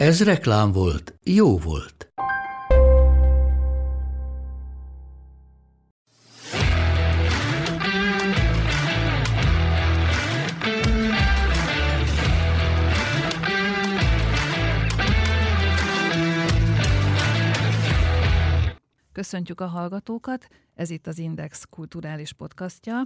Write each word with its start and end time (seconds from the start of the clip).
Ez 0.00 0.22
reklám 0.24 0.72
volt, 0.72 1.18
jó 1.24 1.58
volt. 1.58 2.12
Köszöntjük 19.12 19.60
a 19.60 19.66
hallgatókat, 19.66 20.46
ez 20.74 20.90
itt 20.90 21.06
az 21.06 21.18
Index 21.18 21.64
kulturális 21.70 22.32
podcastja. 22.32 23.02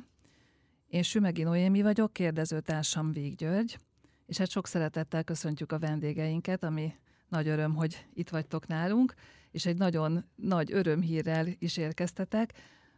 Én 0.86 1.02
Sümegi 1.02 1.42
Noémi 1.42 1.82
vagyok, 1.82 2.12
kérdezőtársam 2.12 3.12
Vég 3.12 3.34
György, 3.34 3.78
és 4.26 4.38
hát 4.38 4.50
sok 4.50 4.66
szeretettel 4.66 5.24
köszöntjük 5.24 5.72
a 5.72 5.78
vendégeinket, 5.78 6.64
ami 6.64 6.94
nagy 7.28 7.48
öröm, 7.48 7.74
hogy 7.74 8.06
itt 8.14 8.28
vagytok 8.28 8.66
nálunk, 8.66 9.14
és 9.50 9.66
egy 9.66 9.76
nagyon 9.76 10.24
nagy 10.34 10.72
örömhírrel 10.72 11.46
is 11.58 11.76
érkeztetek. 11.76 12.52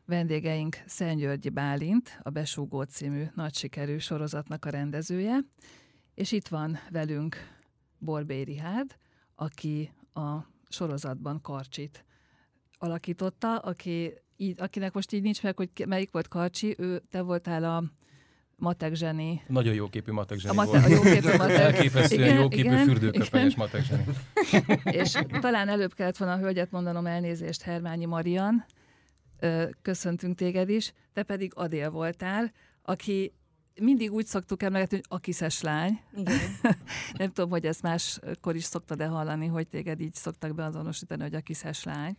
Vendégeink 0.05 0.77
Györgyi 1.17 1.49
Bálint, 1.49 2.19
a 2.23 2.31
Besúgó 2.31 2.83
című 2.83 3.25
nagy 3.35 3.55
sikerű 3.55 3.99
sorozatnak 3.99 4.65
a 4.65 4.71
rendezője, 4.71 5.39
és 6.15 6.33
itt 6.33 6.49
van 6.49 6.79
velünk 6.91 7.37
Borbé 7.99 8.41
Rihárd, 8.41 8.97
aki 9.35 9.93
a 10.15 10.37
sorozatban 10.69 11.41
Karcsit 11.41 12.05
alakította, 12.79 13.59
aki 13.59 14.13
így, 14.37 14.61
akinek 14.61 14.93
most 14.93 15.13
így 15.13 15.23
nincs 15.23 15.43
meg, 15.43 15.57
hogy 15.57 15.71
melyik 15.87 16.11
volt 16.11 16.29
Karcsi, 16.29 16.75
ő, 16.79 17.03
te 17.11 17.23
voltál 17.23 17.65
a 17.65 17.85
matek 18.57 18.95
zseni. 18.95 19.43
Nagyon 19.47 19.75
jó 19.75 19.89
képű 19.89 20.13
matek 20.13 20.39
zseni 20.39 20.59
a 20.59 20.63
mate, 20.63 20.71
volt. 20.71 20.85
A 20.85 20.89
jó 20.89 21.01
képű 21.01 21.37
matek. 21.37 21.59
Elképesztően 21.59 22.35
jó 22.35 22.49
képű 22.49 22.77
fürdőköpenyes 22.77 23.57
matek 23.57 23.85
zseni. 23.85 24.05
És 25.01 25.19
talán 25.41 25.69
előbb 25.69 25.95
kellett 25.95 26.17
volna 26.17 26.35
a 26.35 26.39
hölgyet 26.39 26.71
mondanom 26.71 27.07
elnézést, 27.07 27.63
Hermányi 27.63 28.05
Marian. 28.05 28.65
Köszöntünk 29.83 30.37
téged 30.37 30.69
is. 30.69 30.93
Te 31.13 31.23
pedig 31.23 31.53
Adél 31.55 31.91
voltál, 31.91 32.53
aki 32.83 33.33
mindig 33.81 34.13
úgy 34.13 34.27
szoktuk 34.27 34.63
emlegetni, 34.63 34.97
hogy 34.97 35.07
akiszes 35.09 35.63
lány. 35.63 36.01
Igen. 36.17 36.39
Nem 37.19 37.33
tudom, 37.33 37.51
hogy 37.51 37.67
ezt 37.67 37.83
máskor 37.83 38.55
is 38.55 38.65
szoktad-e 38.65 39.07
hallani, 39.07 39.47
hogy 39.47 39.69
téged 39.69 40.01
így 40.01 40.15
szoktak 40.15 40.55
beazonosítani, 40.55 41.23
hogy 41.23 41.35
akiszes 41.35 41.85
lány. 41.85 42.15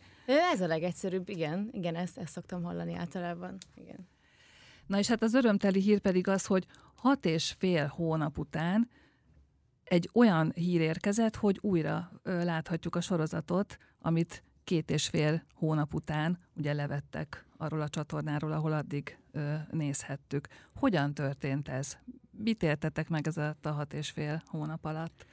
Ez 0.51 0.61
a 0.61 0.67
legegyszerűbb, 0.67 1.29
igen. 1.29 1.69
Igen, 1.71 1.95
ezt, 1.95 2.17
ezt 2.17 2.31
szoktam 2.31 2.63
hallani 2.63 2.93
általában. 2.93 3.57
Igen. 3.75 4.07
Na 4.87 4.97
és 4.97 5.07
hát 5.07 5.23
az 5.23 5.33
örömteli 5.33 5.81
hír 5.81 5.99
pedig 5.99 6.27
az, 6.27 6.45
hogy 6.45 6.65
hat 6.95 7.25
és 7.25 7.55
fél 7.57 7.87
hónap 7.87 8.37
után 8.37 8.89
egy 9.83 10.09
olyan 10.13 10.51
hír 10.55 10.81
érkezett, 10.81 11.35
hogy 11.35 11.57
újra 11.61 12.11
láthatjuk 12.23 12.95
a 12.95 13.01
sorozatot, 13.01 13.77
amit 13.99 14.43
két 14.63 14.89
és 14.89 15.07
fél 15.07 15.43
hónap 15.53 15.93
után 15.93 16.39
ugye 16.55 16.73
levettek 16.73 17.45
arról 17.57 17.81
a 17.81 17.89
csatornáról, 17.89 18.51
ahol 18.51 18.73
addig 18.73 19.17
ö, 19.31 19.55
nézhettük. 19.71 20.47
Hogyan 20.75 21.13
történt 21.13 21.67
ez? 21.67 21.97
Mit 22.31 22.63
értettek 22.63 23.09
meg 23.09 23.27
ez 23.27 23.37
a 23.37 23.55
hat 23.61 23.93
és 23.93 24.09
fél 24.09 24.43
hónap 24.45 24.85
alatt? 24.85 25.25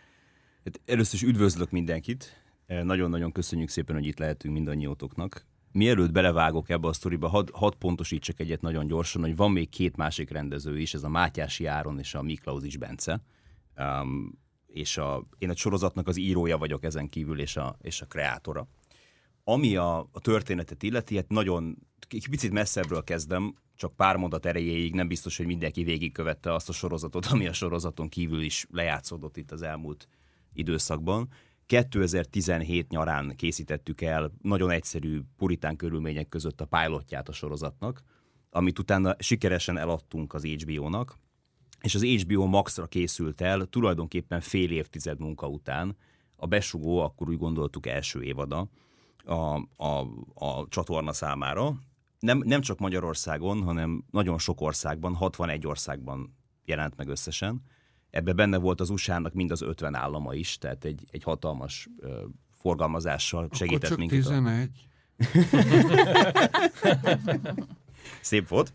Hát 0.64 0.80
először 0.86 1.14
is 1.14 1.22
üdvözlök 1.22 1.70
mindenkit. 1.70 2.42
Nagyon-nagyon 2.66 3.32
köszönjük 3.32 3.68
szépen, 3.68 3.96
hogy 3.96 4.06
itt 4.06 4.18
lehetünk 4.18 4.54
mindannyiótoknak 4.54 5.44
mielőtt 5.74 6.12
belevágok 6.12 6.68
ebbe 6.68 6.88
a 6.88 6.92
sztoriba, 6.92 7.28
hadd 7.28 7.48
had 7.52 7.74
pontosítsak 7.74 8.40
egyet 8.40 8.60
nagyon 8.60 8.86
gyorsan, 8.86 9.22
hogy 9.22 9.36
van 9.36 9.50
még 9.50 9.68
két 9.68 9.96
másik 9.96 10.30
rendező 10.30 10.78
is, 10.78 10.94
ez 10.94 11.02
a 11.02 11.08
Mátyási 11.08 11.66
Áron 11.66 11.98
és 11.98 12.14
a 12.14 12.22
Miklausis 12.22 12.76
Bence. 12.76 13.22
Um, 13.76 14.42
és 14.66 14.96
a, 14.96 15.26
én 15.38 15.50
a 15.50 15.56
sorozatnak 15.56 16.08
az 16.08 16.16
írója 16.16 16.58
vagyok 16.58 16.84
ezen 16.84 17.08
kívül, 17.08 17.40
és 17.40 17.56
a, 17.56 17.76
és 17.80 18.00
a 18.00 18.06
kreátora. 18.06 18.68
Ami 19.44 19.76
a, 19.76 19.98
a 19.98 20.20
történetet 20.20 20.82
illeti, 20.82 21.16
hát 21.16 21.28
nagyon, 21.28 21.78
picit 22.30 22.52
messzebbről 22.52 23.04
kezdem, 23.04 23.54
csak 23.76 23.96
pár 23.96 24.16
mondat 24.16 24.46
erejéig 24.46 24.94
nem 24.94 25.08
biztos, 25.08 25.36
hogy 25.36 25.46
mindenki 25.46 25.84
végigkövette 25.84 26.52
azt 26.52 26.68
a 26.68 26.72
sorozatot, 26.72 27.26
ami 27.26 27.46
a 27.46 27.52
sorozaton 27.52 28.08
kívül 28.08 28.42
is 28.42 28.66
lejátszódott 28.70 29.36
itt 29.36 29.50
az 29.50 29.62
elmúlt 29.62 30.08
időszakban. 30.52 31.28
2017 31.66 32.88
nyarán 32.88 33.36
készítettük 33.36 34.00
el 34.00 34.32
nagyon 34.42 34.70
egyszerű 34.70 35.20
puritán 35.36 35.76
körülmények 35.76 36.28
között 36.28 36.60
a 36.60 36.66
pilotját 36.66 37.28
a 37.28 37.32
sorozatnak, 37.32 38.02
amit 38.50 38.78
utána 38.78 39.14
sikeresen 39.18 39.78
eladtunk 39.78 40.34
az 40.34 40.44
HBO-nak, 40.44 41.18
és 41.80 41.94
az 41.94 42.04
HBO 42.04 42.46
Max-ra 42.46 42.86
készült 42.86 43.40
el 43.40 43.66
tulajdonképpen 43.66 44.40
fél 44.40 44.70
évtized 44.70 45.18
munka 45.18 45.48
után, 45.48 45.96
a 46.36 46.46
besugó, 46.46 46.98
akkor 46.98 47.28
úgy 47.28 47.38
gondoltuk 47.38 47.86
első 47.86 48.22
évada 48.22 48.68
a, 49.24 49.56
a, 49.76 50.06
a 50.34 50.66
csatorna 50.68 51.12
számára. 51.12 51.74
Nem, 52.18 52.42
nem 52.44 52.60
csak 52.60 52.78
Magyarországon, 52.78 53.62
hanem 53.62 54.04
nagyon 54.10 54.38
sok 54.38 54.60
országban, 54.60 55.14
61 55.14 55.66
országban 55.66 56.36
jelent 56.64 56.96
meg 56.96 57.08
összesen 57.08 57.62
ebbe 58.14 58.32
benne 58.32 58.56
volt 58.56 58.80
az 58.80 58.90
USA-nak 58.90 59.32
mind 59.32 59.50
az 59.50 59.62
50 59.62 59.94
állama 59.94 60.34
is, 60.34 60.58
tehát 60.58 60.84
egy, 60.84 61.06
egy 61.10 61.22
hatalmas 61.22 61.88
uh, 61.96 62.12
forgalmazással 62.52 63.48
segített 63.52 63.84
Akkor 63.84 63.88
csak 63.88 63.98
minket. 63.98 64.22
11. 64.22 64.70
Szép 68.20 68.48
volt. 68.48 68.72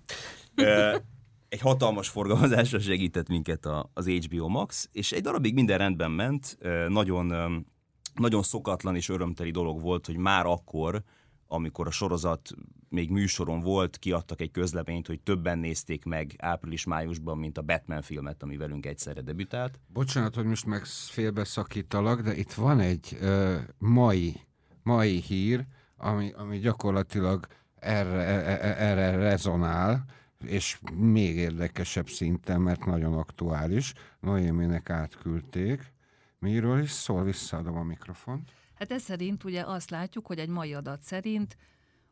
Uh, 0.58 1.02
egy 1.50 1.60
hatalmas 1.60 2.10
forgalmazással 2.10 2.80
segített 2.80 3.28
minket 3.28 3.66
a, 3.66 3.90
az 3.94 4.08
HBO 4.08 4.48
Max, 4.48 4.90
és 4.92 5.12
egy 5.12 5.22
darabig 5.22 5.54
minden 5.54 5.78
rendben 5.78 6.12
ment, 6.12 6.58
nagyon, 6.88 7.66
nagyon 8.14 8.44
szokatlan 8.44 8.96
és 8.96 9.10
örömteli 9.10 9.52
dolog 9.52 9.82
volt, 9.82 10.06
hogy 10.06 10.18
már 10.18 10.46
akkor 10.46 11.04
amikor 11.52 11.88
a 11.88 11.92
sorozat 11.92 12.50
még 12.90 13.10
műsoron 13.10 13.60
volt, 13.60 13.98
kiadtak 13.98 14.42
egy 14.42 14.52
közleményt, 14.52 15.08
hogy 15.08 15.20
többen 15.22 15.60
nézték 15.60 16.06
meg 16.06 16.36
április-májusban, 16.38 17.38
mint 17.38 17.58
a 17.58 17.62
Batman 17.62 18.02
filmet, 18.02 18.44
ami 18.44 18.58
velünk 18.58 18.86
egyszerre 18.86 19.22
debütált. 19.22 19.80
Bocsánat, 19.88 20.36
hogy 20.36 20.46
most 20.46 20.66
meg 20.66 20.86
félbeszakítalak, 20.86 22.22
de 22.22 22.36
itt 22.36 22.54
van 22.54 22.80
egy 22.80 23.18
uh, 23.22 23.56
mai, 23.78 24.42
mai 24.84 25.20
hír, 25.20 25.66
ami, 25.98 26.32
ami 26.32 26.60
gyakorlatilag 26.60 27.48
erre, 27.76 28.22
e, 28.22 28.68
e, 28.68 28.76
erre 28.88 29.16
rezonál, 29.16 30.06
és 30.46 30.80
még 30.94 31.36
érdekesebb 31.36 32.10
szinten, 32.10 32.62
mert 32.62 32.86
nagyon 32.86 33.14
aktuális. 33.14 33.94
Noémének 34.20 34.90
átküldték. 34.90 35.94
Miről 36.40 36.82
is 36.82 36.92
szól? 36.92 37.24
Visszaadom 37.24 37.78
a 37.78 37.84
mikrofont. 37.84 38.52
Hát 38.80 38.92
ez 38.92 39.02
szerint 39.02 39.44
ugye 39.44 39.62
azt 39.62 39.90
látjuk, 39.90 40.28
hogy 40.28 40.40
egy 40.40 40.50
mai 40.50 40.74
adat 40.74 41.02
szerint 41.02 41.58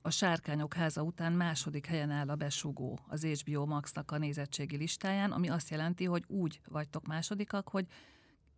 a 0.01 0.11
Sárkányok 0.11 0.73
háza 0.73 1.01
után 1.01 1.33
második 1.33 1.85
helyen 1.85 2.11
áll 2.11 2.29
a 2.29 2.35
besugó 2.35 2.99
az 3.07 3.25
HBO 3.25 3.65
Max-nak 3.65 4.11
a 4.11 4.17
nézettségi 4.17 4.77
listáján, 4.77 5.31
ami 5.31 5.49
azt 5.49 5.69
jelenti, 5.69 6.05
hogy 6.05 6.23
úgy 6.27 6.59
vagytok 6.69 7.07
másodikak, 7.07 7.69
hogy 7.69 7.85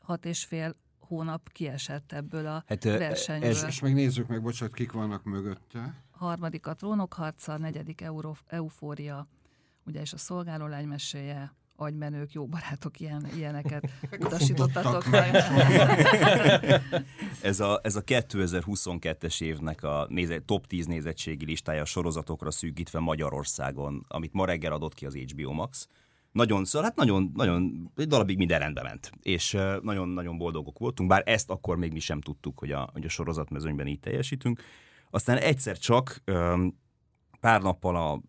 hat 0.03 0.25
és 0.25 0.45
fél 0.45 0.75
hónap 0.99 1.51
kiesett 1.51 2.11
ebből 2.11 2.45
a 2.47 2.63
hát, 2.67 2.83
versenyről. 2.83 3.49
Ez... 3.49 3.63
És 3.63 3.79
megnézzük 3.79 4.27
meg, 4.27 4.41
bocsánat, 4.41 4.73
kik 4.73 4.91
vannak 4.91 5.23
mögötte. 5.23 6.03
Harmadik 6.11 6.67
a 6.67 6.73
trónokharca, 6.73 7.57
negyedik 7.57 8.01
Euró, 8.01 8.37
eufória, 8.47 9.27
ugye 9.85 10.01
és 10.01 10.13
a 10.13 10.17
szolgáló 10.17 10.85
meséje, 10.85 11.53
agymenők, 11.79 12.31
jó 12.31 12.45
barátok, 12.45 12.99
ilyen, 12.99 13.27
ilyeneket 13.35 13.89
utasítottatok 14.25 15.03
ez, 17.41 17.59
a, 17.59 17.79
ez 17.83 17.95
a 17.95 18.01
2022-es 18.03 19.41
évnek 19.41 19.83
a 19.83 20.05
nézet, 20.09 20.43
top 20.43 20.67
10 20.67 20.85
nézettségi 20.85 21.45
listája 21.45 21.81
a 21.81 21.85
sorozatokra 21.85 22.51
szűkítve 22.51 22.99
Magyarországon, 22.99 24.05
amit 24.07 24.33
ma 24.33 24.45
reggel 24.45 24.73
adott 24.73 24.93
ki 24.93 25.05
az 25.05 25.15
HBO 25.15 25.51
Max. 25.51 25.87
Nagyon, 26.31 26.65
szóval 26.65 26.87
hát 26.87 26.97
nagyon, 26.97 27.31
nagyon, 27.35 27.91
egy 27.95 28.07
darabig 28.07 28.37
minden 28.37 28.59
rendben 28.59 28.83
ment, 28.83 29.11
és 29.21 29.57
nagyon-nagyon 29.81 30.37
boldogok 30.37 30.79
voltunk, 30.79 31.09
bár 31.09 31.23
ezt 31.25 31.49
akkor 31.49 31.77
még 31.77 31.91
mi 31.91 31.99
sem 31.99 32.21
tudtuk, 32.21 32.59
hogy 32.59 32.71
a, 32.71 32.89
hogy 32.93 33.05
a 33.05 33.09
sorozatmezőnyben 33.09 33.87
így 33.87 33.99
teljesítünk. 33.99 34.61
Aztán 35.09 35.37
egyszer 35.37 35.77
csak 35.77 36.23
pár 37.39 37.61
nappal 37.61 37.95
a 37.95 38.21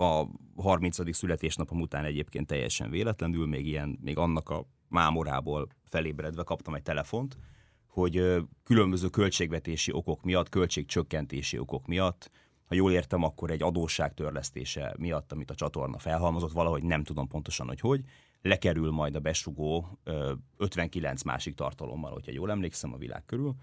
a 0.00 0.28
30. 0.56 1.16
születésnapom 1.16 1.80
után 1.80 2.04
egyébként 2.04 2.46
teljesen 2.46 2.90
véletlenül, 2.90 3.46
még 3.46 3.66
ilyen, 3.66 3.98
még 4.00 4.18
annak 4.18 4.48
a 4.48 4.66
mámorából 4.88 5.68
felébredve 5.84 6.42
kaptam 6.42 6.74
egy 6.74 6.82
telefont, 6.82 7.38
hogy 7.86 8.36
különböző 8.64 9.08
költségvetési 9.08 9.92
okok 9.92 10.22
miatt, 10.22 10.48
költségcsökkentési 10.48 11.58
okok 11.58 11.86
miatt, 11.86 12.30
ha 12.64 12.74
jól 12.74 12.92
értem, 12.92 13.22
akkor 13.22 13.50
egy 13.50 13.62
adósság 13.62 14.14
törlesztése 14.14 14.94
miatt, 14.98 15.32
amit 15.32 15.50
a 15.50 15.54
csatorna 15.54 15.98
felhalmozott, 15.98 16.52
valahogy 16.52 16.82
nem 16.82 17.04
tudom 17.04 17.28
pontosan, 17.28 17.66
hogy 17.66 17.80
hogy, 17.80 18.04
lekerül 18.42 18.90
majd 18.90 19.14
a 19.14 19.20
besugó 19.20 19.98
59 20.56 21.22
másik 21.22 21.54
tartalommal, 21.54 22.12
hogyha 22.12 22.32
jól 22.32 22.50
emlékszem 22.50 22.92
a 22.92 22.96
világ 22.96 23.24
körül, 23.24 23.54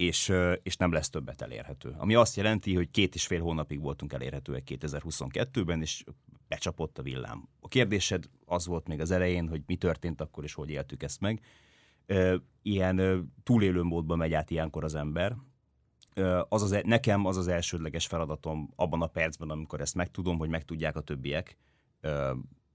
és, 0.00 0.32
és 0.62 0.76
nem 0.76 0.92
lesz 0.92 1.10
többet 1.10 1.42
elérhető. 1.42 1.94
Ami 1.98 2.14
azt 2.14 2.36
jelenti, 2.36 2.74
hogy 2.74 2.90
két 2.90 3.14
és 3.14 3.26
fél 3.26 3.40
hónapig 3.40 3.80
voltunk 3.80 4.12
elérhetőek 4.12 4.62
2022-ben, 4.66 5.80
és 5.80 6.04
becsapott 6.48 6.98
a 6.98 7.02
villám. 7.02 7.48
A 7.60 7.68
kérdésed 7.68 8.24
az 8.44 8.66
volt 8.66 8.88
még 8.88 9.00
az 9.00 9.10
elején, 9.10 9.48
hogy 9.48 9.62
mi 9.66 9.76
történt 9.76 10.20
akkor, 10.20 10.44
és 10.44 10.54
hogy 10.54 10.70
éltük 10.70 11.02
ezt 11.02 11.20
meg. 11.20 11.40
Ilyen 12.62 13.30
túlélő 13.42 13.82
módban 13.82 14.18
megy 14.18 14.32
át 14.32 14.50
ilyenkor 14.50 14.84
az 14.84 14.94
ember. 14.94 15.36
Az 16.48 16.62
az, 16.62 16.72
e, 16.72 16.82
nekem 16.84 17.24
az 17.24 17.36
az 17.36 17.48
elsődleges 17.48 18.06
feladatom 18.06 18.70
abban 18.76 19.02
a 19.02 19.06
percben, 19.06 19.50
amikor 19.50 19.80
ezt 19.80 19.94
megtudom, 19.94 20.38
hogy 20.38 20.48
megtudják 20.48 20.96
a 20.96 21.00
többiek, 21.00 21.56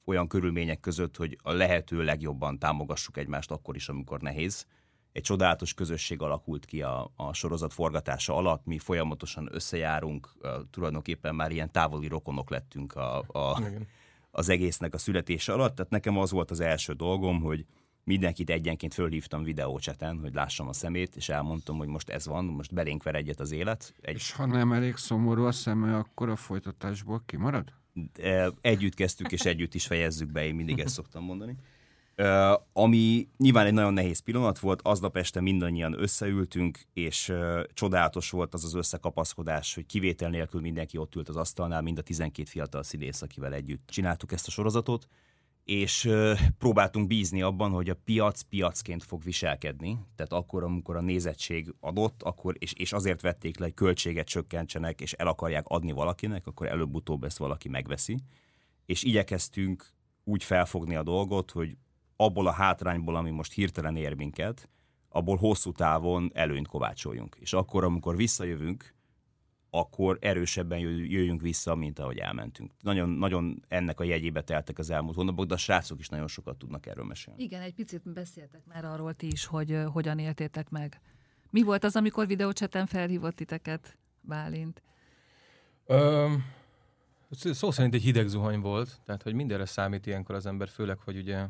olyan 0.03 0.27
körülmények 0.27 0.79
között, 0.79 1.17
hogy 1.17 1.37
a 1.41 1.51
lehető 1.51 2.03
legjobban 2.03 2.59
támogassuk 2.59 3.17
egymást 3.17 3.51
akkor 3.51 3.75
is, 3.75 3.89
amikor 3.89 4.21
nehéz. 4.21 4.65
Egy 5.15 5.23
csodálatos 5.23 5.73
közösség 5.73 6.21
alakult 6.21 6.65
ki 6.65 6.81
a, 6.81 7.11
a 7.15 7.33
sorozat 7.33 7.73
forgatása 7.73 8.35
alatt, 8.35 8.65
mi 8.65 8.77
folyamatosan 8.77 9.49
összejárunk, 9.51 10.29
uh, 10.41 10.51
tulajdonképpen 10.69 11.35
már 11.35 11.51
ilyen 11.51 11.71
távoli 11.71 12.07
rokonok 12.07 12.49
lettünk 12.49 12.93
a, 12.93 13.17
a, 13.27 13.61
az 14.31 14.49
egésznek 14.49 14.93
a 14.93 14.97
születése 14.97 15.53
alatt. 15.53 15.75
Tehát 15.75 15.91
nekem 15.91 16.17
az 16.17 16.31
volt 16.31 16.51
az 16.51 16.59
első 16.59 16.93
dolgom, 16.93 17.41
hogy 17.41 17.65
mindenkit 18.03 18.49
egyenként 18.49 18.93
fölhívtam 18.93 19.43
videócseten, 19.43 20.19
hogy 20.19 20.33
lássam 20.33 20.67
a 20.67 20.73
szemét, 20.73 21.15
és 21.15 21.29
elmondtam, 21.29 21.77
hogy 21.77 21.87
most 21.87 22.09
ez 22.09 22.25
van, 22.25 22.45
most 22.45 22.73
belénk 22.73 23.03
ver 23.03 23.15
egyet 23.15 23.39
az 23.39 23.51
élet. 23.51 23.93
Egy... 24.01 24.15
És 24.15 24.31
ha 24.31 24.45
nem 24.45 24.71
elég 24.71 24.95
szomorú 24.95 25.43
a 25.43 25.51
szeme, 25.51 25.97
akkor 25.97 26.29
a 26.29 26.35
folytatásból 26.35 27.23
kimarad? 27.25 27.73
együtt 28.61 28.93
kezdtük, 28.93 29.31
és 29.31 29.41
együtt 29.41 29.73
is 29.73 29.85
fejezzük 29.85 30.31
be, 30.31 30.45
én 30.45 30.55
mindig 30.55 30.79
ezt 30.79 30.93
szoktam 30.93 31.23
mondani. 31.23 31.55
Ami 32.73 33.27
nyilván 33.37 33.65
egy 33.65 33.73
nagyon 33.73 33.93
nehéz 33.93 34.19
pillanat 34.19 34.59
volt, 34.59 34.81
aznap 34.81 35.17
este 35.17 35.41
mindannyian 35.41 36.01
összeültünk, 36.01 36.79
és 36.93 37.33
csodálatos 37.73 38.29
volt 38.29 38.53
az 38.53 38.63
az 38.63 38.73
összekapaszkodás, 38.73 39.75
hogy 39.75 39.85
kivétel 39.85 40.29
nélkül 40.29 40.61
mindenki 40.61 40.97
ott 40.97 41.15
ült 41.15 41.29
az 41.29 41.35
asztalnál, 41.35 41.81
mind 41.81 41.97
a 41.97 42.01
12 42.01 42.49
fiatal 42.49 42.83
színész, 42.83 43.21
akivel 43.21 43.53
együtt 43.53 43.87
csináltuk 43.87 44.31
ezt 44.31 44.47
a 44.47 44.51
sorozatot, 44.51 45.07
és 45.65 46.09
próbáltunk 46.57 47.07
bízni 47.07 47.41
abban, 47.41 47.71
hogy 47.71 47.89
a 47.89 47.95
piac 48.05 48.41
piacként 48.41 49.03
fog 49.03 49.23
viselkedni, 49.23 49.99
tehát 50.15 50.33
akkor, 50.33 50.63
amikor 50.63 50.95
a 50.95 51.01
nézettség 51.01 51.73
adott, 51.79 52.23
akkor, 52.23 52.55
és, 52.59 52.73
és 52.73 52.93
azért 52.93 53.21
vették 53.21 53.57
le, 53.57 53.65
hogy 53.65 53.73
költséget 53.73 54.27
csökkentsenek, 54.27 55.01
és 55.01 55.13
el 55.13 55.27
akarják 55.27 55.67
adni 55.67 55.91
valakinek, 55.91 56.47
akkor 56.47 56.67
előbb-utóbb 56.67 57.23
ezt 57.23 57.37
valaki 57.37 57.69
megveszi. 57.69 58.19
És 58.85 59.03
igyekeztünk 59.03 59.93
úgy 60.23 60.43
felfogni 60.43 60.95
a 60.95 61.03
dolgot, 61.03 61.51
hogy 61.51 61.77
abból 62.15 62.47
a 62.47 62.51
hátrányból, 62.51 63.15
ami 63.15 63.29
most 63.29 63.53
hirtelen 63.53 63.95
ér 63.95 64.13
minket, 64.13 64.69
abból 65.09 65.37
hosszú 65.37 65.71
távon 65.71 66.31
előnyt 66.33 66.67
kovácsoljunk. 66.67 67.37
És 67.39 67.53
akkor, 67.53 67.83
amikor 67.83 68.15
visszajövünk, 68.15 68.93
akkor 69.69 70.17
erősebben 70.21 70.79
jöjjünk 70.79 71.41
vissza, 71.41 71.75
mint 71.75 71.99
ahogy 71.99 72.17
elmentünk. 72.17 72.71
Nagyon, 72.81 73.09
nagyon 73.09 73.63
ennek 73.67 73.99
a 73.99 74.03
jegyébe 74.03 74.41
teltek 74.41 74.79
az 74.79 74.89
elmúlt 74.89 75.15
hónapok, 75.15 75.45
de 75.45 75.53
a 75.53 75.57
srácok 75.57 75.99
is 75.99 76.09
nagyon 76.09 76.27
sokat 76.27 76.57
tudnak 76.57 76.85
erről 76.85 77.05
mesélni. 77.05 77.43
Igen, 77.43 77.61
egy 77.61 77.73
picit 77.73 78.13
beszéltek 78.13 78.61
már 78.65 78.85
arról 78.85 79.13
ti 79.13 79.27
is, 79.27 79.45
hogy 79.45 79.77
hogyan 79.91 80.19
éltétek 80.19 80.69
meg. 80.69 81.01
Mi 81.49 81.63
volt 81.63 81.83
az, 81.83 81.95
amikor 81.95 82.27
videócseten 82.27 82.85
felhívott 82.85 83.35
titeket, 83.35 83.97
Bálint? 84.21 84.81
Um, 85.85 86.45
szó 87.29 87.71
szerint 87.71 87.93
egy 87.93 88.01
hideg 88.01 88.27
zuhany 88.27 88.59
volt, 88.59 88.99
tehát 89.05 89.23
hogy 89.23 89.33
mindenre 89.33 89.65
számít 89.65 90.05
ilyenkor 90.05 90.35
az 90.35 90.45
ember, 90.45 90.67
főleg, 90.67 90.99
hogy 90.99 91.17
ugye 91.17 91.45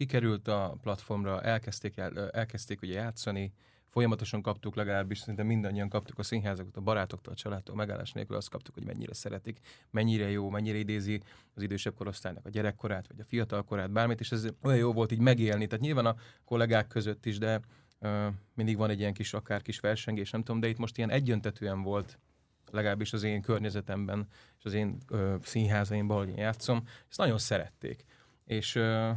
kikerült 0.00 0.48
a 0.48 0.76
platformra, 0.82 1.42
elkezdték, 1.42 1.96
el, 1.96 2.30
elkezdték 2.30 2.82
ugye 2.82 2.92
játszani, 2.92 3.52
folyamatosan 3.88 4.42
kaptuk, 4.42 4.74
legalábbis 4.74 5.18
szerintem 5.18 5.46
mindannyian 5.46 5.88
kaptuk 5.88 6.18
a 6.18 6.22
színházakat, 6.22 6.76
a 6.76 6.80
barátoktól, 6.80 7.32
a 7.32 7.36
családtól, 7.36 7.76
megállás 7.76 8.12
nélkül 8.12 8.36
azt 8.36 8.48
kaptuk, 8.48 8.74
hogy 8.74 8.84
mennyire 8.84 9.14
szeretik, 9.14 9.60
mennyire 9.90 10.30
jó, 10.30 10.50
mennyire 10.50 10.78
idézi 10.78 11.20
az 11.54 11.62
idősebb 11.62 11.94
korosztálynak 11.94 12.46
a 12.46 12.48
gyerekkorát, 12.48 13.06
vagy 13.08 13.20
a 13.20 13.24
fiatal 13.24 13.64
korát, 13.64 13.90
bármit, 13.90 14.20
és 14.20 14.32
ez 14.32 14.46
olyan 14.62 14.78
jó 14.78 14.92
volt 14.92 15.12
így 15.12 15.20
megélni. 15.20 15.66
Tehát 15.66 15.84
nyilván 15.84 16.06
a 16.06 16.16
kollégák 16.44 16.86
között 16.86 17.26
is, 17.26 17.38
de 17.38 17.60
uh, 17.98 18.26
mindig 18.54 18.76
van 18.76 18.90
egy 18.90 18.98
ilyen 18.98 19.14
kis 19.14 19.32
akár 19.32 19.62
kis 19.62 19.80
versengés, 19.80 20.30
nem 20.30 20.42
tudom, 20.42 20.60
de 20.60 20.68
itt 20.68 20.78
most 20.78 20.96
ilyen 20.96 21.10
egyöntetően 21.10 21.82
volt 21.82 22.18
legalábbis 22.70 23.12
az 23.12 23.22
én 23.22 23.42
környezetemben, 23.42 24.26
és 24.58 24.64
az 24.64 24.72
én 24.72 24.96
uh, 25.10 25.34
színházaimban, 25.42 26.16
ahol 26.16 26.28
én 26.28 26.36
játszom, 26.36 26.82
ezt 27.08 27.18
nagyon 27.18 27.38
szerették. 27.38 28.04
És 28.44 28.74
uh, 28.74 29.10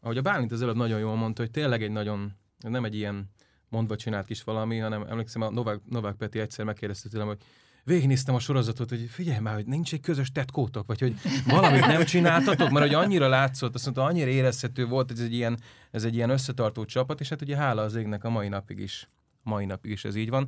ahogy 0.00 0.16
a 0.16 0.22
Bálint 0.22 0.52
az 0.52 0.62
előbb 0.62 0.76
nagyon 0.76 0.98
jól 0.98 1.16
mondta, 1.16 1.42
hogy 1.42 1.50
tényleg 1.50 1.82
egy 1.82 1.90
nagyon, 1.90 2.32
nem 2.58 2.84
egy 2.84 2.94
ilyen 2.94 3.30
mondva 3.68 3.96
csinált 3.96 4.26
kis 4.26 4.42
valami, 4.42 4.78
hanem 4.78 5.02
emlékszem, 5.02 5.42
a 5.42 5.50
Novák, 5.50 5.80
Novák 5.88 6.14
Peti 6.14 6.38
egyszer 6.38 6.64
megkérdezte 6.64 7.08
tőlem, 7.08 7.26
hogy 7.26 7.38
végignéztem 7.84 8.34
a 8.34 8.38
sorozatot, 8.38 8.88
hogy 8.88 9.08
figyelj 9.10 9.38
már, 9.38 9.54
hogy 9.54 9.66
nincs 9.66 9.92
egy 9.92 10.00
közös 10.00 10.32
tetkótok, 10.32 10.86
vagy 10.86 11.00
hogy 11.00 11.14
valamit 11.46 11.86
nem 11.86 12.04
csináltatok, 12.04 12.70
mert 12.70 12.86
hogy 12.86 12.94
annyira 12.94 13.28
látszott, 13.28 13.74
azt 13.74 13.84
mondta, 13.84 14.04
annyira 14.04 14.30
érezhető 14.30 14.86
volt, 14.86 15.10
ez 15.10 15.20
egy 15.20 15.34
ilyen, 15.34 15.58
ez 15.90 16.04
egy 16.04 16.14
ilyen 16.14 16.30
összetartó 16.30 16.84
csapat, 16.84 17.20
és 17.20 17.28
hát 17.28 17.42
ugye 17.42 17.56
hála 17.56 17.82
az 17.82 17.94
égnek 17.94 18.24
a 18.24 18.30
mai 18.30 18.48
napig 18.48 18.78
is, 18.78 19.08
mai 19.42 19.64
napig 19.64 19.90
is 19.90 20.04
ez 20.04 20.14
így 20.14 20.30
van. 20.30 20.46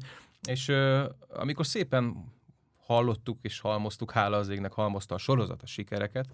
És 0.49 0.73
amikor 1.29 1.67
szépen 1.67 2.33
hallottuk 2.87 3.39
és 3.43 3.61
halmoztuk, 3.61 4.11
hála 4.11 4.37
az 4.37 4.49
égnek 4.49 4.73
halmozta 4.73 5.15
a 5.15 5.19
sorozat 5.19 5.63
a 5.63 5.67
sikereket, 5.67 6.27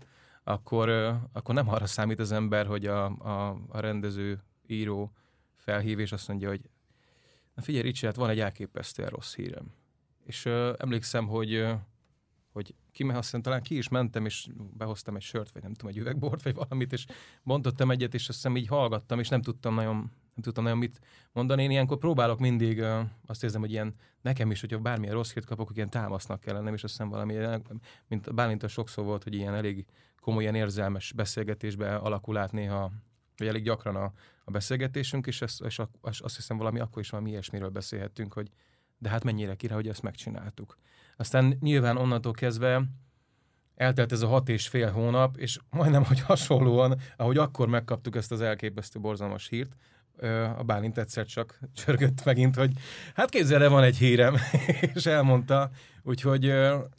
akkor, 0.48 0.88
akkor 1.32 1.54
nem 1.54 1.68
arra 1.68 1.86
számít 1.86 2.20
az 2.20 2.32
ember, 2.32 2.66
hogy 2.66 2.86
a, 2.86 3.04
a, 3.04 3.60
a 3.68 3.80
rendező, 3.80 4.42
író 4.66 5.12
felhív, 5.56 5.98
és 5.98 6.12
azt 6.12 6.28
mondja, 6.28 6.48
hogy 6.48 6.60
Na 7.54 7.64
figyelj, 7.64 7.84
Ricsi, 7.84 8.06
hát 8.06 8.16
van 8.16 8.30
egy 8.30 8.40
elképesztően 8.40 9.08
rossz 9.08 9.34
hírem. 9.34 9.72
És 10.24 10.44
uh, 10.44 10.74
emlékszem, 10.78 11.26
hogy 11.26 11.66
hogy 12.52 12.74
ki, 12.92 13.02
aztán 13.02 13.42
talán 13.42 13.62
ki 13.62 13.76
is 13.76 13.88
mentem, 13.88 14.24
és 14.24 14.48
behoztam 14.76 15.16
egy 15.16 15.22
sört, 15.22 15.52
vagy 15.52 15.62
nem 15.62 15.74
tudom, 15.74 15.90
egy 15.90 15.98
üvegbort, 15.98 16.42
vagy 16.42 16.54
valamit, 16.54 16.92
és 16.92 17.06
bontottam 17.42 17.90
egyet, 17.90 18.14
és 18.14 18.28
azt 18.28 18.36
hiszem 18.36 18.56
így 18.56 18.66
hallgattam, 18.66 19.18
és 19.18 19.28
nem 19.28 19.42
tudtam 19.42 19.74
nagyon, 19.74 20.10
nem 20.38 20.46
tudtam 20.46 20.64
nagyon 20.64 20.78
mit 20.78 21.00
mondani. 21.32 21.62
Én 21.62 21.70
ilyenkor 21.70 21.98
próbálok 21.98 22.38
mindig, 22.38 22.84
azt 23.26 23.42
érzem, 23.42 23.60
hogy 23.60 23.70
ilyen 23.70 23.94
nekem 24.20 24.50
is, 24.50 24.60
hogyha 24.60 24.78
bármilyen 24.78 25.14
rossz 25.14 25.32
hírt 25.32 25.46
kapok, 25.46 25.70
ilyen 25.74 25.90
támasznak 25.90 26.40
kell 26.40 26.54
lennem, 26.54 26.74
és 26.74 26.84
azt 26.84 26.92
hiszem 26.92 27.08
valami, 27.08 27.36
mint 28.08 28.34
Bálinta 28.34 28.68
sokszor 28.68 29.04
volt, 29.04 29.22
hogy 29.22 29.34
ilyen 29.34 29.54
elég 29.54 29.86
komoly, 30.20 30.42
ilyen 30.42 30.54
érzelmes 30.54 31.12
beszélgetésbe 31.12 31.96
alakul 31.96 32.36
át 32.36 32.52
néha 32.52 32.90
vagy 33.36 33.46
elég 33.46 33.62
gyakran 33.62 33.96
a, 33.96 34.12
a 34.44 34.50
beszélgetésünk, 34.50 35.26
és, 35.26 35.42
ezt, 35.42 35.62
és 35.62 35.80
azt 36.20 36.36
hiszem 36.36 36.56
valami 36.56 36.78
akkor 36.78 37.02
is 37.02 37.10
valami 37.10 37.30
ilyesmiről 37.30 37.68
beszélhettünk, 37.68 38.32
hogy 38.32 38.50
de 38.98 39.08
hát 39.08 39.24
mennyire 39.24 39.54
kire, 39.54 39.74
hogy 39.74 39.88
ezt 39.88 40.02
megcsináltuk. 40.02 40.78
Aztán 41.16 41.56
nyilván 41.60 41.96
onnantól 41.96 42.32
kezdve 42.32 42.82
eltelt 43.78 44.12
ez 44.12 44.22
a 44.22 44.26
hat 44.26 44.48
és 44.48 44.68
fél 44.68 44.90
hónap, 44.90 45.36
és 45.36 45.58
majdnem, 45.70 46.04
hogy 46.04 46.20
hasonlóan, 46.20 47.00
ahogy 47.16 47.38
akkor 47.38 47.68
megkaptuk 47.68 48.16
ezt 48.16 48.32
az 48.32 48.40
elképesztő 48.40 49.00
borzalmas 49.00 49.48
hírt, 49.48 49.76
a 50.56 50.62
Bálint 50.62 50.98
egyszer 50.98 51.26
csak 51.26 51.58
csörgött 51.74 52.24
megint, 52.24 52.54
hogy 52.54 52.72
hát 53.14 53.28
képzelje, 53.28 53.68
van 53.68 53.82
egy 53.82 53.96
hírem, 53.96 54.36
és 54.94 55.06
elmondta, 55.06 55.70
úgyhogy 56.02 56.52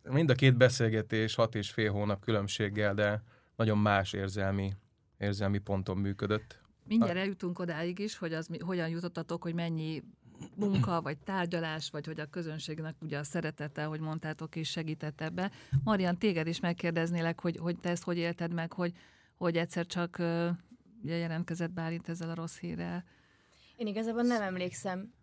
mind 0.10 0.30
a 0.30 0.34
két 0.34 0.58
beszélgetés 0.58 1.36
hat 1.36 1.56
és 1.56 1.70
fél 1.70 1.92
hónap 1.92 2.24
különbséggel, 2.24 2.94
de 2.94 3.24
nagyon 3.56 3.78
más 3.78 4.14
érzelmi 4.14 4.74
érzelmi 5.20 5.58
ponton 5.58 5.98
működött. 5.98 6.62
Mindjárt 6.88 7.18
eljutunk 7.18 7.60
odáig 7.60 8.00
is, 8.00 8.18
hogy 8.18 8.34
az 8.34 8.48
mi, 8.48 8.60
hogyan 8.60 8.90
jutottatok, 8.90 9.42
hogy 9.42 9.54
mennyi 9.54 10.04
munka, 10.56 11.02
vagy 11.02 11.18
tárgyalás, 11.18 11.90
vagy 11.90 12.06
hogy 12.06 12.20
a 12.20 12.26
közönségnek 12.26 12.96
ugye 13.02 13.18
a 13.18 13.24
szeretete, 13.24 13.84
hogy 13.84 14.00
mondtátok, 14.00 14.56
is 14.56 14.70
segített 14.70 15.22
ebbe. 15.22 15.52
Marian, 15.84 16.18
téged 16.18 16.48
is 16.48 16.60
megkérdeznélek, 16.60 17.40
hogy, 17.40 17.58
hogy 17.58 17.80
te 17.80 17.90
ezt 17.90 18.04
hogy 18.04 18.18
élted 18.18 18.54
meg, 18.54 18.74
hogy, 18.74 18.94
hogy 19.38 19.58
egyszer 19.58 19.86
csak 19.86 20.22
jelentkezett 21.04 21.72
Bálint 21.72 22.10
ezzel 22.10 22.30
a 22.30 22.36
rossz 22.36 22.58
hírrel. 22.58 23.04
Én 23.78 23.88
igazából 23.88 24.22
nem 24.22 24.42
emlékszem. 24.42 25.14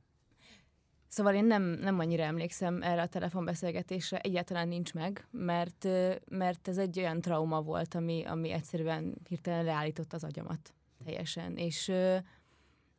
Szóval 1.08 1.34
én 1.34 1.44
nem, 1.44 1.62
nem 1.62 1.98
annyira 1.98 2.22
emlékszem 2.22 2.82
erre 2.82 3.02
a 3.02 3.06
telefonbeszélgetésre, 3.06 4.18
egyáltalán 4.18 4.68
nincs 4.68 4.94
meg, 4.94 5.26
mert, 5.30 5.88
mert 6.28 6.68
ez 6.68 6.78
egy 6.78 6.98
olyan 6.98 7.20
trauma 7.20 7.62
volt, 7.62 7.94
ami, 7.94 8.24
ami 8.24 8.50
egyszerűen 8.50 9.14
hirtelen 9.28 9.64
leállított 9.64 10.12
az 10.12 10.24
agyamat 10.24 10.74
teljesen. 11.04 11.56
És, 11.56 11.92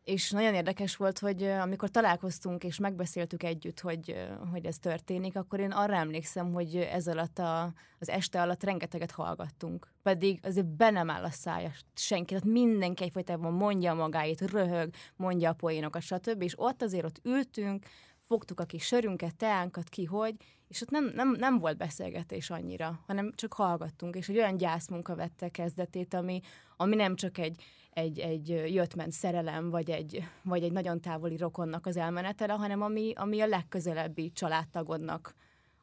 és 0.07 0.31
nagyon 0.31 0.53
érdekes 0.53 0.95
volt, 0.95 1.19
hogy 1.19 1.43
amikor 1.43 1.89
találkoztunk 1.89 2.63
és 2.63 2.77
megbeszéltük 2.77 3.43
együtt, 3.43 3.79
hogy, 3.79 4.27
hogy 4.51 4.65
ez 4.65 4.77
történik, 4.77 5.35
akkor 5.35 5.59
én 5.59 5.71
arra 5.71 5.95
emlékszem, 5.95 6.53
hogy 6.53 6.75
ez 6.75 7.07
alatt 7.07 7.39
a, 7.39 7.73
az 7.99 8.09
este 8.09 8.41
alatt 8.41 8.63
rengeteget 8.63 9.11
hallgattunk. 9.11 9.91
Pedig 10.01 10.39
azért 10.43 10.65
be 10.65 10.89
nem 10.89 11.09
áll 11.09 11.23
a 11.23 11.29
szája 11.29 11.71
senki, 11.93 12.25
tehát 12.25 12.45
mindenki 12.45 13.03
egyfajtában 13.03 13.53
mondja 13.53 13.93
magáit, 13.93 14.41
röhög, 14.41 14.89
mondja 15.15 15.49
a 15.49 15.53
poénokat, 15.53 16.01
stb. 16.01 16.41
És 16.41 16.53
ott 16.57 16.81
azért 16.81 17.05
ott 17.05 17.19
ültünk, 17.23 17.85
fogtuk 18.21 18.59
a 18.59 18.65
kis 18.65 18.85
sörünket, 18.85 19.35
teánkat, 19.35 19.89
ki 19.89 20.03
hogy, 20.05 20.35
és 20.67 20.81
ott 20.81 20.89
nem, 20.89 21.11
nem, 21.15 21.31
nem 21.31 21.59
volt 21.59 21.77
beszélgetés 21.77 22.49
annyira, 22.49 22.99
hanem 23.07 23.31
csak 23.35 23.53
hallgattunk, 23.53 24.15
és 24.15 24.29
egy 24.29 24.37
olyan 24.37 24.57
gyászmunka 24.57 25.15
vette 25.15 25.49
kezdetét, 25.49 26.13
ami, 26.13 26.41
ami 26.77 26.95
nem 26.95 27.15
csak 27.15 27.37
egy, 27.37 27.63
egy, 27.89 28.19
egy 28.19 28.47
jött-ment 28.49 29.11
szerelem, 29.11 29.69
vagy 29.69 29.89
egy, 29.89 30.23
vagy 30.43 30.63
egy 30.63 30.71
nagyon 30.71 31.01
távoli 31.01 31.37
rokonnak 31.37 31.85
az 31.85 31.97
elmenetele, 31.97 32.53
hanem 32.53 32.81
ami, 32.81 33.13
ami 33.15 33.41
a 33.41 33.47
legközelebbi 33.47 34.31
családtagodnak 34.31 35.35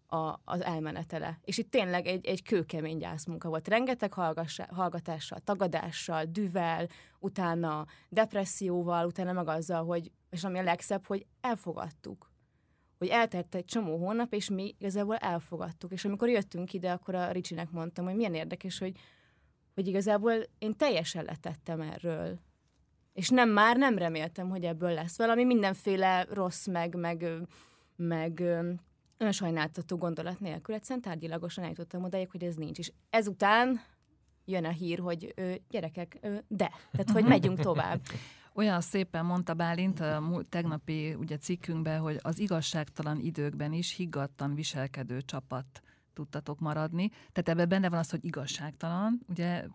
a, 0.06 0.40
az 0.44 0.60
elmenetele. 0.60 1.38
És 1.44 1.58
itt 1.58 1.70
tényleg 1.70 2.06
egy, 2.06 2.26
egy 2.26 2.42
kőkemény 2.42 2.98
gyászmunka 2.98 3.48
volt. 3.48 3.68
Rengeteg 3.68 4.12
hallgatással, 4.68 5.38
tagadással, 5.44 6.24
düvel, 6.24 6.88
utána 7.18 7.86
depresszióval, 8.08 9.06
utána 9.06 9.32
meg 9.32 9.48
azzal, 9.48 9.84
hogy, 9.84 10.10
és 10.30 10.44
ami 10.44 10.58
a 10.58 10.62
legszebb, 10.62 11.06
hogy 11.06 11.26
elfogadtuk 11.40 12.32
hogy 13.04 13.12
eltelt 13.12 13.54
egy 13.54 13.64
csomó 13.64 13.96
hónap, 13.96 14.32
és 14.32 14.50
mi 14.50 14.74
igazából 14.78 15.16
elfogadtuk. 15.16 15.92
És 15.92 16.04
amikor 16.04 16.28
jöttünk 16.28 16.72
ide, 16.72 16.92
akkor 16.92 17.14
a 17.14 17.30
Ricsinek 17.30 17.70
mondtam, 17.70 18.04
hogy 18.04 18.14
milyen 18.14 18.34
érdekes, 18.34 18.78
hogy, 18.78 18.96
hogy 19.74 19.86
igazából 19.86 20.32
én 20.58 20.76
teljesen 20.76 21.24
letettem 21.24 21.80
erről. 21.80 22.38
És 23.12 23.28
nem 23.28 23.50
már 23.50 23.76
nem 23.76 23.98
reméltem, 23.98 24.48
hogy 24.48 24.64
ebből 24.64 24.92
lesz 24.92 25.18
valami, 25.18 25.44
mindenféle 25.44 26.26
rossz, 26.30 26.66
meg, 26.66 26.94
meg, 26.94 27.26
meg 27.96 28.42
önsajnáltató 29.18 29.96
gondolat 29.96 30.40
nélkül. 30.40 30.74
Egyszerűen 30.74 31.04
tárgyilagosan 31.04 31.64
eljutottam 31.64 32.04
odaig, 32.04 32.30
hogy 32.30 32.44
ez 32.44 32.54
nincs. 32.54 32.78
És 32.78 32.92
ezután 33.10 33.80
jön 34.44 34.64
a 34.64 34.70
hír, 34.70 34.98
hogy 34.98 35.32
ö, 35.36 35.54
gyerekek, 35.68 36.18
ö, 36.20 36.36
de. 36.48 36.70
Tehát, 36.90 37.10
hogy 37.10 37.24
megyünk 37.24 37.60
tovább. 37.60 38.00
Olyan 38.56 38.80
szépen 38.80 39.24
mondta 39.24 39.54
Bálint 39.54 40.00
a 40.00 40.42
tegnapi 40.48 41.14
ugye, 41.14 41.36
cikkünkben, 41.36 42.00
hogy 42.00 42.18
az 42.22 42.38
igazságtalan 42.38 43.20
időkben 43.20 43.72
is 43.72 43.94
higgadtan 43.94 44.54
viselkedő 44.54 45.20
csapat 45.20 45.82
tudtatok 46.12 46.60
maradni. 46.60 47.08
Tehát 47.08 47.48
ebben 47.48 47.68
benne 47.68 47.88
van 47.88 47.98
az, 47.98 48.10
hogy 48.10 48.24
igazságtalan, 48.24 49.20
ugye 49.28 49.66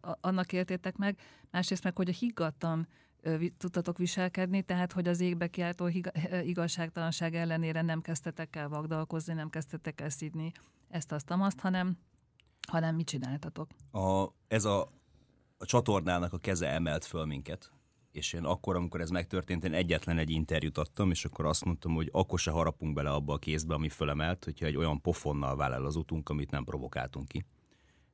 annak 0.00 0.52
értétek 0.52 0.96
meg, 0.96 1.18
másrészt 1.50 1.84
meg, 1.84 1.96
hogy 1.96 2.08
a 2.08 2.12
higgadtan 2.12 2.88
tudtatok 3.56 3.98
viselkedni, 3.98 4.62
tehát 4.62 4.92
hogy 4.92 5.08
az 5.08 5.20
égbe 5.20 5.46
kiáltó 5.46 5.88
igazságtalanság 6.42 7.34
ellenére 7.34 7.82
nem 7.82 8.00
kezdtetek 8.00 8.56
el 8.56 8.68
vagdalkozni, 8.68 9.32
nem 9.32 9.50
kezdtetek 9.50 10.00
el 10.00 10.10
szidni 10.10 10.52
ezt, 10.88 11.12
azt, 11.12 11.30
azt, 11.30 11.60
hanem, 11.60 11.98
hanem 12.68 12.94
mit 12.94 13.06
csináltatok? 13.06 13.70
A, 13.92 14.26
ez 14.48 14.64
a, 14.64 14.88
a 15.58 15.64
csatornának 15.64 16.32
a 16.32 16.38
keze 16.38 16.68
emelt 16.68 17.04
föl 17.04 17.24
minket 17.24 17.70
és 18.12 18.32
én 18.32 18.44
akkor, 18.44 18.76
amikor 18.76 19.00
ez 19.00 19.10
megtörtént, 19.10 19.64
én 19.64 19.72
egyetlen 19.72 20.18
egy 20.18 20.30
interjút 20.30 20.78
adtam, 20.78 21.10
és 21.10 21.24
akkor 21.24 21.44
azt 21.44 21.64
mondtam, 21.64 21.94
hogy 21.94 22.08
akkor 22.12 22.38
se 22.38 22.50
harapunk 22.50 22.94
bele 22.94 23.10
abba 23.10 23.32
a 23.32 23.38
kézbe, 23.38 23.74
ami 23.74 23.88
fölemelt, 23.88 24.44
hogyha 24.44 24.66
egy 24.66 24.76
olyan 24.76 25.00
pofonnal 25.00 25.56
váll 25.56 25.72
el 25.72 25.84
az 25.84 25.96
utunk, 25.96 26.28
amit 26.28 26.50
nem 26.50 26.64
provokáltunk 26.64 27.28
ki. 27.28 27.44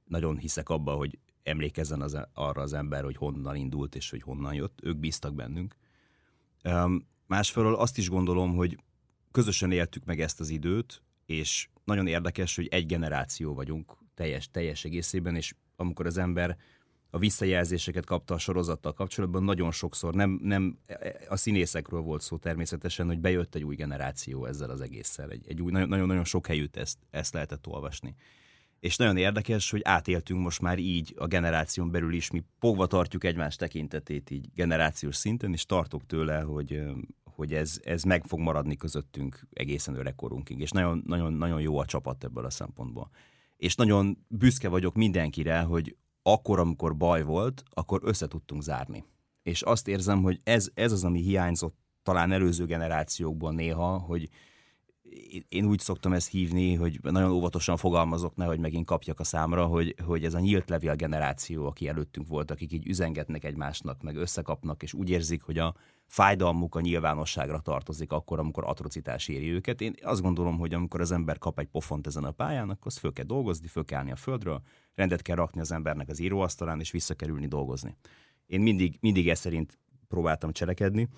Nagyon 0.05 0.39
hiszek 0.39 0.69
abba, 0.69 0.93
hogy 0.93 1.19
emlékezzen 1.43 2.01
az, 2.01 2.19
arra 2.33 2.63
az 2.63 2.73
ember, 2.73 3.05
hogy 3.05 3.17
honnan 3.17 3.57
indult 3.57 3.95
és 3.95 4.11
hogy 4.11 4.23
honnan 4.23 4.55
jött. 4.55 4.79
Ők 4.83 4.97
bíztak 4.97 5.35
bennünk. 5.35 5.77
Um, 6.65 7.07
másfelől 7.27 7.75
azt 7.75 7.99
is 7.99 8.09
gondolom, 8.09 8.55
hogy 8.55 8.79
közösen 9.31 9.73
éltük 9.73 10.05
meg 10.05 10.21
ezt 10.21 10.41
az 10.41 10.49
időt, 10.49 11.03
és 11.27 11.69
nagyon 11.85 12.07
érdekes, 12.07 12.57
hogy 12.57 12.67
egy 12.67 12.87
generáció 12.87 13.55
vagyunk 13.55 13.97
teljes, 14.15 14.51
teljes 14.51 14.85
egészében, 14.85 15.37
és 15.37 15.55
amikor 15.77 16.07
az 16.07 16.17
ember 16.17 16.57
a 17.11 17.19
visszajelzéseket 17.19 18.05
kapta 18.05 18.35
a 18.35 18.39
sorozattal 18.39 18.93
kapcsolatban, 18.93 19.43
nagyon 19.43 19.73
sokszor 19.73 20.15
nem, 20.15 20.41
nem 20.43 20.79
a 21.29 21.37
színészekről 21.37 22.01
volt 22.01 22.23
szó 22.23 22.37
természetesen, 22.37 23.07
hogy 23.07 23.19
bejött 23.19 23.55
egy 23.55 23.65
új 23.65 23.75
generáció 23.75 24.47
ezzel 24.47 24.71
az 24.71 24.81
egésszel. 24.81 25.31
Egy, 25.31 25.45
egy 25.49 25.63
új, 25.63 25.71
nagyon-nagyon 25.73 26.25
sok 26.25 26.47
helyütt 26.47 26.77
ezt, 26.77 26.99
ezt 27.11 27.35
lehetett 27.35 27.67
olvasni. 27.67 28.15
És 28.81 28.97
nagyon 28.97 29.17
érdekes, 29.17 29.71
hogy 29.71 29.81
átéltünk 29.85 30.41
most 30.41 30.61
már 30.61 30.79
így 30.79 31.15
a 31.19 31.27
generáción 31.27 31.91
belül 31.91 32.15
is, 32.15 32.31
mi 32.31 32.45
fogva 32.59 32.87
tartjuk 32.87 33.25
egymás 33.25 33.57
tekintetét 33.57 34.31
így 34.31 34.49
generációs 34.55 35.17
szinten, 35.17 35.53
és 35.53 35.67
tartok 35.67 36.07
tőle, 36.07 36.41
hogy, 36.41 36.83
hogy 37.25 37.55
ez, 37.55 37.81
ez 37.85 38.03
meg 38.03 38.25
fog 38.25 38.41
maradni 38.41 38.77
közöttünk 38.77 39.47
egészen 39.53 39.95
öregkorunkig. 39.95 40.61
És 40.61 40.71
nagyon, 40.71 41.03
nagyon, 41.07 41.33
nagyon 41.33 41.61
jó 41.61 41.79
a 41.79 41.85
csapat 41.85 42.25
ebből 42.25 42.45
a 42.45 42.51
szempontból. 42.51 43.11
És 43.57 43.75
nagyon 43.75 44.25
büszke 44.29 44.69
vagyok 44.69 44.95
mindenkire, 44.95 45.61
hogy 45.61 45.97
akkor, 46.29 46.59
amikor 46.59 46.97
baj 46.97 47.23
volt, 47.23 47.63
akkor 47.71 48.01
össze 48.05 48.29
tudtunk 48.29 48.63
zárni. 48.63 49.05
És 49.43 49.63
azt 49.63 49.89
érzem, 49.89 50.23
hogy 50.23 50.41
ez, 50.45 50.69
ez 50.75 50.93
az, 50.93 51.05
ami 51.05 51.21
hiányzott 51.21 51.77
talán 52.03 52.33
előző 52.33 52.65
generációkból 52.65 53.53
néha, 53.53 53.99
hogy 53.99 54.29
én 55.49 55.65
úgy 55.65 55.79
szoktam 55.79 56.13
ezt 56.13 56.31
hívni, 56.31 56.75
hogy 56.75 56.99
nagyon 57.03 57.31
óvatosan 57.31 57.77
fogalmazok, 57.77 58.37
nehogy 58.37 58.59
megint 58.59 58.87
kapjak 58.87 59.21
a 59.21 59.25
számra, 59.25 59.67
hogy, 59.67 59.95
hogy 60.05 60.25
ez 60.25 60.35
a 60.35 60.39
nyílt 60.39 60.69
levél 60.69 60.95
generáció, 60.95 61.67
aki 61.67 61.89
előttünk 61.89 62.29
volt, 62.29 62.51
akik 62.51 62.73
így 62.73 62.87
üzengetnek 62.87 63.45
egymásnak, 63.45 64.03
meg 64.03 64.17
összekapnak, 64.17 64.83
és 64.83 64.95
úgy 64.95 65.11
érzik, 65.11 65.43
hogy 65.43 65.59
a 65.59 65.75
fájdalmuk 66.07 66.75
a 66.75 66.81
nyilvánosságra 66.81 67.61
tartozik 67.61 68.13
akkor, 68.13 68.39
amikor 68.39 68.65
atrocitás 68.65 69.29
éri 69.29 69.53
őket. 69.53 69.81
Én 69.81 69.95
azt 70.03 70.23
gondolom, 70.23 70.59
hogy 70.59 70.75
amikor 70.75 71.01
az 71.01 71.13
ember 71.13 71.39
kap 71.39 71.59
egy 71.59 71.67
pofont 71.67 72.07
ezen 72.07 72.25
a 72.25 72.31
pályán, 72.31 72.71
akkor 72.71 72.87
azt 72.87 72.99
föl 72.99 73.13
kell 73.13 73.25
dolgozni, 73.25 73.67
föl 73.67 73.85
kell 73.85 73.99
állni 73.99 74.11
a 74.11 74.17
földről, 74.17 74.63
rendet 74.95 75.23
kell 75.23 75.37
rakni 75.37 75.61
az 75.61 75.73
embernek 75.73 76.09
az 76.09 76.19
íróasztalán, 76.19 76.81
és 76.81 76.91
visszakerülni 76.91 77.47
dolgozni. 77.47 77.97
Én 78.47 78.61
mindig, 78.61 78.97
mindig 79.01 79.29
ezt 79.29 79.43
szerint 79.43 79.79
próbáltam 80.09 80.53
cselekedni, 80.53 81.09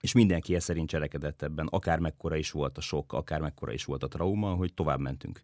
és 0.00 0.12
mindenki 0.12 0.54
ezt 0.54 0.64
szerint 0.64 0.88
cselekedett 0.88 1.42
ebben, 1.42 1.66
akár 1.66 1.98
mekkora 1.98 2.36
is 2.36 2.50
volt 2.50 2.78
a 2.78 2.80
sok, 2.80 3.12
akár 3.12 3.40
mekkora 3.40 3.72
is 3.72 3.84
volt 3.84 4.02
a 4.02 4.08
trauma, 4.08 4.54
hogy 4.54 4.74
tovább 4.74 5.00
mentünk. 5.00 5.42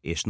És 0.00 0.22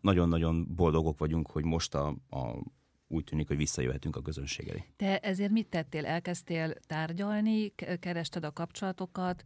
nagyon-nagyon 0.00 0.66
boldogok 0.74 1.18
vagyunk, 1.18 1.50
hogy 1.50 1.64
most 1.64 1.94
a, 1.94 2.06
a 2.30 2.62
úgy 3.08 3.24
tűnik, 3.24 3.48
hogy 3.48 3.56
visszajöhetünk 3.56 4.16
a 4.16 4.22
közönség 4.22 4.68
elé. 4.68 4.84
Te 4.96 5.18
ezért 5.18 5.50
mit 5.50 5.68
tettél? 5.68 6.06
Elkezdtél 6.06 6.74
tárgyalni, 6.86 7.74
kerested 8.00 8.44
a 8.44 8.52
kapcsolatokat, 8.52 9.44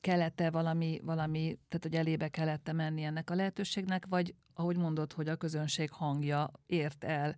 kellett-e 0.00 0.50
valami, 0.50 1.00
valami, 1.02 1.58
tehát 1.68 1.82
hogy 1.82 1.94
elébe 1.94 2.28
kellett 2.28 2.72
menni 2.72 3.02
ennek 3.02 3.30
a 3.30 3.34
lehetőségnek, 3.34 4.06
vagy 4.08 4.34
ahogy 4.54 4.76
mondod, 4.76 5.12
hogy 5.12 5.28
a 5.28 5.36
közönség 5.36 5.90
hangja 5.90 6.50
ért 6.66 7.04
el 7.04 7.36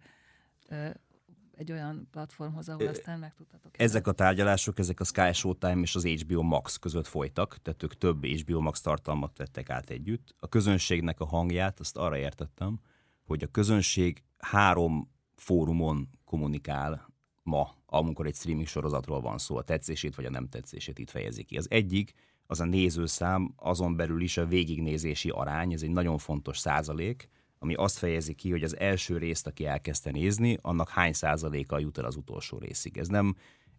egy 1.56 1.72
olyan 1.72 2.08
platformhoz, 2.10 2.68
ahol 2.68 2.86
aztán 2.86 3.18
meg 3.18 3.34
tudtatok. 3.34 3.80
Ezek 3.80 4.06
a 4.06 4.12
tárgyalások, 4.12 4.78
ezek 4.78 5.00
a 5.00 5.04
Sky 5.04 5.32
Showtime 5.32 5.80
és 5.80 5.94
az 5.94 6.06
HBO 6.06 6.42
Max 6.42 6.76
között 6.76 7.06
folytak, 7.06 7.62
tehát 7.62 7.82
ők 7.82 7.98
több 7.98 8.26
HBO 8.26 8.60
Max 8.60 8.80
tartalmat 8.80 9.38
vettek 9.38 9.70
át 9.70 9.90
együtt. 9.90 10.34
A 10.38 10.48
közönségnek 10.48 11.20
a 11.20 11.26
hangját, 11.26 11.80
azt 11.80 11.96
arra 11.96 12.16
értettem, 12.16 12.80
hogy 13.24 13.42
a 13.42 13.46
közönség 13.46 14.22
három 14.38 15.14
fórumon 15.36 16.08
kommunikál 16.24 17.14
ma, 17.42 17.74
amikor 17.86 18.26
egy 18.26 18.34
streaming 18.34 18.66
sorozatról 18.66 19.20
van 19.20 19.38
szó, 19.38 19.56
a 19.56 19.62
tetszését 19.62 20.14
vagy 20.14 20.24
a 20.24 20.30
nem 20.30 20.48
tetszését 20.48 20.98
itt 20.98 21.10
fejezi 21.10 21.42
ki. 21.42 21.56
Az 21.56 21.70
egyik, 21.70 22.12
az 22.46 22.60
a 22.60 22.64
nézőszám, 22.64 23.52
azon 23.56 23.96
belül 23.96 24.22
is 24.22 24.36
a 24.36 24.46
végignézési 24.46 25.28
arány, 25.28 25.72
ez 25.72 25.82
egy 25.82 25.90
nagyon 25.90 26.18
fontos 26.18 26.58
százalék, 26.58 27.28
ami 27.58 27.74
azt 27.74 27.98
fejezi 27.98 28.34
ki, 28.34 28.50
hogy 28.50 28.62
az 28.62 28.78
első 28.78 29.18
részt, 29.18 29.46
aki 29.46 29.66
elkezdte 29.66 30.10
nézni, 30.10 30.58
annak 30.62 30.88
hány 30.88 31.12
százaléka 31.12 31.78
jut 31.78 31.98
el 31.98 32.04
az 32.04 32.16
utolsó 32.16 32.58
részig. 32.58 32.98
Ez 32.98 33.08
nem, 33.08 33.36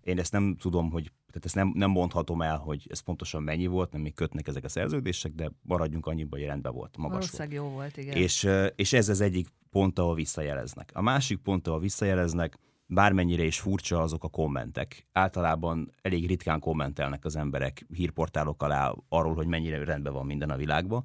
én 0.08 0.20
ezt 0.20 0.32
nem 0.32 0.56
tudom, 0.60 0.92
hogy 0.92 1.04
tehát 1.04 1.46
ezt 1.46 1.56
nem, 1.56 1.72
nem 1.76 1.90
mondhatom 1.90 2.42
el, 2.42 2.58
hogy 2.58 2.88
ez 2.90 3.00
pontosan 3.00 3.44
mennyi 3.44 3.66
volt, 3.68 3.92
nem 3.92 4.02
még 4.02 4.14
kötnek 4.14 4.48
ezek 4.48 4.64
a 4.64 4.70
szerződések, 4.70 5.32
de 5.32 5.52
maradjunk 5.62 6.06
annyiban, 6.06 6.40
hogy 6.40 6.48
rendben 6.48 6.74
volt, 6.74 6.98
magas 6.98 7.30
Valószínűleg 7.32 7.60
volt. 7.60 7.70
jó 7.72 7.76
volt, 7.76 7.98
igen. 7.98 8.16
És, 8.16 8.50
és 8.76 8.94
ez 8.94 9.10
az 9.10 9.22
egyik 9.22 9.48
pont, 9.70 10.00
ahol 10.00 10.16
visszajeleznek. 10.16 10.92
A 10.94 11.02
másik 11.02 11.38
pont, 11.38 11.68
ahol 11.68 11.80
visszajeleznek, 11.80 12.58
bármennyire 12.86 13.44
is 13.44 13.60
furcsa 13.60 14.02
azok 14.02 14.24
a 14.24 14.28
kommentek. 14.28 15.08
Általában 15.12 15.92
elég 16.02 16.28
ritkán 16.28 16.60
kommentelnek 16.60 17.26
az 17.26 17.36
emberek 17.36 17.86
hírportálok 17.94 18.64
alá 18.64 18.94
arról, 19.10 19.34
hogy 19.34 19.48
mennyire 19.48 19.84
rendben 19.84 20.14
van 20.14 20.26
minden 20.26 20.50
a 20.50 20.56
világban, 20.58 21.04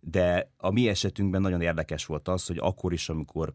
de 0.00 0.52
a 0.56 0.70
mi 0.70 0.88
esetünkben 0.88 1.40
nagyon 1.40 1.60
érdekes 1.60 2.06
volt 2.06 2.28
az, 2.28 2.46
hogy 2.46 2.58
akkor 2.58 2.92
is, 2.92 3.08
amikor 3.08 3.52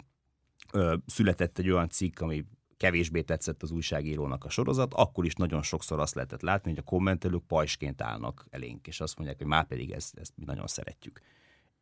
ö, 0.74 0.96
született 1.06 1.58
egy 1.58 1.70
olyan 1.70 1.90
cikk, 1.90 2.20
ami 2.20 2.46
kevésbé 2.78 3.22
tetszett 3.22 3.64
az 3.64 3.72
újságírónak 3.72 4.44
a 4.44 4.50
sorozat, 4.50 4.94
akkor 4.94 5.26
is 5.26 5.34
nagyon 5.34 5.62
sokszor 5.62 6.00
azt 6.00 6.16
lehetett 6.16 6.42
látni, 6.42 6.70
hogy 6.70 6.80
a 6.80 6.90
kommentelők 6.90 7.44
pajsként 7.48 8.02
állnak 8.02 8.46
elénk, 8.50 8.88
és 8.88 9.00
azt 9.00 9.18
mondják, 9.18 9.38
hogy 9.38 9.48
már 9.48 9.68
pedig 9.68 9.92
ezt, 9.92 10.18
ezt 10.18 10.34
mi 10.36 10.44
nagyon 10.46 10.68
szeretjük. 10.68 11.22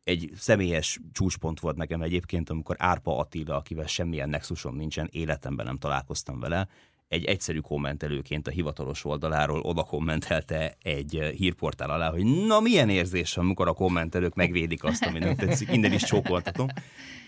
Egy 0.04 0.30
személyes 0.36 1.00
csúcspont 1.12 1.60
volt 1.60 1.76
nekem 1.76 2.02
egyébként, 2.02 2.50
amikor 2.50 2.76
Árpa 2.78 3.18
Attila, 3.18 3.56
akivel 3.56 3.86
semmilyen 3.86 4.28
nexusom 4.28 4.76
nincsen, 4.76 5.08
életemben 5.12 5.66
nem 5.66 5.78
találkoztam 5.78 6.40
vele, 6.40 6.68
egy 7.08 7.24
egyszerű 7.24 7.58
kommentelőként 7.58 8.46
a 8.46 8.50
hivatalos 8.50 9.04
oldaláról 9.04 9.60
oda 9.60 9.82
kommentelte 9.82 10.74
egy 10.82 11.16
eh, 11.16 11.30
hírportál 11.30 11.90
alá, 11.90 12.10
hogy 12.10 12.24
na 12.24 12.60
milyen 12.60 12.88
érzés, 12.88 13.36
amikor 13.36 13.68
a 13.68 13.72
kommentelők 13.72 14.34
megvédik 14.34 14.84
azt, 14.84 15.04
ami 15.04 15.18
nem 15.18 15.36
tetszik. 15.36 15.72
Innen 15.72 15.92
is 15.92 16.02
csókoltatom. 16.02 16.66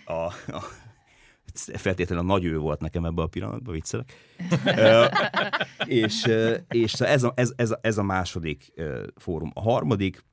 A, 0.04 0.12
a, 0.12 0.32
feltétlenül 1.54 2.24
a 2.24 2.26
nagy 2.26 2.44
ő 2.44 2.58
volt 2.58 2.80
nekem 2.80 3.04
ebben 3.04 3.24
a 3.24 3.28
pillanatban, 3.28 3.74
viccelek. 3.74 4.12
és 5.86 6.30
és 6.68 6.92
ez, 6.92 7.22
a, 7.22 7.32
ez, 7.36 7.52
ez, 7.56 7.70
a, 7.70 7.78
ez 7.80 7.98
a 7.98 8.02
második 8.02 8.72
fórum. 9.16 9.50
A 9.54 9.60
harmadik, 9.60 10.24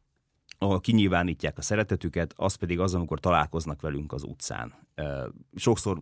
ahol 0.58 0.80
kinyilvánítják 0.80 1.58
a 1.58 1.62
szeretetüket, 1.62 2.34
az 2.36 2.56
pedig 2.56 2.80
az, 2.80 2.94
amikor 2.94 3.20
találkoznak 3.20 3.82
velünk 3.82 4.14
az 4.14 4.24
utcán. 4.24 4.74
Sokszor 5.56 6.02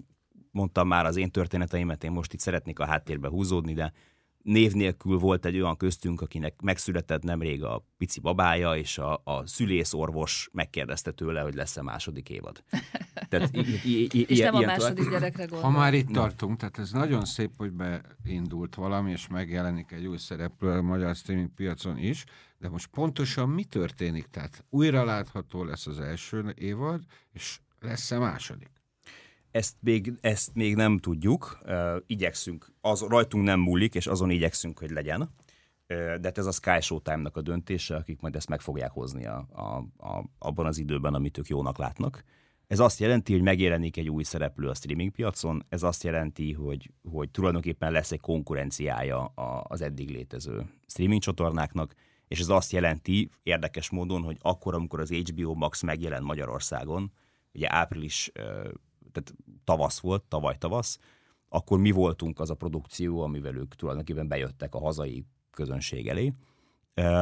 mondtam 0.51 0.87
már 0.87 1.05
az 1.05 1.17
én 1.17 1.31
történeteimet, 1.31 2.03
én 2.03 2.11
most 2.11 2.33
itt 2.33 2.39
szeretnék 2.39 2.79
a 2.79 2.85
háttérbe 2.85 3.27
húzódni, 3.27 3.73
de 3.73 3.93
név 4.43 4.73
nélkül 4.73 5.17
volt 5.17 5.45
egy 5.45 5.55
olyan 5.55 5.77
köztünk, 5.77 6.21
akinek 6.21 6.61
megszületett 6.61 7.23
nemrég 7.23 7.63
a 7.63 7.85
pici 7.97 8.19
babája, 8.19 8.75
és 8.75 8.97
a, 8.97 9.21
a 9.23 9.47
szülészorvos 9.47 10.49
megkérdezte 10.51 11.11
tőle, 11.11 11.41
hogy 11.41 11.53
lesz-e 11.53 11.81
második 11.81 12.29
évad. 12.29 12.63
Tehát, 13.29 13.55
i, 13.55 13.59
i, 13.83 14.09
i, 14.11 14.25
és 14.27 14.39
nem 14.39 14.55
a 14.55 14.59
második 14.59 15.09
gyerekre 15.09 15.45
gondol. 15.45 15.71
Ha 15.71 15.77
már 15.77 15.93
itt 15.93 16.07
tartunk, 16.07 16.57
tehát 16.57 16.79
ez 16.79 16.91
nagyon 16.91 17.25
szép, 17.25 17.51
hogy 17.57 17.71
beindult 18.23 18.75
valami, 18.75 19.11
és 19.11 19.27
megjelenik 19.27 19.91
egy 19.91 20.05
új 20.05 20.17
szereplő 20.17 20.69
a 20.69 20.81
magyar 20.81 21.15
streaming 21.15 21.49
piacon 21.49 21.97
is, 21.97 22.23
de 22.57 22.69
most 22.69 22.87
pontosan 22.87 23.49
mi 23.49 23.63
történik? 23.63 24.25
Tehát 24.25 24.65
újra 24.69 25.03
látható 25.03 25.63
lesz 25.63 25.87
az 25.87 25.99
első 25.99 26.53
évad, 26.57 27.01
és 27.31 27.59
lesz-e 27.79 28.17
második? 28.17 28.71
Ezt 29.53 29.75
még, 29.79 30.13
ezt 30.21 30.53
még 30.53 30.75
nem 30.75 30.97
tudjuk, 30.97 31.59
igyekszünk, 32.07 32.73
az 32.81 33.01
rajtunk 33.01 33.43
nem 33.43 33.59
múlik, 33.59 33.95
és 33.95 34.07
azon 34.07 34.29
igyekszünk, 34.29 34.79
hogy 34.79 34.89
legyen. 34.89 35.29
De 35.87 36.19
hát 36.23 36.37
ez 36.37 36.45
a 36.45 36.51
Sky 36.51 36.81
Showtime-nak 36.81 37.37
a 37.37 37.41
döntése, 37.41 37.95
akik 37.95 38.21
majd 38.21 38.35
ezt 38.35 38.49
meg 38.49 38.61
fogják 38.61 38.91
hozni 38.91 39.25
a, 39.25 39.47
a, 39.51 39.61
a, 40.07 40.29
abban 40.37 40.65
az 40.65 40.77
időben, 40.77 41.13
amit 41.13 41.37
ők 41.37 41.47
jónak 41.47 41.77
látnak. 41.77 42.23
Ez 42.67 42.79
azt 42.79 42.99
jelenti, 42.99 43.33
hogy 43.33 43.41
megjelenik 43.41 43.97
egy 43.97 44.09
új 44.09 44.23
szereplő 44.23 44.67
a 44.67 44.73
streaming 44.73 45.11
piacon, 45.11 45.65
ez 45.69 45.83
azt 45.83 46.03
jelenti, 46.03 46.53
hogy, 46.53 46.91
hogy 47.11 47.29
tulajdonképpen 47.29 47.91
lesz 47.91 48.11
egy 48.11 48.19
konkurenciája 48.19 49.25
az 49.63 49.81
eddig 49.81 50.09
létező 50.09 50.65
streaming 50.87 51.21
csatornáknak, 51.21 51.93
és 52.27 52.39
ez 52.39 52.49
azt 52.49 52.71
jelenti 52.71 53.29
érdekes 53.43 53.89
módon, 53.89 54.21
hogy 54.21 54.37
akkor, 54.41 54.73
amikor 54.73 54.99
az 54.99 55.11
HBO 55.11 55.53
Max 55.53 55.81
megjelent 55.81 56.23
Magyarországon, 56.25 57.11
ugye 57.53 57.71
április 57.71 58.31
tehát 59.13 59.33
tavasz 59.63 59.99
volt, 59.99 60.23
tavaly 60.23 60.57
tavasz, 60.57 60.99
akkor 61.49 61.79
mi 61.79 61.91
voltunk 61.91 62.39
az 62.39 62.49
a 62.49 62.55
produkció, 62.55 63.21
amivel 63.21 63.55
ők 63.55 63.75
tulajdonképpen 63.75 64.27
bejöttek 64.27 64.75
a 64.75 64.79
hazai 64.79 65.25
közönség 65.51 66.07
elé. 66.07 66.33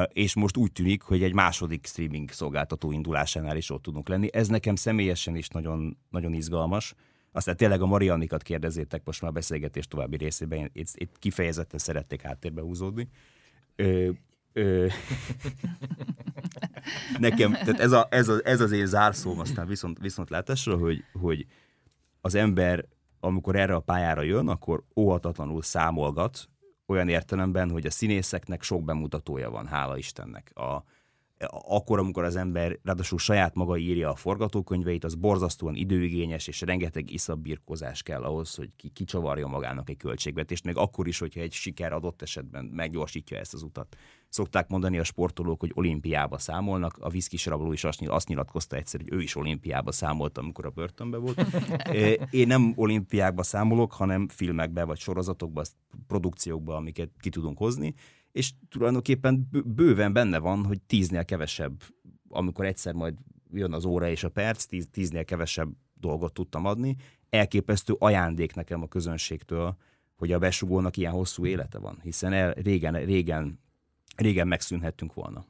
És 0.07 0.35
most 0.35 0.57
úgy 0.57 0.71
tűnik, 0.71 1.01
hogy 1.01 1.23
egy 1.23 1.33
második 1.33 1.85
streaming 1.85 2.31
szolgáltató 2.31 2.91
indulásánál 2.91 3.57
is 3.57 3.69
ott 3.69 3.81
tudunk 3.81 4.09
lenni. 4.09 4.29
Ez 4.31 4.47
nekem 4.47 4.75
személyesen 4.75 5.35
is 5.35 5.47
nagyon, 5.47 5.97
nagyon 6.09 6.33
izgalmas. 6.33 6.93
Aztán 7.31 7.57
tényleg 7.57 7.81
a 7.81 7.85
Mariannikat 7.85 8.43
kérdezétek 8.43 9.01
most 9.05 9.21
már 9.21 9.31
beszélgetés 9.31 9.87
további 9.87 10.17
részében, 10.17 10.69
itt, 10.73 10.87
itt 10.93 11.19
kifejezetten 11.19 11.79
szerették 11.79 12.21
háttérbe 12.21 12.61
húzódni. 12.61 13.07
Ö, 13.75 14.09
ö, 14.53 14.87
nekem, 17.19 17.51
tehát 17.51 17.79
ez, 17.79 17.91
a, 17.91 18.07
ez, 18.09 18.27
a, 18.27 18.39
ez 18.43 18.61
az 18.61 18.71
én 18.71 18.85
zárszóm 18.85 19.39
aztán 19.39 19.67
viszont, 19.67 19.99
viszont 19.99 20.29
látásra, 20.29 20.77
hogy, 20.77 21.03
hogy 21.21 21.45
az 22.21 22.35
ember, 22.35 22.85
amikor 23.19 23.55
erre 23.55 23.75
a 23.75 23.79
pályára 23.79 24.21
jön, 24.21 24.47
akkor 24.47 24.83
óhatatlanul 24.95 25.61
számolgat, 25.61 26.49
olyan 26.85 27.09
értelemben, 27.09 27.69
hogy 27.69 27.85
a 27.85 27.91
színészeknek 27.91 28.61
sok 28.61 28.83
bemutatója 28.83 29.49
van, 29.49 29.67
hála 29.67 29.97
Istennek. 29.97 30.51
A, 30.55 30.83
akkor, 31.49 31.99
amikor 31.99 32.23
az 32.23 32.35
ember 32.35 32.79
ráadásul 32.83 33.17
saját 33.17 33.55
maga 33.55 33.77
írja 33.77 34.09
a 34.09 34.15
forgatókönyveit, 34.15 35.03
az 35.03 35.15
borzasztóan 35.15 35.75
időigényes, 35.75 36.47
és 36.47 36.61
rengeteg 36.61 37.11
iszabbirkózás 37.11 38.03
kell 38.03 38.23
ahhoz, 38.23 38.55
hogy 38.55 38.69
ki 38.75 38.89
kicsavarja 38.89 39.47
magának 39.47 39.89
egy 39.89 39.97
költségvetést, 39.97 40.63
még 40.63 40.77
akkor 40.77 41.07
is, 41.07 41.19
hogyha 41.19 41.41
egy 41.41 41.51
siker 41.51 41.93
adott 41.93 42.21
esetben 42.21 42.65
meggyorsítja 42.65 43.37
ezt 43.37 43.53
az 43.53 43.63
utat. 43.63 43.95
Szokták 44.31 44.67
mondani 44.67 44.99
a 44.99 45.03
sportolók, 45.03 45.59
hogy 45.59 45.71
olimpiába 45.73 46.37
számolnak, 46.37 46.97
a 46.99 47.09
viszkis 47.09 47.45
rabló 47.45 47.71
is 47.71 47.83
azt 47.83 48.27
nyilatkozta 48.27 48.75
egyszer, 48.75 48.99
hogy 48.99 49.13
ő 49.13 49.21
is 49.21 49.35
olimpiába 49.35 49.91
számolt, 49.91 50.37
amikor 50.37 50.65
a 50.65 50.69
börtönbe 50.69 51.17
volt. 51.17 51.45
Én 52.31 52.47
nem 52.47 52.73
olimpiákba 52.75 53.43
számolok, 53.43 53.93
hanem 53.93 54.27
filmekbe 54.27 54.83
vagy 54.83 54.99
sorozatokba, 54.99 55.61
produkciókba, 56.07 56.75
amiket 56.75 57.09
ki 57.19 57.29
tudunk 57.29 57.57
hozni, 57.57 57.93
és 58.31 58.53
tulajdonképpen 58.69 59.49
bőven 59.65 60.13
benne 60.13 60.37
van, 60.37 60.65
hogy 60.65 60.81
tíznél 60.81 61.25
kevesebb, 61.25 61.83
amikor 62.29 62.65
egyszer 62.65 62.93
majd 62.93 63.13
jön 63.53 63.73
az 63.73 63.85
óra 63.85 64.09
és 64.09 64.23
a 64.23 64.29
perc, 64.29 64.65
tíz, 64.65 64.87
tíznél 64.91 65.25
kevesebb 65.25 65.69
dolgot 65.93 66.33
tudtam 66.33 66.65
adni. 66.65 66.95
Elképesztő 67.29 67.95
ajándék 67.99 68.53
nekem 68.55 68.81
a 68.81 68.87
közönségtől, 68.87 69.75
hogy 70.15 70.31
a 70.31 70.39
besugónak 70.39 70.97
ilyen 70.97 71.11
hosszú 71.11 71.45
élete 71.45 71.79
van, 71.79 71.99
hiszen 72.03 72.33
el, 72.33 72.53
régen, 72.53 72.93
régen, 72.93 73.59
régen 74.21 74.47
megszűnhettünk 74.47 75.13
volna, 75.13 75.45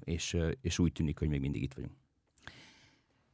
és, 0.00 0.36
és 0.60 0.78
úgy 0.78 0.92
tűnik, 0.92 1.18
hogy 1.18 1.28
még 1.28 1.40
mindig 1.40 1.62
itt 1.62 1.74
vagyunk. 1.74 1.94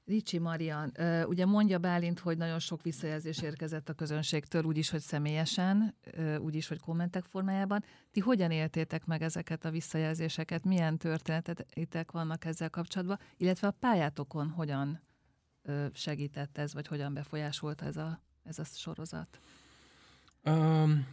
Ricsi 0.04 0.38
Marian, 0.38 0.92
ugye 1.26 1.46
mondja 1.46 1.78
Bálint, 1.78 2.18
hogy 2.18 2.36
nagyon 2.36 2.58
sok 2.58 2.82
visszajelzés 2.82 3.42
érkezett 3.42 3.88
a 3.88 3.92
közönségtől, 3.92 4.64
úgyis, 4.64 4.90
hogy 4.90 5.00
személyesen, 5.00 5.94
úgyis, 6.38 6.68
hogy 6.68 6.80
kommentek 6.80 7.24
formájában. 7.24 7.84
Ti 8.10 8.20
hogyan 8.20 8.50
éltétek 8.50 9.04
meg 9.04 9.22
ezeket 9.22 9.64
a 9.64 9.70
visszajelzéseket? 9.70 10.64
Milyen 10.64 10.98
történetek 10.98 12.12
vannak 12.12 12.44
ezzel 12.44 12.70
kapcsolatban? 12.70 13.18
Illetve 13.36 13.66
a 13.66 13.76
pályátokon 13.80 14.48
hogyan 14.48 15.00
segített 15.92 16.58
ez, 16.58 16.74
vagy 16.74 16.86
hogyan 16.86 17.14
befolyásolta 17.14 17.84
ez 17.84 17.96
a, 17.96 18.22
ez 18.44 18.58
a 18.58 18.64
sorozat? 18.64 19.38
Um, 20.44 21.06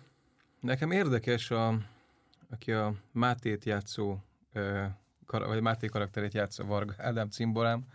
nekem 0.60 0.92
érdekes, 0.92 1.52
a, 1.52 1.80
aki 2.50 2.72
a 2.72 2.94
Mátét 3.12 3.66
játszó, 3.66 4.18
vagy 5.26 5.62
Máté 5.62 5.88
karakterét 5.88 6.34
játszó 6.34 6.66
Varga 6.66 6.94
Ádám 6.98 7.30
cimborám, 7.30 7.86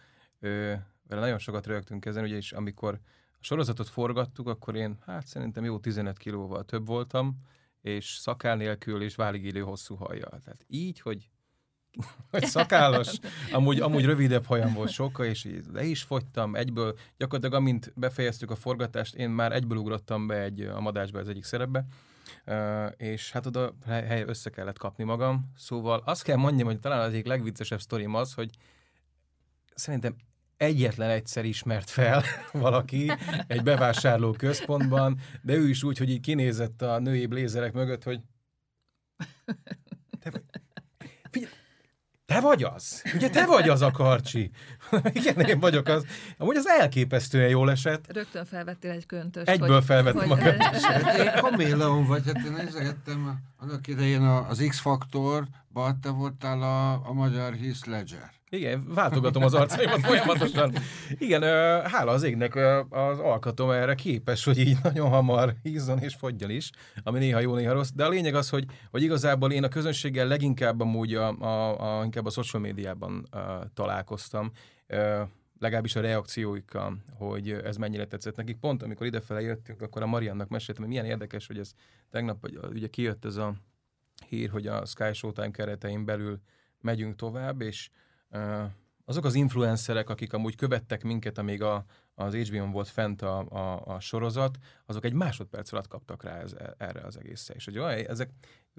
vele 1.09 1.21
nagyon 1.21 1.39
sokat 1.39 1.67
rögtünk 1.67 2.05
ezen, 2.05 2.25
ugye, 2.25 2.37
és 2.37 2.53
amikor 2.53 3.01
a 3.33 3.45
sorozatot 3.45 3.89
forgattuk, 3.89 4.49
akkor 4.49 4.77
én 4.77 4.99
hát 5.07 5.27
szerintem 5.27 5.65
jó 5.65 5.79
15 5.79 6.19
kilóval 6.19 6.65
több 6.65 6.87
voltam, 6.87 7.37
és 7.81 8.15
szakál 8.15 8.57
nélkül 8.57 9.03
és 9.03 9.15
válig 9.15 9.45
élő 9.45 9.61
hosszú 9.61 9.95
hajjal. 9.95 10.41
Tehát 10.45 10.65
így, 10.67 11.01
hogy 11.01 11.29
hogy 12.31 12.45
szakállas, 12.45 13.19
amúgy, 13.53 13.81
amúgy 13.81 14.05
rövidebb 14.05 14.45
hajam 14.45 14.73
volt 14.73 14.91
sokkal, 14.91 15.27
és 15.27 15.49
le 15.73 15.85
is 15.85 16.03
fogytam 16.03 16.55
egyből. 16.55 16.99
Gyakorlatilag 17.17 17.61
amint 17.61 17.93
befejeztük 17.97 18.51
a 18.51 18.57
forgatást, 18.57 19.15
én 19.15 19.31
már 19.31 19.53
egyből 19.53 19.79
ugrottam 19.79 20.27
be 20.27 20.43
egy, 20.43 20.61
a 20.61 20.81
madásba 20.81 21.19
az 21.19 21.29
egyik 21.29 21.45
szerepbe, 21.45 21.87
és 22.97 23.33
hát 23.33 23.47
oda 23.47 23.75
hely 23.87 24.25
össze 24.27 24.51
kellett 24.51 24.79
kapni 24.79 25.05
magam. 25.05 25.53
Szóval 25.57 26.03
azt 26.05 26.23
kell 26.23 26.37
mondjam, 26.37 26.67
hogy 26.67 26.81
talán 26.81 27.01
az 27.01 27.13
egyik 27.13 27.27
legviccesebb 27.27 27.81
sztorim 27.81 28.15
az, 28.15 28.35
hogy 28.35 28.51
szerintem 29.75 30.17
egyetlen 30.57 31.11
egyszer 31.11 31.45
ismert 31.45 31.91
fel 31.91 32.23
valaki 32.53 33.13
egy 33.47 33.63
bevásárló 33.63 34.33
központban, 34.33 35.21
de 35.43 35.55
ő 35.55 35.69
is 35.69 35.83
úgy, 35.83 35.99
hogy 35.99 36.11
így 36.11 36.21
kinézett 36.21 36.83
a 36.83 36.99
női 36.99 37.27
blézerek 37.27 37.73
mögött, 37.73 38.03
hogy 38.03 38.21
te 40.21 40.33
figyelj, 41.31 41.53
te 42.27 42.41
vagy 42.41 42.63
az? 42.63 43.03
Ugye 43.15 43.31
te 43.31 43.47
vagy 43.47 43.69
az 43.69 43.83
a 43.83 43.91
karcsi? 43.91 44.51
Igen, 45.13 45.41
én 45.41 45.61
vagyok 45.61 45.89
az. 45.89 46.05
Amúgy 46.39 46.57
az 46.57 46.67
elképesztően 46.67 47.49
jól 47.49 47.71
esett. 47.71 48.13
Rögtön 48.13 48.45
felvettél 48.45 48.91
egy 48.91 49.07
köntöst. 49.07 49.49
Egyből 49.49 49.75
hogy, 49.75 49.85
felvettem 49.85 50.29
hogy... 50.29 50.39
a 50.39 50.43
köntöst. 50.43 51.19
Én 51.19 51.33
kaméleon 51.41 52.07
vagy, 52.07 52.23
hát 52.27 52.45
én 52.45 52.53
nézegettem 52.53 53.39
annak 53.57 53.87
idején 53.87 54.23
az 54.23 54.65
X-faktorban, 54.69 56.01
te 56.01 56.09
voltál 56.09 56.63
a, 56.63 56.93
a 57.09 57.13
magyar 57.13 57.55
Heath 57.55 57.89
Ledger. 57.89 58.31
Igen, 58.55 58.85
váltogatom 58.95 59.43
az 59.43 59.55
arcaimat 59.55 60.01
folyamatosan. 60.11 60.73
Igen, 61.19 61.43
hála 61.83 62.11
az 62.11 62.23
égnek 62.23 62.55
az 62.91 63.19
alkatom 63.19 63.71
erre 63.71 63.95
képes, 63.95 64.45
hogy 64.45 64.59
így 64.59 64.77
nagyon 64.83 65.09
hamar 65.09 65.55
hízzon 65.63 65.99
és 65.99 66.15
fogjon 66.15 66.51
is, 66.51 66.71
ami 67.03 67.19
néha 67.19 67.41
jó, 67.41 67.55
néha 67.55 67.73
rossz. 67.73 67.91
De 67.95 68.05
a 68.05 68.09
lényeg 68.09 68.35
az, 68.35 68.49
hogy, 68.49 68.65
hogy 68.91 69.03
igazából 69.03 69.53
én 69.53 69.65
a 69.65 69.69
közönséggel 69.69 70.27
leginkább 70.27 70.81
amúgy 70.81 71.15
a, 71.15 71.39
a, 71.39 71.99
a, 71.99 72.05
inkább 72.05 72.27
a 72.27 72.31
social 72.31 72.63
médiában 72.63 73.29
uh, 73.33 73.41
találkoztam. 73.75 74.51
Legalábbis 75.59 75.97
a 75.97 76.01
reakcióikkal, 76.01 76.99
hogy 77.19 77.51
ez 77.51 77.77
mennyire 77.77 78.07
tetszett 78.07 78.37
nekik. 78.37 78.57
Pont 78.57 78.83
amikor 78.83 79.07
idefele 79.07 79.41
jöttünk, 79.41 79.83
akkor 79.83 80.03
a 80.03 80.07
Mariannak 80.07 80.49
meséltem, 80.49 80.83
hogy 80.85 80.93
milyen 80.93 81.07
érdekes, 81.07 81.47
hogy 81.47 81.59
ez 81.59 81.73
tegnap 82.11 82.49
ugye 82.71 82.87
kijött 82.87 83.25
ez 83.25 83.37
a 83.37 83.55
hír, 84.29 84.51
hogy 84.51 84.67
a 84.67 84.85
Sky 84.85 85.13
Showtime 85.13 85.51
keretein 85.51 86.05
belül 86.05 86.41
megyünk 86.81 87.17
tovább, 87.17 87.61
és 87.61 87.91
azok 89.05 89.25
az 89.25 89.35
influencerek, 89.35 90.11
akik 90.11 90.33
amúgy 90.33 90.57
követtek 90.57 91.03
minket, 91.03 91.39
amíg 91.39 91.63
a, 91.63 91.85
az 92.15 92.35
HBO-n 92.35 92.71
volt 92.71 92.89
fent 92.89 93.23
a, 93.23 93.39
a, 93.49 93.83
a 93.95 94.01
sorozat, 94.01 94.59
azok 94.87 95.05
egy 95.05 95.13
másodperc 95.13 95.73
alatt 95.73 95.89
kaptak 95.89 96.23
rá 96.23 96.39
ez, 96.39 96.55
erre 96.77 97.01
az 97.01 97.19
egészre. 97.19 97.55
És 97.55 97.65
hogy 97.65 97.79
olyan, 97.79 98.07
ezek 98.07 98.31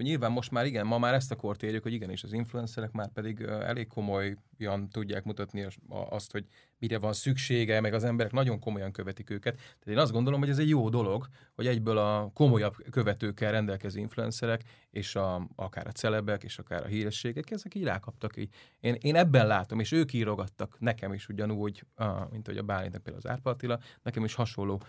nyilván 0.03 0.31
most 0.31 0.51
már 0.51 0.65
igen, 0.65 0.85
ma 0.85 0.97
már 0.97 1.13
ezt 1.13 1.31
a 1.31 1.35
kort 1.35 1.63
érjük, 1.63 1.83
hogy 1.83 1.93
igenis 1.93 2.23
az 2.23 2.33
influencerek 2.33 2.91
már 2.91 3.11
pedig 3.11 3.41
elég 3.41 3.87
komolyan 3.87 4.89
tudják 4.91 5.23
mutatni 5.23 5.67
azt, 5.87 6.31
hogy 6.31 6.45
mire 6.77 6.97
van 6.97 7.13
szüksége, 7.13 7.81
meg 7.81 7.93
az 7.93 8.03
emberek 8.03 8.31
nagyon 8.31 8.59
komolyan 8.59 8.91
követik 8.91 9.29
őket. 9.29 9.55
Tehát 9.55 9.87
én 9.87 9.97
azt 9.97 10.11
gondolom, 10.11 10.39
hogy 10.39 10.49
ez 10.49 10.57
egy 10.57 10.69
jó 10.69 10.89
dolog, 10.89 11.27
hogy 11.53 11.67
egyből 11.67 11.97
a 11.97 12.31
komolyabb 12.33 12.75
követőkkel 12.91 13.51
rendelkező 13.51 13.99
influencerek, 13.99 14.61
és 14.89 15.15
a, 15.15 15.47
akár 15.55 15.87
a 15.87 15.91
celebek, 15.91 16.43
és 16.43 16.59
akár 16.59 16.83
a 16.83 16.87
hírességek, 16.87 17.51
ezek 17.51 17.75
így 17.75 17.83
rákaptak. 17.83 18.37
Így. 18.37 18.49
Én, 18.79 18.95
én 18.99 19.15
ebben 19.15 19.47
látom, 19.47 19.79
és 19.79 19.91
ők 19.91 20.13
írogattak 20.13 20.79
nekem 20.79 21.13
is 21.13 21.27
ugyanúgy, 21.27 21.85
mint 22.31 22.45
hogy 22.45 22.57
a 22.57 22.63
Bálintnak 22.63 23.03
például 23.03 23.24
az 23.25 23.31
Árpa 23.31 23.49
Attila, 23.49 23.79
nekem 24.03 24.23
is 24.23 24.33
hasonló 24.33 24.81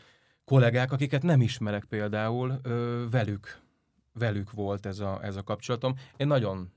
kollégák, 0.44 0.92
akiket 0.92 1.22
nem 1.22 1.40
ismerek 1.40 1.84
például, 1.84 2.60
velük 3.10 3.64
velük 4.18 4.52
volt 4.52 4.86
ez 4.86 4.98
a, 4.98 5.18
ez 5.22 5.36
a 5.36 5.42
kapcsolatom. 5.42 5.94
Én 6.16 6.26
nagyon 6.26 6.72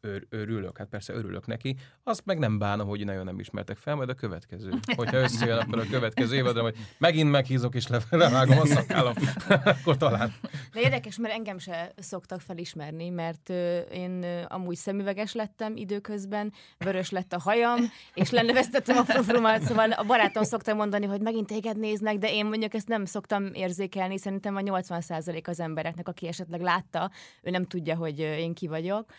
ör, 0.00 0.26
örülök, 0.28 0.78
hát 0.78 0.88
persze 0.88 1.12
örülök 1.12 1.46
neki, 1.46 1.76
azt 2.02 2.22
meg 2.24 2.38
nem 2.38 2.58
bánom, 2.58 2.88
hogy 2.88 3.04
nagyon 3.04 3.24
nem 3.24 3.38
ismertek 3.38 3.76
fel, 3.76 3.94
majd 3.94 4.08
a 4.08 4.14
következő. 4.14 4.70
Hogyha 4.96 5.16
összejön 5.16 5.58
akkor 5.58 5.78
a 5.78 5.86
következő 5.90 6.36
évadra, 6.36 6.62
hogy 6.62 6.76
megint 6.98 7.30
meghízok 7.30 7.74
és 7.74 7.86
levágom 8.10 8.58
a 8.58 8.66
szakállam, 8.66 9.14
akkor 9.64 9.96
talán. 9.96 10.34
De 10.72 10.80
érdekes, 10.80 11.18
mert 11.18 11.34
engem 11.34 11.58
se 11.58 11.92
szoktak 11.96 12.40
felismerni, 12.40 13.08
mert 13.08 13.48
én 13.92 14.24
amúgy 14.48 14.76
szemüveges 14.76 15.34
lettem 15.34 15.76
időközben, 15.76 16.52
vörös 16.78 17.10
lett 17.10 17.32
a 17.32 17.40
hajam, 17.40 17.78
és 18.14 18.30
lenneveztettem 18.30 18.96
a 18.96 19.04
frufrumat, 19.04 19.62
szóval 19.62 19.90
a 19.92 20.04
barátom 20.04 20.42
szokta 20.42 20.74
mondani, 20.74 21.06
hogy 21.06 21.20
megint 21.20 21.46
téged 21.46 21.78
néznek, 21.78 22.18
de 22.18 22.32
én 22.32 22.46
mondjuk 22.46 22.74
ezt 22.74 22.88
nem 22.88 23.04
szoktam 23.04 23.50
érzékelni, 23.54 24.18
szerintem 24.18 24.56
a 24.56 24.60
80% 24.60 25.46
az 25.48 25.60
embereknek, 25.60 26.08
aki 26.08 26.26
esetleg 26.26 26.60
látta, 26.60 27.10
ő 27.42 27.50
nem 27.50 27.66
tudja, 27.66 27.96
hogy 27.96 28.18
én 28.18 28.54
ki 28.54 28.66
vagyok. 28.66 29.10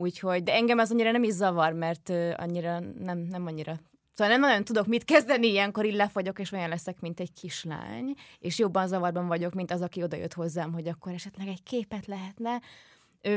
Úgyhogy, 0.00 0.42
de 0.42 0.52
engem 0.52 0.78
az 0.78 0.90
annyira 0.90 1.10
nem 1.10 1.22
is 1.22 1.32
zavar, 1.32 1.72
mert 1.72 2.10
annyira 2.36 2.78
nem, 2.98 3.18
nem 3.18 3.46
annyira 3.46 3.80
Szóval 4.14 4.36
nem 4.36 4.48
nagyon 4.48 4.64
tudok 4.64 4.86
mit 4.86 5.04
kezdeni, 5.04 5.46
ilyenkor 5.46 5.84
így 5.84 5.94
lefagyok, 5.94 6.38
és 6.38 6.52
olyan 6.52 6.68
leszek, 6.68 7.00
mint 7.00 7.20
egy 7.20 7.32
kislány, 7.32 8.14
és 8.38 8.58
jobban 8.58 8.86
zavarban 8.86 9.26
vagyok, 9.26 9.54
mint 9.54 9.70
az, 9.70 9.82
aki 9.82 10.02
odajött 10.02 10.34
hozzám, 10.34 10.72
hogy 10.72 10.88
akkor 10.88 11.12
esetleg 11.12 11.46
egy 11.46 11.62
képet 11.62 12.06
lehetne. 12.06 12.60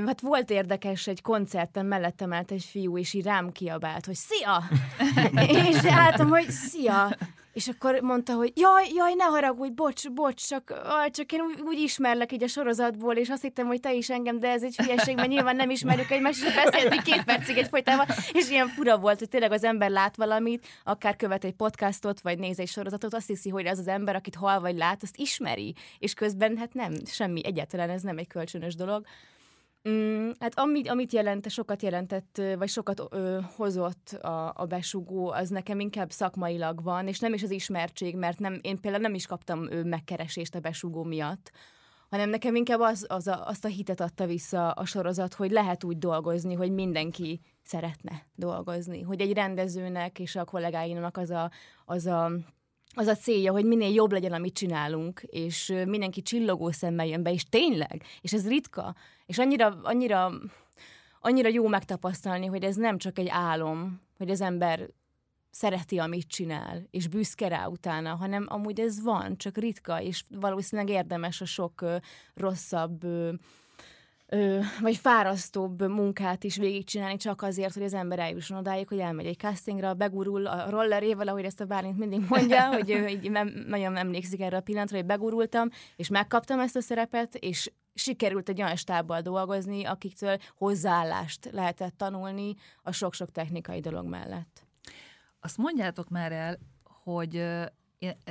Hát 0.05 0.21
volt 0.21 0.49
érdekes, 0.49 1.07
egy 1.07 1.21
koncerten 1.21 1.85
mellettem 1.85 2.33
állt 2.33 2.51
egy 2.51 2.63
fiú, 2.63 2.97
és 2.97 3.13
így 3.13 3.23
rám 3.23 3.51
kiabált, 3.51 4.05
hogy 4.05 4.15
szia! 4.15 4.63
és 5.69 5.85
álltam, 5.85 6.29
hogy 6.29 6.49
szia! 6.49 7.17
És 7.53 7.67
akkor 7.67 7.99
mondta, 8.01 8.33
hogy 8.33 8.51
jaj, 8.55 8.87
jaj, 8.93 9.13
ne 9.13 9.23
haragudj, 9.23 9.73
bocs, 9.73 10.09
bocs, 10.09 10.47
csak, 10.47 10.73
csak 11.11 11.31
én 11.31 11.41
úgy, 11.41 11.61
úgy 11.61 11.79
ismerlek 11.79 12.31
így 12.31 12.43
a 12.43 12.47
sorozatból, 12.47 13.15
és 13.15 13.29
azt 13.29 13.41
hittem, 13.41 13.67
hogy 13.67 13.79
te 13.79 13.93
is 13.93 14.09
engem, 14.09 14.39
de 14.39 14.49
ez 14.49 14.63
egy 14.63 14.75
hülyeség, 14.75 15.15
mert 15.15 15.27
nyilván 15.27 15.55
nem 15.55 15.69
ismerjük 15.69 16.11
egymást, 16.11 16.43
és 16.43 16.53
beszéltünk 16.53 17.03
két 17.03 17.23
percig 17.23 17.57
egy 17.57 17.67
folytában, 17.67 18.05
és 18.31 18.49
ilyen 18.49 18.67
fura 18.67 18.97
volt, 18.97 19.19
hogy 19.19 19.29
tényleg 19.29 19.51
az 19.51 19.63
ember 19.63 19.89
lát 19.89 20.15
valamit, 20.15 20.67
akár 20.83 21.15
követ 21.15 21.43
egy 21.43 21.53
podcastot, 21.53 22.21
vagy 22.21 22.39
néz 22.39 22.59
egy 22.59 22.67
sorozatot, 22.67 23.13
azt 23.13 23.27
hiszi, 23.27 23.49
hogy 23.49 23.67
az 23.67 23.79
az 23.79 23.87
ember, 23.87 24.15
akit 24.15 24.35
hal 24.35 24.59
vagy 24.59 24.77
lát, 24.77 25.03
azt 25.03 25.17
ismeri, 25.17 25.75
és 25.99 26.13
közben 26.13 26.57
hát 26.57 26.73
nem, 26.73 26.93
semmi, 27.05 27.45
egyáltalán 27.45 27.89
ez 27.89 28.01
nem 28.01 28.17
egy 28.17 28.27
kölcsönös 28.27 28.75
dolog. 28.75 29.05
Mm, 29.89 30.29
hát 30.39 30.59
amit, 30.59 30.87
amit 30.87 31.13
jelente, 31.13 31.49
sokat 31.49 31.81
jelentett, 31.81 32.41
vagy 32.57 32.69
sokat 32.69 33.01
ö, 33.09 33.39
hozott 33.55 34.09
a, 34.21 34.53
a 34.55 34.65
besugó, 34.65 35.31
az 35.31 35.49
nekem 35.49 35.79
inkább 35.79 36.11
szakmailag 36.11 36.83
van, 36.83 37.07
és 37.07 37.19
nem 37.19 37.33
is 37.33 37.43
az 37.43 37.51
ismertség, 37.51 38.15
mert 38.15 38.39
nem, 38.39 38.59
én 38.61 38.79
például 38.79 39.03
nem 39.03 39.13
is 39.13 39.25
kaptam 39.25 39.71
ö, 39.71 39.83
megkeresést 39.83 40.55
a 40.55 40.59
besugó 40.59 41.03
miatt, 41.03 41.51
hanem 42.09 42.29
nekem 42.29 42.55
inkább 42.55 42.79
az, 42.79 43.05
az 43.09 43.27
a, 43.27 43.47
azt 43.47 43.65
a 43.65 43.67
hitet 43.67 44.01
adta 44.01 44.25
vissza 44.25 44.71
a 44.71 44.85
sorozat, 44.85 45.33
hogy 45.33 45.51
lehet 45.51 45.83
úgy 45.83 45.97
dolgozni, 45.97 46.53
hogy 46.53 46.71
mindenki 46.71 47.41
szeretne 47.63 48.25
dolgozni, 48.35 49.01
hogy 49.01 49.21
egy 49.21 49.33
rendezőnek 49.33 50.19
és 50.19 50.35
a 50.35 50.45
kollégáinak 50.45 51.17
az 51.17 51.29
a, 51.29 51.51
az 51.85 52.05
a 52.05 52.31
az 52.93 53.07
a 53.07 53.15
célja, 53.15 53.51
hogy 53.51 53.65
minél 53.65 53.93
jobb 53.93 54.11
legyen, 54.11 54.33
amit 54.33 54.53
csinálunk, 54.53 55.21
és 55.25 55.73
mindenki 55.85 56.21
csillogó 56.21 56.71
szemmel 56.71 57.05
jön 57.05 57.23
be, 57.23 57.31
és 57.31 57.43
tényleg, 57.43 58.03
és 58.21 58.33
ez 58.33 58.47
ritka, 58.47 58.95
és 59.25 59.37
annyira, 59.37 59.79
annyira, 59.83 60.31
annyira 61.19 61.49
jó 61.49 61.67
megtapasztalni, 61.67 62.45
hogy 62.45 62.63
ez 62.63 62.75
nem 62.75 62.97
csak 62.97 63.19
egy 63.19 63.27
álom, 63.29 64.01
hogy 64.17 64.29
az 64.29 64.41
ember 64.41 64.89
szereti, 65.51 65.97
amit 65.97 66.27
csinál, 66.27 66.87
és 66.91 67.07
büszke 67.07 67.47
rá 67.47 67.65
utána, 67.65 68.15
hanem 68.15 68.45
amúgy 68.49 68.79
ez 68.79 69.01
van, 69.01 69.37
csak 69.37 69.57
ritka, 69.57 70.01
és 70.01 70.23
valószínűleg 70.29 70.91
érdemes 70.91 71.41
a 71.41 71.45
sok 71.45 71.81
ö, 71.81 71.95
rosszabb 72.33 73.03
ö, 73.03 73.33
ö, 74.25 74.59
vagy 74.81 74.95
fárasztóbb 74.95 75.87
munkát 75.87 76.43
is 76.43 76.57
végigcsinálni 76.57 77.17
csak 77.17 77.41
azért, 77.41 77.73
hogy 77.73 77.83
az 77.83 77.93
ember 77.93 78.19
eljusson 78.19 78.57
odáig, 78.57 78.87
hogy 78.87 78.99
elmegy 78.99 79.25
egy 79.25 79.37
castingra, 79.37 79.93
begurul 79.93 80.47
a 80.47 80.69
rollerével, 80.69 81.27
ahogy 81.27 81.43
ezt 81.43 81.61
a 81.61 81.65
Bálint 81.65 81.97
mindig 81.97 82.25
mondja, 82.29 82.67
hogy 82.75 82.89
ő 82.89 83.07
így 83.07 83.29
mem- 83.29 83.65
nagyon 83.67 83.95
emlékszik 83.95 84.41
erre 84.41 84.57
a 84.57 84.61
pillanatra, 84.61 84.97
hogy 84.97 85.05
begurultam, 85.05 85.69
és 85.95 86.09
megkaptam 86.09 86.59
ezt 86.59 86.75
a 86.75 86.81
szerepet, 86.81 87.35
és 87.35 87.71
sikerült 87.93 88.49
egy 88.49 88.61
olyan 88.61 88.75
stábbal 88.75 89.21
dolgozni, 89.21 89.83
akiktől 89.83 90.37
hozzáállást 90.57 91.49
lehetett 91.51 91.97
tanulni 91.97 92.55
a 92.81 92.91
sok-sok 92.91 93.31
technikai 93.31 93.79
dolog 93.79 94.05
mellett. 94.05 94.65
Azt 95.39 95.57
mondjátok 95.57 96.09
már 96.09 96.31
el, 96.31 96.59
hogy 96.83 97.35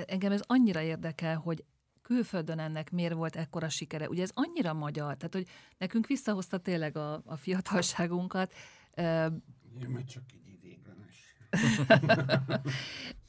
engem 0.06 0.32
ez 0.32 0.40
annyira 0.46 0.80
érdekel, 0.80 1.36
hogy 1.36 1.64
külföldön 2.12 2.58
ennek 2.58 2.90
miért 2.90 3.14
volt 3.14 3.36
ekkora 3.36 3.68
sikere. 3.68 4.08
Ugye 4.08 4.22
ez 4.22 4.30
annyira 4.34 4.72
magyar, 4.72 5.16
tehát 5.16 5.34
hogy 5.34 5.46
nekünk 5.78 6.06
visszahozta 6.06 6.58
tényleg 6.58 6.96
a, 6.96 7.22
a 7.24 7.36
fiatalságunkat. 7.36 8.52
Ja, 8.96 9.88
mert 9.88 10.08
csak 10.08 10.22
egy 10.32 10.48
idéglenes. 10.48 11.36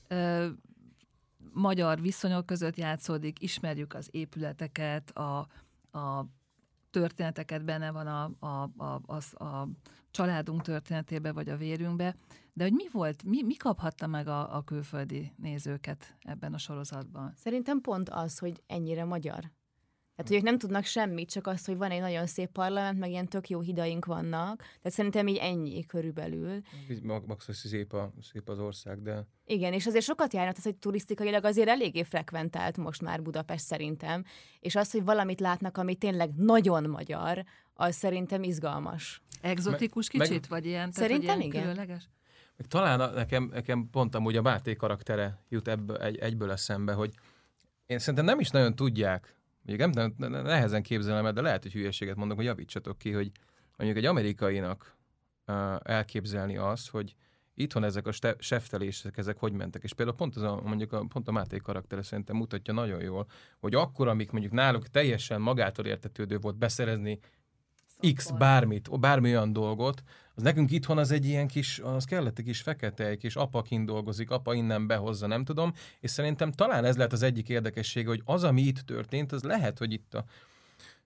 magyar 1.53 2.01
viszonyok 2.01 2.45
között 2.45 2.75
játszódik, 2.75 3.41
ismerjük 3.41 3.93
az 3.93 4.07
épületeket, 4.11 5.09
a, 5.11 5.47
a 5.91 6.25
történeteket 6.93 7.65
benne 7.65 7.91
van 7.91 8.07
a, 8.07 8.31
a, 8.39 8.69
a, 8.77 9.01
a, 9.05 9.43
a 9.43 9.67
családunk 10.11 10.61
történetébe, 10.61 11.31
vagy 11.31 11.49
a 11.49 11.57
vérünkbe, 11.57 12.15
de 12.53 12.63
hogy 12.63 12.73
mi 12.73 12.89
volt, 12.91 13.23
mi, 13.23 13.43
mi 13.43 13.55
kaphatta 13.55 14.07
meg 14.07 14.27
a, 14.27 14.55
a 14.55 14.63
külföldi 14.63 15.33
nézőket 15.37 16.15
ebben 16.21 16.53
a 16.53 16.57
sorozatban? 16.57 17.33
Szerintem 17.35 17.81
pont 17.81 18.09
az, 18.09 18.37
hogy 18.39 18.63
ennyire 18.67 19.05
magyar. 19.05 19.51
Tehát, 20.23 20.27
hogy 20.27 20.37
ők 20.37 20.51
nem 20.51 20.57
tudnak 20.57 20.85
semmit, 20.85 21.29
csak 21.29 21.47
azt, 21.47 21.65
hogy 21.65 21.77
van 21.77 21.91
egy 21.91 21.99
nagyon 21.99 22.25
szép 22.25 22.49
parlament, 22.49 22.99
meg 22.99 23.09
ilyen 23.09 23.27
tök 23.27 23.49
jó 23.49 23.59
hidaink 23.59 24.05
vannak. 24.05 24.57
Tehát 24.57 24.91
szerintem 24.91 25.27
így 25.27 25.37
ennyi 25.37 25.85
körülbelül. 25.85 26.61
Max, 27.01 27.45
hogy 27.45 27.55
szép, 27.55 27.93
a, 27.93 28.13
szép 28.31 28.49
az 28.49 28.59
ország, 28.59 29.01
de... 29.01 29.27
Igen, 29.45 29.73
és 29.73 29.85
azért 29.85 30.05
sokat 30.05 30.33
járnak, 30.33 30.57
az, 30.57 30.63
hogy 30.63 30.75
turisztikailag 30.75 31.43
azért 31.43 31.69
eléggé 31.69 32.03
frekventált 32.03 32.77
most 32.77 33.01
már 33.01 33.21
Budapest 33.21 33.65
szerintem. 33.65 34.23
És 34.59 34.75
az, 34.75 34.91
hogy 34.91 35.03
valamit 35.03 35.39
látnak, 35.39 35.77
ami 35.77 35.95
tényleg 35.95 36.35
nagyon 36.35 36.89
magyar, 36.89 37.43
az 37.73 37.95
szerintem 37.95 38.43
izgalmas. 38.43 39.21
Exotikus 39.41 40.11
Me, 40.11 40.23
kicsit, 40.23 40.41
meg, 40.41 40.49
vagy 40.49 40.65
ilyen? 40.65 40.91
Tehát, 40.91 41.09
szerintem 41.09 41.39
ilyen 41.39 41.51
igen. 41.51 41.61
Különleges? 41.61 42.09
Meg 42.57 42.67
talán 42.67 42.99
a, 42.99 43.07
nekem, 43.11 43.49
nekem 43.53 43.89
pont 43.91 44.15
amúgy 44.15 44.35
a 44.35 44.41
Máté 44.41 44.75
karaktere 44.75 45.39
jut 45.49 45.67
ebből, 45.67 45.97
egy, 45.97 46.17
egyből 46.17 46.51
eszembe, 46.51 46.93
hogy 46.93 47.13
én 47.85 47.99
szerintem 47.99 48.25
nem 48.25 48.39
is 48.39 48.49
nagyon 48.49 48.75
tudják, 48.75 49.35
még 49.65 49.77
nem, 49.77 50.13
nehezen 50.17 50.81
képzelem 50.81 51.25
el, 51.25 51.33
de 51.33 51.41
lehet, 51.41 51.61
hogy 51.63 51.71
hülyeséget 51.71 52.15
mondok, 52.15 52.37
hogy 52.37 52.45
javítsatok 52.45 52.97
ki, 52.97 53.11
hogy 53.11 53.31
mondjuk 53.77 53.99
egy 53.99 54.05
amerikainak 54.05 54.97
elképzelni 55.83 56.57
azt, 56.57 56.89
hogy 56.89 57.15
itthon 57.55 57.83
ezek 57.83 58.07
a 58.07 58.11
seftelések, 58.39 59.17
ezek 59.17 59.37
hogy 59.37 59.53
mentek. 59.53 59.83
És 59.83 59.93
például 59.93 60.17
pont, 60.17 60.35
az 60.35 60.41
a, 60.41 60.61
mondjuk 60.63 60.93
a, 60.93 61.05
pont 61.07 61.27
a 61.27 61.31
Máté 61.31 61.57
karaktere 61.57 62.01
szerintem 62.01 62.35
mutatja 62.35 62.73
nagyon 62.73 63.01
jól, 63.01 63.27
hogy 63.59 63.75
akkor, 63.75 64.07
amik 64.07 64.31
mondjuk 64.31 64.53
náluk 64.53 64.87
teljesen 64.87 65.41
magától 65.41 65.85
értetődő 65.85 66.37
volt 66.37 66.57
beszerezni 66.57 67.19
X 68.13 68.31
bármit, 68.31 68.99
bármi 68.99 69.29
olyan 69.29 69.53
dolgot, 69.53 70.03
az 70.35 70.43
nekünk 70.43 70.71
itthon 70.71 70.97
az 70.97 71.11
egy 71.11 71.25
ilyen 71.25 71.47
kis, 71.47 71.79
az 71.79 72.05
kellett 72.05 72.39
egy 72.39 72.45
kis 72.45 72.61
fekete, 72.61 73.05
egy 73.05 73.17
kis 73.17 73.35
apa 73.35 73.61
kint 73.61 73.85
dolgozik, 73.85 74.29
apa 74.29 74.53
innen 74.53 74.87
behozza, 74.87 75.27
nem 75.27 75.43
tudom, 75.43 75.73
és 75.99 76.11
szerintem 76.11 76.51
talán 76.51 76.85
ez 76.85 76.95
lehet 76.95 77.13
az 77.13 77.21
egyik 77.21 77.49
érdekessége, 77.49 78.07
hogy 78.07 78.21
az, 78.25 78.43
ami 78.43 78.61
itt 78.61 78.79
történt, 78.79 79.31
az 79.31 79.43
lehet, 79.43 79.77
hogy 79.77 79.93
itt 79.93 80.13
a 80.13 80.23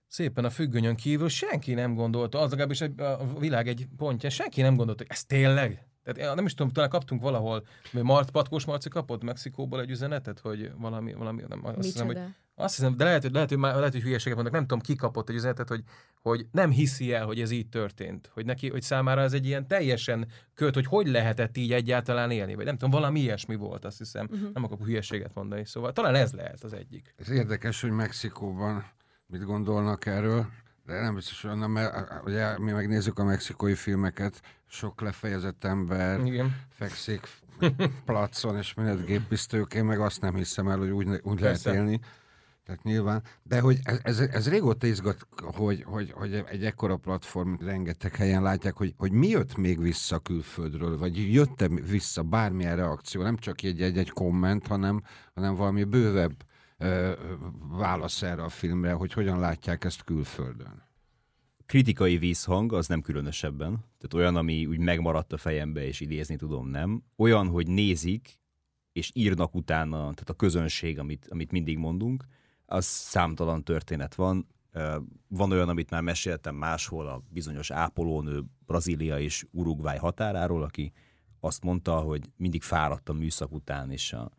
szépen 0.06 0.44
a 0.44 0.50
függönyön 0.50 0.96
kívül 0.96 1.28
senki 1.28 1.74
nem 1.74 1.94
gondolta, 1.94 2.38
az 2.40 2.50
legalábbis 2.50 2.80
a 2.80 3.38
világ 3.38 3.68
egy 3.68 3.86
pontja, 3.96 4.30
senki 4.30 4.60
nem 4.60 4.76
gondolta, 4.76 5.02
hogy 5.02 5.12
ez 5.16 5.24
tényleg? 5.24 5.86
Tehát 6.02 6.34
nem 6.34 6.46
is 6.46 6.54
tudom, 6.54 6.72
talán 6.72 6.90
kaptunk 6.90 7.22
valahol, 7.22 7.66
Mart 7.92 8.30
Patkós 8.30 8.64
Marci 8.64 8.88
kapott 8.88 9.22
Mexikóból 9.22 9.80
egy 9.80 9.90
üzenetet, 9.90 10.38
hogy 10.38 10.72
valami, 10.78 11.12
valami 11.12 11.42
nem, 11.48 11.64
azt 11.64 11.82
hiszem, 11.82 12.06
hogy 12.06 12.18
Azt 12.60 12.76
hiszem, 12.76 12.96
de 12.96 13.04
lehet, 13.04 13.22
hogy, 13.22 13.32
lehet, 13.32 13.48
hogy, 13.48 13.58
már, 13.58 13.74
lehet, 13.74 13.92
hogy 13.92 14.02
hülyeséget 14.02 14.34
mondok, 14.34 14.54
nem 14.54 14.62
tudom, 14.66 14.80
ki 14.80 14.94
kapott 14.94 15.28
egy 15.28 15.34
üzenetet, 15.34 15.68
hogy, 15.68 15.82
hogy 16.22 16.46
nem 16.50 16.70
hiszi 16.70 17.12
el, 17.12 17.26
hogy 17.26 17.40
ez 17.40 17.50
így 17.50 17.68
történt. 17.68 18.30
Hogy 18.34 18.44
neki, 18.44 18.70
hogy 18.70 18.82
számára 18.82 19.20
ez 19.20 19.32
egy 19.32 19.46
ilyen 19.46 19.68
teljesen 19.68 20.28
köt, 20.54 20.74
hogy 20.74 20.86
hogy 20.86 21.06
lehetett 21.06 21.56
így 21.56 21.72
egyáltalán 21.72 22.30
élni. 22.30 22.54
Vagy 22.54 22.64
nem 22.64 22.74
tudom, 22.74 22.90
valami 22.90 23.20
ilyesmi 23.20 23.56
volt, 23.56 23.84
azt 23.84 23.98
hiszem. 23.98 24.28
Uh-huh. 24.30 24.52
Nem 24.52 24.64
akarok 24.64 24.86
hülyeséget 24.86 25.34
mondani. 25.34 25.64
Szóval 25.64 25.92
talán 25.92 26.14
ez 26.14 26.32
lehet 26.32 26.64
az 26.64 26.72
egyik. 26.72 27.14
Ez 27.16 27.30
érdekes, 27.30 27.80
hogy 27.80 27.90
Mexikóban 27.90 28.84
mit 29.26 29.44
gondolnak 29.44 30.06
erről. 30.06 30.46
De 30.86 31.00
nem 31.00 31.14
biztos, 31.14 31.42
hogy 31.42 31.50
onnan, 31.50 31.70
mert 31.70 32.12
ugye 32.24 32.58
mi 32.58 32.72
megnézzük 32.72 33.18
a 33.18 33.24
mexikói 33.24 33.74
filmeket, 33.74 34.40
sok 34.66 35.00
lefejezett 35.00 35.64
ember 35.64 36.20
Igen. 36.24 36.56
fekszik 36.70 37.28
placon, 38.06 38.56
és 38.56 38.74
mindent 38.74 39.04
géppisztők, 39.04 39.74
én 39.74 39.84
meg 39.84 40.00
azt 40.00 40.20
nem 40.20 40.34
hiszem 40.34 40.68
el, 40.68 40.78
hogy 40.78 40.90
úgy, 40.90 41.06
úgy 41.06 41.40
lehet 41.40 41.62
Persze. 41.62 41.74
élni. 41.74 42.00
Tehát 42.68 42.82
nyilván, 42.82 43.22
de 43.42 43.60
hogy 43.60 43.78
ez, 43.82 43.98
ez, 44.02 44.18
ez 44.18 44.48
régóta 44.48 44.86
izgat, 44.86 45.26
hogy, 45.36 45.82
hogy, 45.82 46.10
hogy 46.10 46.44
egy 46.48 46.64
ekkora 46.64 46.96
platform, 46.96 47.54
rengeteg 47.60 48.16
helyen 48.16 48.42
látják, 48.42 48.76
hogy, 48.76 48.94
hogy 48.96 49.12
mi 49.12 49.28
jött 49.28 49.56
még 49.56 49.80
vissza 49.80 50.18
külföldről, 50.18 50.98
vagy 50.98 51.32
jött-e 51.32 51.68
vissza 51.68 52.22
bármilyen 52.22 52.76
reakció, 52.76 53.22
nem 53.22 53.36
csak 53.36 53.62
egy, 53.62 53.82
egy, 53.82 53.98
egy 53.98 54.10
komment, 54.10 54.66
hanem, 54.66 55.02
hanem 55.34 55.54
valami 55.54 55.84
bővebb 55.84 56.44
ö, 56.78 57.12
válasz 57.70 58.22
erre 58.22 58.42
a 58.42 58.48
filmre, 58.48 58.92
hogy 58.92 59.12
hogyan 59.12 59.38
látják 59.38 59.84
ezt 59.84 60.04
külföldön. 60.04 60.82
kritikai 61.66 62.18
vízhang, 62.18 62.72
az 62.72 62.86
nem 62.86 63.00
különösebben. 63.00 63.70
Tehát 63.70 64.14
olyan, 64.14 64.36
ami 64.36 64.66
úgy 64.66 64.78
megmaradt 64.78 65.32
a 65.32 65.36
fejembe, 65.36 65.86
és 65.86 66.00
idézni 66.00 66.36
tudom, 66.36 66.68
nem. 66.68 67.02
Olyan, 67.16 67.48
hogy 67.48 67.66
nézik, 67.66 68.38
és 68.92 69.10
írnak 69.14 69.54
utána, 69.54 69.96
tehát 69.98 70.30
a 70.30 70.34
közönség, 70.34 70.98
amit, 70.98 71.26
amit 71.30 71.50
mindig 71.50 71.78
mondunk, 71.78 72.24
az 72.70 72.84
számtalan 72.84 73.64
történet 73.64 74.14
van. 74.14 74.46
Van 75.28 75.52
olyan, 75.52 75.68
amit 75.68 75.90
már 75.90 76.02
meséltem 76.02 76.54
máshol, 76.54 77.06
a 77.06 77.22
bizonyos 77.28 77.70
ápolónő 77.70 78.44
Brazília 78.66 79.18
és 79.18 79.46
Uruguay 79.50 79.96
határáról, 79.96 80.62
aki 80.62 80.92
azt 81.40 81.62
mondta, 81.62 81.98
hogy 81.98 82.30
mindig 82.36 82.62
fáradt 82.62 83.08
a 83.08 83.12
műszak 83.12 83.52
után, 83.52 83.90
és 83.90 84.12
a, 84.12 84.30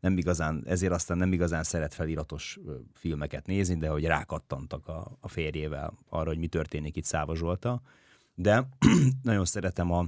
nem 0.00 0.18
igazán, 0.18 0.62
ezért 0.66 0.92
aztán 0.92 1.16
nem 1.16 1.32
igazán 1.32 1.62
szeret 1.62 1.94
feliratos 1.94 2.58
filmeket 2.92 3.46
nézni, 3.46 3.76
de 3.76 3.88
hogy 3.88 4.04
rákattantak 4.04 4.88
a, 4.88 5.16
a 5.20 5.28
férjével 5.28 5.98
arra, 6.08 6.28
hogy 6.28 6.38
mi 6.38 6.46
történik 6.46 6.96
itt 6.96 7.04
Száva 7.04 7.34
Zsolta. 7.34 7.82
De 8.34 8.68
nagyon 9.22 9.44
szeretem 9.44 9.90
a, 9.92 10.06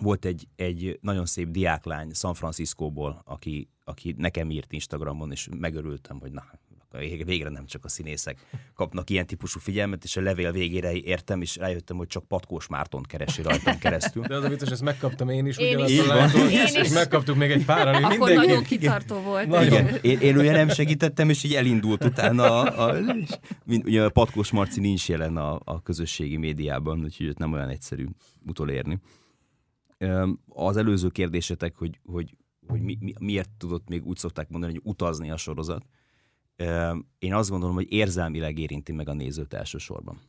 volt 0.00 0.24
egy, 0.24 0.48
egy 0.56 0.98
nagyon 1.00 1.26
szép 1.26 1.48
diáklány 1.48 2.12
San 2.12 2.34
Franciscóból, 2.34 3.22
aki, 3.24 3.68
aki 3.84 4.14
nekem 4.18 4.50
írt 4.50 4.72
Instagramon, 4.72 5.30
és 5.30 5.48
megörültem, 5.58 6.20
hogy 6.20 6.32
na, 6.32 6.44
végre 7.24 7.48
nem 7.48 7.66
csak 7.66 7.84
a 7.84 7.88
színészek 7.88 8.46
kapnak 8.74 9.10
ilyen 9.10 9.26
típusú 9.26 9.58
figyelmet, 9.60 10.04
és 10.04 10.16
a 10.16 10.20
levél 10.20 10.52
végére 10.52 10.92
értem, 10.92 11.40
és 11.42 11.56
rájöttem, 11.56 11.96
hogy 11.96 12.06
csak 12.06 12.24
Patkós 12.28 12.66
Mártont 12.66 13.06
keresi 13.06 13.42
rajtam 13.42 13.78
keresztül. 13.78 14.22
De 14.22 14.34
az 14.36 14.44
a 14.44 14.48
vicces, 14.48 14.70
ezt 14.70 14.82
megkaptam 14.82 15.28
én 15.28 15.46
is, 15.46 15.56
Én 15.56 15.78
ugyanazt 15.80 16.34
is. 16.34 16.40
Én 16.42 16.48
és 16.50 16.74
is. 16.74 16.92
megkaptuk 16.92 17.36
még 17.36 17.50
egy 17.50 17.64
pár, 17.64 17.88
ami 17.88 18.02
Akkor 18.02 18.18
mindenki. 18.18 18.46
nagyon 18.46 18.62
kitartó 18.62 19.20
volt. 19.20 19.46
Nagyon. 19.48 19.86
Igen, 19.86 19.98
én, 20.02 20.18
én 20.20 20.36
ugye 20.36 20.52
nem 20.52 20.68
segítettem, 20.68 21.28
és 21.30 21.42
így 21.44 21.54
elindult 21.54 22.04
utána. 22.04 22.44
A, 22.62 22.84
a, 22.88 22.98
és 22.98 23.28
mind- 23.64 23.84
ugye 23.86 24.04
a 24.04 24.10
Patkós 24.10 24.50
Marci 24.50 24.80
nincs 24.80 25.08
jelen 25.08 25.36
a, 25.36 25.60
a 25.64 25.82
közösségi 25.82 26.36
médiában, 26.36 27.02
úgyhogy 27.02 27.26
őt 27.26 27.38
nem 27.38 27.52
olyan 27.52 27.68
egyszerű 27.68 28.06
utolérni. 28.46 29.00
Az 30.48 30.76
előző 30.76 31.08
kérdésetek, 31.08 31.76
hogy, 31.76 32.00
hogy, 32.04 32.36
hogy 32.66 32.80
mi, 32.80 32.98
mi, 33.00 33.12
miért 33.20 33.50
tudott 33.58 33.88
még 33.88 34.04
úgy 34.06 34.16
szokták 34.16 34.48
mondani, 34.48 34.72
hogy 34.72 34.82
utazni 34.84 35.30
a 35.30 35.36
sorozat. 35.36 35.86
Én 37.18 37.34
azt 37.34 37.50
gondolom, 37.50 37.74
hogy 37.74 37.92
érzelmileg 37.92 38.58
érinti 38.58 38.92
meg 38.92 39.08
a 39.08 39.12
nézőt 39.12 39.54
elsősorban. 39.54 40.20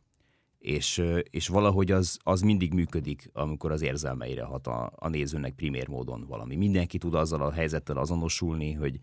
És, 0.58 1.04
és 1.30 1.48
valahogy 1.48 1.92
az, 1.92 2.20
az 2.24 2.42
mindig 2.42 2.74
működik, 2.74 3.30
amikor 3.34 3.72
az 3.72 3.82
érzelmeire 3.82 4.44
hat 4.44 4.68
a, 4.68 4.92
a 4.96 5.08
nézőnek 5.08 5.54
primér 5.54 5.88
módon 5.88 6.26
valami. 6.28 6.56
Mindenki 6.56 6.98
tud 6.98 7.13
azzal 7.13 7.42
a 7.42 7.52
helyzettel 7.52 7.98
azonosulni, 7.98 8.74
hogy 8.74 9.00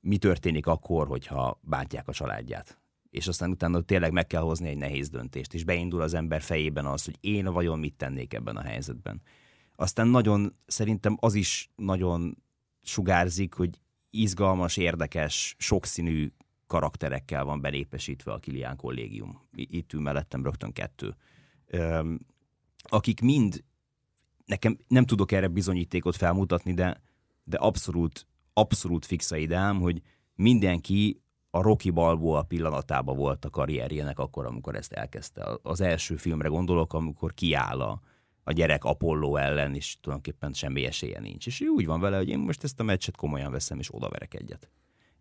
mi 0.00 0.18
történik 0.18 0.66
akkor, 0.66 1.06
hogyha 1.06 1.60
bántják 1.62 2.08
a 2.08 2.12
családját. 2.12 2.80
És 3.10 3.26
aztán 3.26 3.50
utána 3.50 3.80
tényleg 3.80 4.12
meg 4.12 4.26
kell 4.26 4.42
hozni 4.42 4.68
egy 4.68 4.76
nehéz 4.76 5.08
döntést, 5.08 5.54
és 5.54 5.64
beindul 5.64 6.00
az 6.00 6.14
ember 6.14 6.42
fejében 6.42 6.86
az, 6.86 7.04
hogy 7.04 7.16
én 7.20 7.44
vajon 7.44 7.78
mit 7.78 7.94
tennék 7.94 8.34
ebben 8.34 8.56
a 8.56 8.62
helyzetben. 8.62 9.22
Aztán 9.74 10.08
nagyon, 10.08 10.56
szerintem 10.66 11.16
az 11.20 11.34
is 11.34 11.70
nagyon 11.76 12.36
sugárzik, 12.82 13.54
hogy 13.54 13.80
izgalmas, 14.10 14.76
érdekes, 14.76 15.54
sokszínű 15.58 16.32
karakterekkel 16.72 17.44
van 17.44 17.60
belépesítve 17.60 18.32
a 18.32 18.38
Kilián 18.38 18.76
kollégium. 18.76 19.40
Itt 19.54 19.92
ül 19.92 20.00
mellettem 20.00 20.42
rögtön 20.42 20.72
kettő. 20.72 21.16
Akik 22.82 23.20
mind, 23.20 23.64
nekem 24.44 24.78
nem 24.88 25.04
tudok 25.04 25.32
erre 25.32 25.48
bizonyítékot 25.48 26.16
felmutatni, 26.16 26.74
de, 26.74 27.02
de 27.44 27.56
abszolút, 27.56 28.26
abszolút 28.52 29.06
fix 29.06 29.30
ideám, 29.30 29.80
hogy 29.80 30.02
mindenki 30.34 31.22
a 31.50 31.62
Rocky 31.62 31.90
Balboa 31.90 32.42
pillanatában 32.42 33.16
volt 33.16 33.44
a 33.44 33.50
karrierjének 33.50 34.18
akkor, 34.18 34.46
amikor 34.46 34.74
ezt 34.74 34.92
elkezdte. 34.92 35.58
Az 35.62 35.80
első 35.80 36.16
filmre 36.16 36.48
gondolok, 36.48 36.92
amikor 36.92 37.34
kiáll 37.34 37.80
a, 37.80 38.00
a 38.44 38.52
gyerek 38.52 38.84
Apollo 38.84 39.36
ellen, 39.36 39.74
és 39.74 39.96
tulajdonképpen 40.00 40.52
semmi 40.52 40.84
esélye 40.84 41.20
nincs. 41.20 41.46
És 41.46 41.60
úgy 41.60 41.86
van 41.86 42.00
vele, 42.00 42.16
hogy 42.16 42.28
én 42.28 42.38
most 42.38 42.64
ezt 42.64 42.80
a 42.80 42.82
meccset 42.82 43.16
komolyan 43.16 43.50
veszem, 43.50 43.78
és 43.78 43.94
odaverek 43.94 44.34
egyet. 44.34 44.70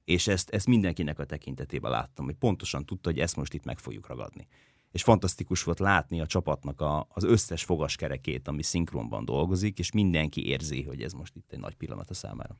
És 0.03 0.27
ezt, 0.27 0.49
ezt 0.49 0.67
mindenkinek 0.67 1.19
a 1.19 1.25
tekintetében 1.25 1.91
láttam, 1.91 2.25
hogy 2.25 2.35
pontosan 2.35 2.85
tudta, 2.85 3.09
hogy 3.09 3.19
ezt 3.19 3.35
most 3.35 3.53
itt 3.53 3.65
meg 3.65 3.79
fogjuk 3.79 4.07
ragadni. 4.07 4.47
És 4.91 5.03
fantasztikus 5.03 5.63
volt 5.63 5.79
látni 5.79 6.21
a 6.21 6.25
csapatnak 6.25 6.81
a, 6.81 7.07
az 7.09 7.23
összes 7.23 7.63
fogaskerekét, 7.63 8.47
ami 8.47 8.63
szinkronban 8.63 9.25
dolgozik, 9.25 9.79
és 9.79 9.91
mindenki 9.91 10.47
érzi, 10.47 10.83
hogy 10.83 11.01
ez 11.01 11.13
most 11.13 11.35
itt 11.35 11.51
egy 11.51 11.59
nagy 11.59 11.75
pillanat 11.75 12.09
a 12.09 12.13
számára. 12.13 12.57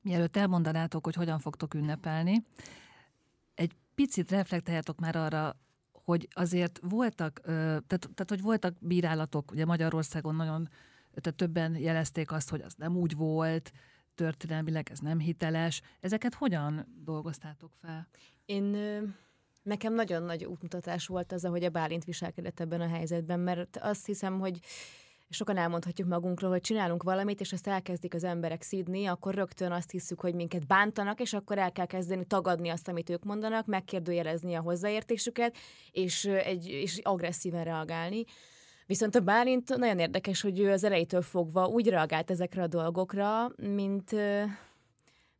Mielőtt 0.00 0.36
elmondanátok, 0.36 1.04
hogy 1.04 1.14
hogyan 1.14 1.38
fogtok 1.38 1.74
ünnepelni, 1.74 2.42
egy 3.54 3.72
picit 3.94 4.30
reflektáljatok 4.30 5.00
már 5.00 5.16
arra, 5.16 5.56
hogy 5.92 6.28
azért 6.30 6.80
voltak, 6.82 7.40
tehát, 7.44 7.86
tehát 7.86 8.26
hogy 8.28 8.40
voltak 8.40 8.76
bírálatok, 8.80 9.50
ugye 9.50 9.64
Magyarországon 9.64 10.34
nagyon, 10.34 10.68
tehát 11.14 11.38
többen 11.38 11.76
jelezték 11.76 12.32
azt, 12.32 12.50
hogy 12.50 12.60
az 12.60 12.74
nem 12.74 12.96
úgy 12.96 13.14
volt, 13.16 13.72
történelmileg 14.16 14.90
ez 14.90 14.98
nem 14.98 15.18
hiteles. 15.18 15.82
Ezeket 16.00 16.34
hogyan 16.34 16.86
dolgoztátok 17.04 17.72
fel? 17.80 18.08
Én 18.44 18.76
nekem 19.62 19.94
nagyon 19.94 20.22
nagy 20.22 20.44
útmutatás 20.44 21.06
volt 21.06 21.32
az, 21.32 21.44
ahogy 21.44 21.64
a 21.64 21.70
Bálint 21.70 22.04
viselkedett 22.04 22.60
ebben 22.60 22.80
a 22.80 22.88
helyzetben, 22.88 23.40
mert 23.40 23.76
azt 23.76 24.06
hiszem, 24.06 24.38
hogy 24.38 24.58
sokan 25.28 25.56
elmondhatjuk 25.56 26.08
magunkról, 26.08 26.50
hogy 26.50 26.60
csinálunk 26.60 27.02
valamit, 27.02 27.40
és 27.40 27.52
ezt 27.52 27.66
elkezdik 27.66 28.14
az 28.14 28.24
emberek 28.24 28.62
szídni, 28.62 29.06
akkor 29.06 29.34
rögtön 29.34 29.72
azt 29.72 29.90
hiszük, 29.90 30.20
hogy 30.20 30.34
minket 30.34 30.66
bántanak, 30.66 31.20
és 31.20 31.32
akkor 31.32 31.58
el 31.58 31.72
kell 31.72 31.86
kezdeni 31.86 32.24
tagadni 32.24 32.68
azt, 32.68 32.88
amit 32.88 33.10
ők 33.10 33.24
mondanak, 33.24 33.66
megkérdőjelezni 33.66 34.54
a 34.54 34.60
hozzáértésüket, 34.60 35.56
és, 35.90 36.24
egy, 36.24 36.66
és 36.66 36.98
agresszíven 37.02 37.64
reagálni. 37.64 38.24
Viszont 38.86 39.14
a 39.14 39.20
Bálint 39.20 39.76
nagyon 39.76 39.98
érdekes, 39.98 40.40
hogy 40.40 40.60
ő 40.60 40.70
az 40.70 40.84
elejétől 40.84 41.22
fogva 41.22 41.66
úgy 41.66 41.88
reagált 41.88 42.30
ezekre 42.30 42.62
a 42.62 42.66
dolgokra, 42.66 43.50
mint, 43.56 44.14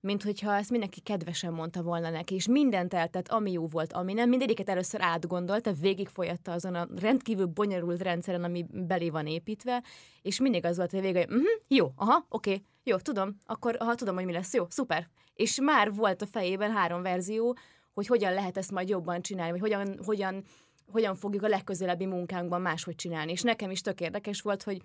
mint 0.00 0.22
hogyha 0.22 0.54
ezt 0.54 0.70
mindenki 0.70 1.00
kedvesen 1.00 1.52
mondta 1.52 1.82
volna 1.82 2.10
neki, 2.10 2.34
és 2.34 2.48
mindent 2.48 2.94
eltett, 2.94 3.28
ami 3.28 3.52
jó 3.52 3.66
volt, 3.66 3.92
ami 3.92 4.12
nem. 4.12 4.28
Mindegyiket 4.28 4.68
először 4.68 5.00
átgondolta, 5.02 5.72
végigfolyatta 5.72 6.52
azon 6.52 6.74
a 6.74 6.88
rendkívül 7.00 7.46
bonyolult 7.46 8.02
rendszeren, 8.02 8.44
ami 8.44 8.66
belé 8.72 9.10
van 9.10 9.26
építve, 9.26 9.82
és 10.22 10.40
mindig 10.40 10.64
az 10.64 10.76
volt 10.76 10.92
a 10.92 11.00
vége, 11.00 11.18
hogy 11.18 11.36
uh-huh, 11.36 11.60
jó, 11.68 11.92
aha, 11.96 12.26
oké, 12.28 12.50
okay, 12.52 12.64
jó, 12.84 12.96
tudom, 12.96 13.36
akkor 13.44 13.76
aha, 13.78 13.94
tudom, 13.94 14.14
hogy 14.14 14.24
mi 14.24 14.32
lesz, 14.32 14.54
jó, 14.54 14.66
szuper. 14.68 15.08
És 15.34 15.60
már 15.60 15.92
volt 15.92 16.22
a 16.22 16.26
fejében 16.26 16.70
három 16.70 17.02
verzió, 17.02 17.56
hogy 17.94 18.06
hogyan 18.06 18.32
lehet 18.32 18.56
ezt 18.56 18.70
majd 18.70 18.88
jobban 18.88 19.22
csinálni, 19.22 19.50
vagy 19.50 19.60
hogyan, 19.60 19.98
hogyan, 20.04 20.44
hogyan 20.92 21.14
fogjuk 21.14 21.42
a 21.42 21.48
legközelebbi 21.48 22.06
munkánkban 22.06 22.60
máshogy 22.60 22.94
csinálni. 22.94 23.32
És 23.32 23.42
nekem 23.42 23.70
is 23.70 23.80
tök 23.80 24.00
érdekes 24.00 24.40
volt, 24.40 24.62
hogy 24.62 24.82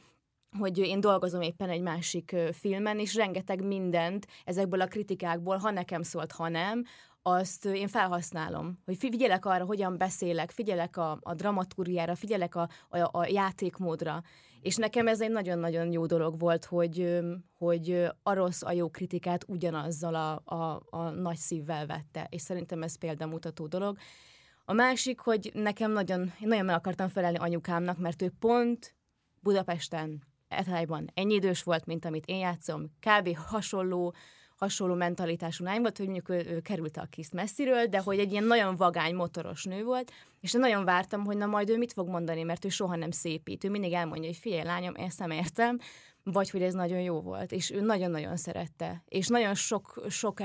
hogy 0.59 0.77
én 0.77 0.99
dolgozom 0.99 1.41
éppen 1.41 1.69
egy 1.69 1.81
másik 1.81 2.35
filmen, 2.51 2.99
és 2.99 3.15
rengeteg 3.15 3.63
mindent 3.63 4.27
ezekből 4.45 4.81
a 4.81 4.87
kritikákból, 4.87 5.57
ha 5.57 5.71
nekem 5.71 6.01
szólt, 6.01 6.31
ha 6.31 6.49
nem, 6.49 6.83
azt 7.21 7.65
én 7.65 7.87
felhasználom. 7.87 8.79
Hogy 8.85 8.97
figyelek 8.97 9.45
arra, 9.45 9.65
hogyan 9.65 9.97
beszélek, 9.97 10.51
figyelek 10.51 10.97
a, 10.97 11.17
a 11.21 11.33
dramaturgiára, 11.33 12.15
figyelek 12.15 12.55
a, 12.55 12.69
a, 12.89 12.97
a 13.17 13.27
játékmódra. 13.27 14.21
És 14.61 14.75
nekem 14.75 15.07
ez 15.07 15.21
egy 15.21 15.31
nagyon-nagyon 15.31 15.91
jó 15.91 16.05
dolog 16.05 16.39
volt, 16.39 16.65
hogy, 16.65 17.19
hogy 17.57 18.07
a 18.23 18.33
rossz, 18.33 18.61
a 18.61 18.71
jó 18.71 18.89
kritikát 18.89 19.43
ugyanazzal 19.47 20.15
a, 20.15 20.55
a, 20.55 20.81
a 20.89 21.09
nagy 21.09 21.37
szívvel 21.37 21.85
vette. 21.85 22.27
És 22.29 22.41
szerintem 22.41 22.83
ez 22.83 22.97
példamutató 22.97 23.67
dolog. 23.67 23.97
A 24.65 24.73
másik, 24.73 25.19
hogy 25.19 25.51
nekem 25.53 25.91
nagyon, 25.91 26.21
én 26.21 26.47
nagyon 26.47 26.65
meg 26.65 26.75
akartam 26.75 27.07
felelni 27.07 27.37
anyukámnak, 27.37 27.97
mert 27.97 28.21
ő 28.21 28.31
pont 28.39 28.95
Budapesten, 29.39 30.29
Etályban 30.51 31.09
ennyi 31.13 31.33
idős 31.33 31.63
volt, 31.63 31.85
mint 31.85 32.05
amit 32.05 32.25
én 32.25 32.37
játszom, 32.37 32.85
kb. 32.99 33.37
hasonló, 33.37 34.13
hasonló 34.55 34.93
mentalitású 34.93 35.63
lány 35.63 35.81
volt, 35.81 35.97
hogy 35.97 36.05
mondjuk 36.05 36.29
ő, 36.29 36.53
ő 36.55 36.59
került 36.59 36.97
a 36.97 37.07
kiszt 37.09 37.33
messziről, 37.33 37.85
de 37.85 37.99
hogy 37.99 38.19
egy 38.19 38.31
ilyen 38.31 38.43
nagyon 38.43 38.75
vagány 38.75 39.15
motoros 39.15 39.63
nő 39.63 39.83
volt, 39.83 40.11
és 40.39 40.53
én 40.53 40.61
nagyon 40.61 40.85
vártam, 40.85 41.25
hogy 41.25 41.37
na 41.37 41.45
majd 41.45 41.69
ő 41.69 41.77
mit 41.77 41.93
fog 41.93 42.07
mondani, 42.07 42.43
mert 42.43 42.65
ő 42.65 42.69
soha 42.69 42.95
nem 42.95 43.11
szépít. 43.11 43.63
Ő 43.63 43.69
mindig 43.69 43.93
elmondja, 43.93 44.27
hogy 44.27 44.37
figyelj 44.37 44.63
lányom, 44.63 44.93
ezt 44.95 45.19
nem 45.19 45.31
értem, 45.31 45.77
vagy 46.23 46.49
hogy 46.49 46.61
ez 46.61 46.73
nagyon 46.73 46.99
jó 46.99 47.21
volt, 47.21 47.51
és 47.51 47.71
ő 47.71 47.81
nagyon-nagyon 47.81 48.35
szerette. 48.35 49.03
És 49.07 49.27
nagyon 49.27 49.55
sok, 49.55 50.05
sok 50.09 50.39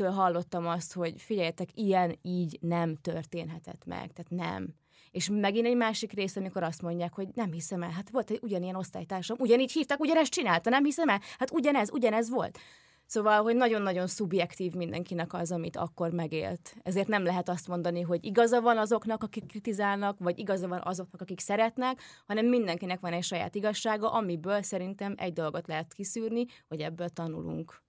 embertől 0.00 0.24
hallottam 0.24 0.66
azt, 0.66 0.92
hogy 0.92 1.20
figyeljetek, 1.20 1.68
ilyen 1.74 2.18
így 2.22 2.58
nem 2.60 2.96
történhetett 2.96 3.84
meg, 3.84 4.12
tehát 4.12 4.30
nem. 4.30 4.74
És 5.10 5.28
megint 5.32 5.66
egy 5.66 5.76
másik 5.76 6.12
rész, 6.12 6.36
amikor 6.36 6.62
azt 6.62 6.82
mondják, 6.82 7.14
hogy 7.14 7.28
nem 7.34 7.52
hiszem 7.52 7.82
el, 7.82 7.90
hát 7.90 8.10
volt 8.10 8.30
egy 8.30 8.38
ugyanilyen 8.42 8.76
osztálytársam, 8.76 9.36
ugyanígy 9.40 9.72
hívták, 9.72 10.00
ugyanezt 10.00 10.32
csinálta, 10.32 10.70
nem 10.70 10.84
hiszem 10.84 11.08
el, 11.08 11.20
hát 11.38 11.50
ugyanez, 11.50 11.90
ugyanez 11.92 12.30
volt. 12.30 12.58
Szóval, 13.06 13.42
hogy 13.42 13.56
nagyon-nagyon 13.56 14.06
szubjektív 14.06 14.72
mindenkinek 14.72 15.32
az, 15.32 15.52
amit 15.52 15.76
akkor 15.76 16.10
megélt. 16.10 16.76
Ezért 16.82 17.08
nem 17.08 17.24
lehet 17.24 17.48
azt 17.48 17.68
mondani, 17.68 18.00
hogy 18.00 18.24
igaza 18.24 18.60
van 18.60 18.78
azoknak, 18.78 19.22
akik 19.22 19.46
kritizálnak, 19.46 20.18
vagy 20.18 20.38
igaza 20.38 20.68
van 20.68 20.80
azoknak, 20.84 21.20
akik 21.20 21.40
szeretnek, 21.40 22.00
hanem 22.26 22.46
mindenkinek 22.46 23.00
van 23.00 23.12
egy 23.12 23.22
saját 23.22 23.54
igazsága, 23.54 24.12
amiből 24.12 24.62
szerintem 24.62 25.14
egy 25.16 25.32
dolgot 25.32 25.66
lehet 25.66 25.92
kiszűrni, 25.92 26.44
hogy 26.68 26.80
ebből 26.80 27.08
tanulunk. 27.08 27.82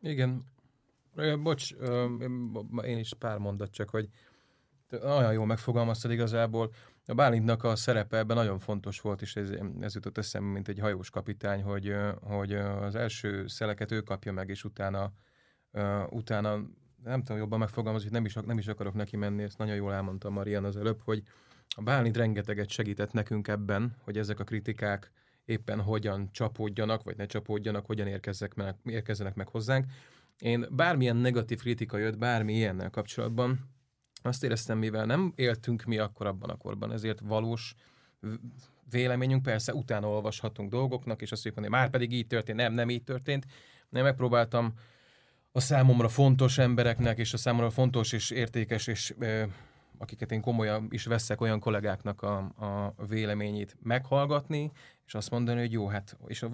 Igen. 0.00 0.44
Bocs, 1.42 1.72
én 2.84 2.98
is 2.98 3.14
pár 3.18 3.38
mondat 3.38 3.70
csak, 3.70 3.90
hogy 3.90 4.08
olyan 5.02 5.32
jól 5.32 5.46
megfogalmaztad 5.46 6.10
igazából. 6.10 6.72
A 7.06 7.14
Bálintnak 7.14 7.64
a 7.64 7.76
szerepe 7.76 8.16
ebben 8.16 8.36
nagyon 8.36 8.58
fontos 8.58 9.00
volt, 9.00 9.22
és 9.22 9.36
ez, 9.36 9.50
ez 9.80 9.94
jutott 9.94 10.18
eszembe, 10.18 10.52
mint 10.52 10.68
egy 10.68 10.78
hajós 10.78 11.10
kapitány, 11.10 11.62
hogy, 11.62 11.94
hogy 12.20 12.52
az 12.54 12.94
első 12.94 13.46
szeleket 13.46 13.92
ő 13.92 14.00
kapja 14.00 14.32
meg, 14.32 14.48
és 14.48 14.64
utána, 14.64 15.12
utána 16.10 16.60
nem 17.04 17.22
tudom 17.22 17.36
jobban 17.36 17.58
megfogalmazni, 17.58 18.08
hogy 18.08 18.16
nem 18.16 18.24
is, 18.24 18.34
nem 18.46 18.58
is 18.58 18.66
akarok 18.66 18.94
neki 18.94 19.16
menni, 19.16 19.42
ezt 19.42 19.58
nagyon 19.58 19.74
jól 19.74 19.92
elmondta 19.92 20.30
Marian 20.30 20.64
az 20.64 20.76
előbb, 20.76 21.00
hogy 21.04 21.22
a 21.76 21.82
Bálint 21.82 22.16
rengeteget 22.16 22.68
segített 22.68 23.12
nekünk 23.12 23.48
ebben, 23.48 23.96
hogy 24.00 24.18
ezek 24.18 24.40
a 24.40 24.44
kritikák 24.44 25.10
éppen 25.44 25.80
hogyan 25.80 26.28
csapódjanak, 26.32 27.02
vagy 27.02 27.16
ne 27.16 27.26
csapódjanak, 27.26 27.86
hogyan 27.86 28.06
érkezzek 28.06 28.54
meg, 28.54 28.76
érkezzenek 28.84 29.34
meg 29.34 29.48
hozzánk. 29.48 29.86
Én 30.38 30.66
bármilyen 30.70 31.16
negatív 31.16 31.58
kritika 31.58 31.98
jött, 31.98 32.18
bármi 32.18 32.54
ilyennel 32.54 32.90
kapcsolatban, 32.90 33.74
azt 34.22 34.44
éreztem, 34.44 34.78
mivel 34.78 35.06
nem 35.06 35.32
éltünk 35.36 35.84
mi 35.84 35.98
akkor 35.98 36.26
abban 36.26 36.50
a 36.50 36.56
korban, 36.56 36.92
ezért 36.92 37.20
valós 37.20 37.74
véleményünk, 38.90 39.42
persze 39.42 39.74
utána 39.74 40.08
olvashatunk 40.08 40.70
dolgoknak, 40.70 41.22
és 41.22 41.32
azt 41.32 41.44
mondjuk, 41.44 41.64
hogy 41.64 41.74
már 41.74 41.90
pedig 41.90 42.12
így 42.12 42.26
történt, 42.26 42.58
nem, 42.58 42.72
nem 42.72 42.90
így 42.90 43.04
történt. 43.04 43.46
Nem 43.88 44.02
megpróbáltam 44.02 44.74
a 45.52 45.60
számomra 45.60 46.08
fontos 46.08 46.58
embereknek, 46.58 47.18
és 47.18 47.32
a 47.32 47.36
számomra 47.36 47.70
fontos 47.70 48.12
és 48.12 48.30
értékes, 48.30 48.86
és 48.86 49.14
akiket 49.98 50.32
én 50.32 50.40
komolyan 50.40 50.86
is 50.90 51.04
veszek 51.04 51.40
olyan 51.40 51.60
kollégáknak 51.60 52.22
a, 52.22 52.36
a 52.36 52.94
véleményét 53.08 53.76
meghallgatni, 53.82 54.70
és 55.06 55.14
azt 55.14 55.30
mondani, 55.30 55.60
hogy 55.60 55.72
jó, 55.72 55.86
hát, 55.86 56.16
és 56.26 56.46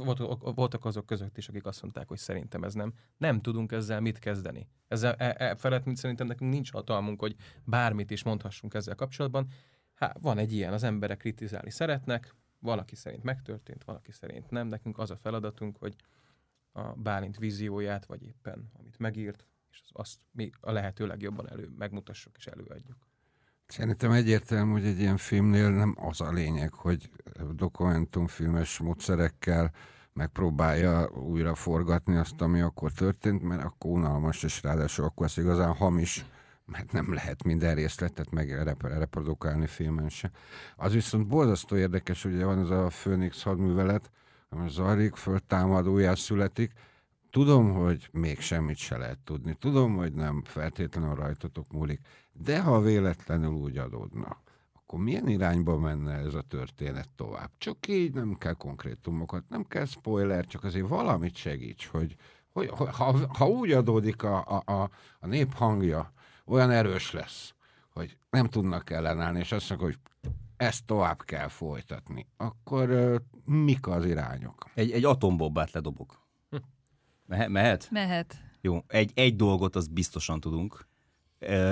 voltak 0.55 0.85
azok 0.85 1.07
között 1.07 1.39
is, 1.39 1.49
akik 1.49 1.67
azt 1.67 1.83
mondták, 1.83 2.09
hogy 2.09 2.19
szerintem 2.19 2.65
ez 2.65 2.75
nem. 2.75 2.93
Nem 3.17 3.41
tudunk 3.41 3.73
ezzel 3.73 4.01
mit 4.01 4.19
kezdeni. 4.19 4.69
Ezzel 4.89 5.15
e, 5.15 5.35
e, 5.39 5.55
felett, 5.55 5.85
mint 5.85 5.97
szerintem 5.97 6.27
nekünk 6.27 6.53
nincs 6.53 6.73
hatalmunk, 6.73 7.21
hogy 7.21 7.37
bármit 7.65 8.11
is 8.11 8.23
mondhassunk 8.23 8.75
ezzel 8.75 8.95
kapcsolatban. 8.95 9.49
Hát 9.95 10.19
van 10.21 10.39
egy 10.39 10.53
ilyen, 10.53 10.73
az 10.73 10.83
emberek 10.83 11.19
kritizálni 11.19 11.71
szeretnek, 11.71 12.35
valaki 12.59 12.97
szerint 12.97 13.23
megtörtént, 13.23 13.85
valaki 13.85 14.13
szerint 14.13 14.51
nem. 14.51 14.67
Nekünk 14.67 14.99
az 14.99 15.11
a 15.11 15.17
feladatunk, 15.17 15.77
hogy 15.79 15.97
a 16.73 16.83
Bálint 16.83 17.39
vízióját, 17.39 18.07
vagy 18.07 18.23
éppen 18.23 18.71
amit 18.79 18.99
megírt, 18.99 19.47
és 19.71 19.83
azt 19.93 20.21
mi 20.31 20.51
a 20.61 20.73
lehető 20.73 21.07
legjobban 21.07 21.51
elő 21.51 21.69
megmutassuk 21.79 22.37
és 22.37 22.47
előadjuk. 22.47 23.07
Szerintem 23.73 24.11
egyértelmű, 24.11 24.73
hogy 24.73 24.85
egy 24.85 25.01
ilyen 25.01 25.17
filmnél 25.17 25.71
nem 25.71 25.97
az 26.01 26.21
a 26.21 26.33
lényeg, 26.33 26.73
hogy 26.73 27.11
dokumentumfilmes 27.55 28.79
módszerekkel 28.79 29.71
megpróbálja 30.13 31.09
újra 31.11 31.55
forgatni 31.55 32.17
azt, 32.17 32.41
ami 32.41 32.61
akkor 32.61 32.93
történt, 32.93 33.43
mert 33.43 33.65
akkor 33.65 33.91
unalmas, 33.91 34.43
és 34.43 34.63
ráadásul 34.63 35.05
akkor 35.05 35.27
ez 35.27 35.39
igazán 35.39 35.75
hamis, 35.75 36.25
mert 36.65 36.93
nem 36.93 37.13
lehet 37.13 37.43
minden 37.43 37.75
részletet 37.75 38.31
meg 38.31 38.77
reprodukálni 38.81 39.67
filmen 39.67 40.09
se. 40.09 40.31
Az 40.77 40.93
viszont 40.93 41.27
borzasztó 41.27 41.77
érdekes, 41.77 42.23
hogy 42.23 42.43
van 42.43 42.59
ez 42.59 42.71
a 42.71 42.87
Phoenix 42.87 43.43
hadművelet, 43.43 44.11
ami 44.49 44.69
zajlik, 44.69 45.15
föltámad, 45.15 45.89
újjá 45.89 46.15
születik, 46.15 46.73
Tudom, 47.33 47.73
hogy 47.73 48.09
még 48.11 48.41
semmit 48.41 48.77
se 48.77 48.97
lehet 48.97 49.19
tudni. 49.19 49.55
Tudom, 49.55 49.97
hogy 49.97 50.13
nem 50.13 50.43
feltétlenül 50.45 51.15
rajtatok 51.15 51.73
múlik. 51.73 52.01
De 52.33 52.63
ha 52.63 52.81
véletlenül 52.81 53.53
úgy 53.53 53.77
adódna, 53.79 54.37
akkor 54.73 54.99
milyen 54.99 55.29
irányba 55.29 55.79
menne 55.79 56.13
ez 56.13 56.35
a 56.35 56.43
történet 56.43 57.09
tovább? 57.17 57.51
Csak 57.59 57.89
így 57.89 58.15
nem 58.15 58.35
kell 58.35 58.53
konkrétumokat, 58.53 59.45
nem 59.49 59.65
kell 59.65 59.85
spoiler, 59.85 60.47
csak 60.47 60.65
azért 60.65 60.89
valamit 60.89 61.35
segíts, 61.35 61.87
hogy, 61.87 62.17
hogy 62.53 62.69
ha, 62.69 63.29
ha 63.29 63.49
úgy 63.49 63.73
adódik 63.73 64.23
a, 64.23 64.45
a, 64.47 64.73
a, 64.73 64.91
a 65.21 65.27
nép 65.27 65.55
hangja, 65.55 66.13
olyan 66.45 66.71
erős 66.71 67.13
lesz, 67.13 67.55
hogy 67.93 68.17
nem 68.31 68.47
tudnak 68.47 68.91
ellenállni, 68.91 69.39
és 69.39 69.53
azt 69.53 69.71
mondják, 69.71 69.91
hogy 69.91 70.33
ezt 70.57 70.85
tovább 70.87 71.23
kell 71.23 71.49
folytatni, 71.49 72.27
akkor 72.37 72.91
uh, 72.91 73.17
mik 73.45 73.87
az 73.87 74.05
irányok? 74.05 74.71
Egy, 74.75 74.91
egy 74.91 75.05
atombombát 75.05 75.71
ledobok. 75.71 76.22
Mehet? 77.33 77.49
Mehet? 77.49 77.89
Mehet. 77.91 78.41
Jó, 78.61 78.85
egy, 78.87 79.11
egy 79.15 79.37
dolgot 79.37 79.77
az 79.77 79.87
biztosan 79.87 80.41
tudunk. 80.41 80.87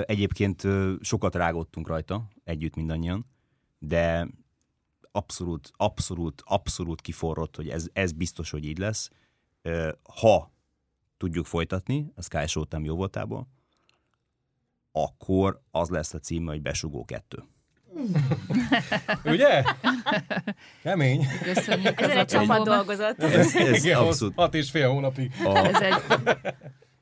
Egyébként 0.03 0.62
sokat 1.01 1.35
rágottunk 1.35 1.87
rajta, 1.88 2.29
együtt 2.44 2.75
mindannyian, 2.75 3.27
de 3.79 4.29
abszolút, 5.12 5.70
abszolút, 5.77 6.42
abszolút 6.44 7.01
kiforrott, 7.01 7.57
hogy 7.57 7.68
ez, 7.68 7.88
ez 7.92 8.12
biztos, 8.12 8.51
hogy 8.51 8.64
így 8.64 8.79
lesz. 8.79 9.11
Ha 10.03 10.53
tudjuk 11.16 11.46
folytatni, 11.46 12.12
a 12.14 12.23
Sky 12.23 12.46
Showtime 12.46 12.85
jó 12.85 12.96
voltából, 12.96 13.49
akkor 14.92 15.62
az 15.70 15.88
lesz 15.88 16.14
a 16.14 16.18
címe, 16.18 16.51
hogy 16.51 16.62
Besugó 16.62 17.05
kettő. 17.05 17.44
Ugye? 19.24 19.62
Kemény. 20.83 21.26
Köszönjük. 21.42 22.00
Ezen 22.00 22.16
egy 22.18 22.26
csapat 22.26 22.64
dolgozott. 22.64 23.22
Ez, 23.22 23.55
ez 23.57 23.85
abszolút. 23.85 24.35
Hat 24.37 24.55
és 24.55 24.70
fél 24.70 24.88
hónapig. 24.88 25.33
A, 25.44 25.57
Ez 25.57 25.81
egy, 25.81 25.94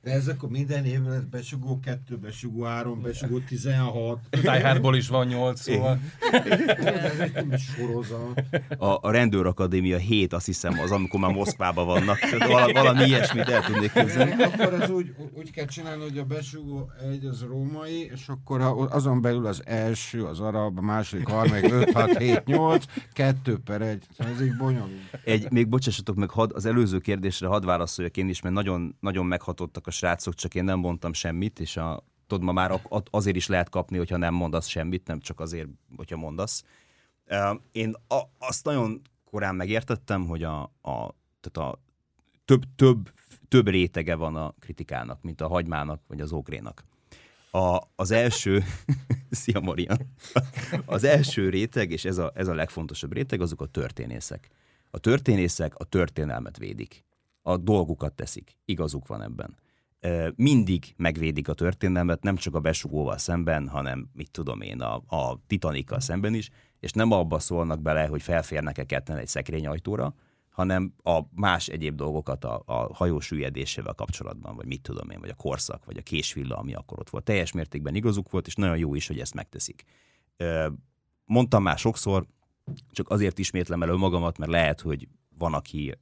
De 0.08 0.14
ez 0.14 0.28
akkor 0.28 0.48
minden 0.48 0.84
évben 0.84 1.12
lesz 1.12 1.22
besugó 1.30 1.80
2, 1.80 2.16
besugó 2.16 2.62
3, 2.62 3.00
besugó 3.02 3.38
16. 3.38 4.18
Tájhátból 4.42 4.96
is 4.96 5.08
van 5.08 5.26
nyolc, 5.26 5.60
szóval. 5.60 5.98
Ez 6.32 7.18
egy 7.34 7.58
sorozat. 7.58 8.42
a, 8.78 8.98
a 9.00 9.10
rendőrakadémia 9.10 9.96
7, 9.96 10.32
azt 10.32 10.46
hiszem, 10.46 10.78
az, 10.78 10.90
amikor 10.90 11.20
már 11.20 11.32
Moszkvában 11.32 11.86
vannak. 11.86 12.18
Valami, 12.38 12.72
valami 12.72 13.04
ilyesmit 13.04 13.48
el 13.48 13.62
tudnék 13.62 13.92
képzelni. 13.92 14.42
Akkor 14.42 14.74
ez 14.82 14.90
úgy, 14.90 15.14
úgy 15.32 15.50
kell 15.50 15.64
csinálni, 15.66 16.02
hogy 16.02 16.18
a 16.18 16.24
besugó 16.24 16.90
egy 17.10 17.24
az 17.24 17.42
római, 17.48 18.10
és 18.12 18.28
akkor 18.28 18.60
a- 18.60 18.88
azon 18.90 19.20
belül 19.20 19.46
az 19.46 19.62
első, 19.66 20.24
az 20.24 20.40
arab, 20.40 20.78
a 20.78 20.82
második, 20.82 21.28
harmadik, 21.28 21.72
5, 21.72 21.92
6, 21.92 22.16
7, 22.18 22.44
8, 22.44 22.84
2 23.12 23.58
per 23.64 23.82
1. 23.82 24.02
Ez 24.16 24.42
így 24.42 24.56
bonyolult. 24.56 25.18
Egy, 25.24 25.50
még 25.50 25.68
bocsássatok 25.68 26.16
meg, 26.16 26.30
had, 26.30 26.50
az 26.54 26.64
előző 26.66 26.98
kérdésre 26.98 27.46
hadd 27.46 27.64
válaszoljak 27.64 28.16
én 28.16 28.28
is, 28.28 28.40
mert 28.42 28.54
nagyon, 28.54 28.96
nagyon 29.00 29.26
meghatottak 29.26 29.86
a 29.86 29.90
srácok, 29.98 30.34
csak 30.34 30.54
én 30.54 30.64
nem 30.64 30.78
mondtam 30.78 31.12
semmit, 31.12 31.60
és 31.60 31.76
a, 31.76 32.04
tudod, 32.26 32.44
ma 32.44 32.52
már 32.52 32.80
azért 33.10 33.36
is 33.36 33.46
lehet 33.46 33.68
kapni, 33.68 33.96
hogyha 33.96 34.16
nem 34.16 34.34
mondasz 34.34 34.66
semmit, 34.66 35.06
nem 35.06 35.20
csak 35.20 35.40
azért, 35.40 35.68
hogyha 35.96 36.16
mondasz. 36.16 36.64
Én 37.72 37.94
a, 38.08 38.20
azt 38.38 38.64
nagyon 38.64 39.02
korán 39.24 39.54
megértettem, 39.54 40.26
hogy 40.26 40.42
a, 40.42 40.62
a, 40.62 41.14
tehát 41.40 41.70
a 41.70 41.80
több, 42.44 42.62
több, 42.76 43.12
több 43.48 43.68
rétege 43.68 44.14
van 44.14 44.36
a 44.36 44.54
kritikának, 44.60 45.22
mint 45.22 45.40
a 45.40 45.48
hagymának 45.48 46.02
vagy 46.06 46.20
az 46.20 46.32
ogrénak. 46.32 46.84
A, 47.50 47.80
az 47.96 48.10
első, 48.10 48.64
szia 49.30 49.60
Marian, 49.60 49.98
az 50.86 51.04
első 51.04 51.48
réteg, 51.48 51.90
és 51.90 52.04
ez 52.04 52.18
a, 52.18 52.32
ez 52.34 52.48
a 52.48 52.54
legfontosabb 52.54 53.12
réteg, 53.12 53.40
azok 53.40 53.60
a 53.60 53.66
történészek. 53.66 54.50
A 54.90 54.98
történészek 54.98 55.74
a 55.74 55.84
történelmet 55.84 56.58
védik. 56.58 57.04
A 57.42 57.56
dolgukat 57.56 58.12
teszik. 58.12 58.56
Igazuk 58.64 59.06
van 59.06 59.22
ebben. 59.22 59.56
Mindig 60.34 60.94
megvédik 60.96 61.48
a 61.48 61.54
történelmet, 61.54 62.22
nem 62.22 62.36
csak 62.36 62.54
a 62.54 62.60
besugóval 62.60 63.18
szemben, 63.18 63.68
hanem 63.68 64.08
mit 64.12 64.30
tudom 64.30 64.60
én, 64.60 64.80
a, 64.80 64.94
a 65.06 65.40
Titanikkal 65.46 66.00
szemben 66.00 66.34
is, 66.34 66.50
és 66.80 66.92
nem 66.92 67.12
abba 67.12 67.38
szólnak 67.38 67.80
bele, 67.80 68.06
hogy 68.06 68.22
felférnek-e 68.22 68.84
ketten 68.84 69.16
egy 69.16 69.28
szekrényajtóra, 69.28 70.14
hanem 70.50 70.94
a 71.02 71.20
más 71.34 71.68
egyéb 71.68 71.94
dolgokat 71.94 72.44
a, 72.44 72.62
a 72.66 72.94
hajó 72.94 73.20
süllyedésével 73.20 73.94
kapcsolatban, 73.94 74.56
vagy 74.56 74.66
mit 74.66 74.80
tudom 74.80 75.10
én, 75.10 75.20
vagy 75.20 75.28
a 75.28 75.34
korszak, 75.34 75.84
vagy 75.84 75.96
a 75.96 76.02
késvilla, 76.02 76.56
ami 76.56 76.74
akkor 76.74 76.98
ott 76.98 77.10
volt. 77.10 77.24
Teljes 77.24 77.52
mértékben 77.52 77.94
igazuk 77.94 78.30
volt, 78.30 78.46
és 78.46 78.54
nagyon 78.54 78.76
jó 78.76 78.94
is, 78.94 79.06
hogy 79.06 79.20
ezt 79.20 79.34
megteszik. 79.34 79.84
Mondtam 81.24 81.62
már 81.62 81.78
sokszor, 81.78 82.26
csak 82.90 83.10
azért 83.10 83.38
ismétlem 83.38 83.82
el 83.82 83.94
magamat, 83.94 84.38
mert 84.38 84.50
lehet, 84.50 84.80
hogy 84.80 85.08
van, 85.38 85.54
aki 85.54 85.94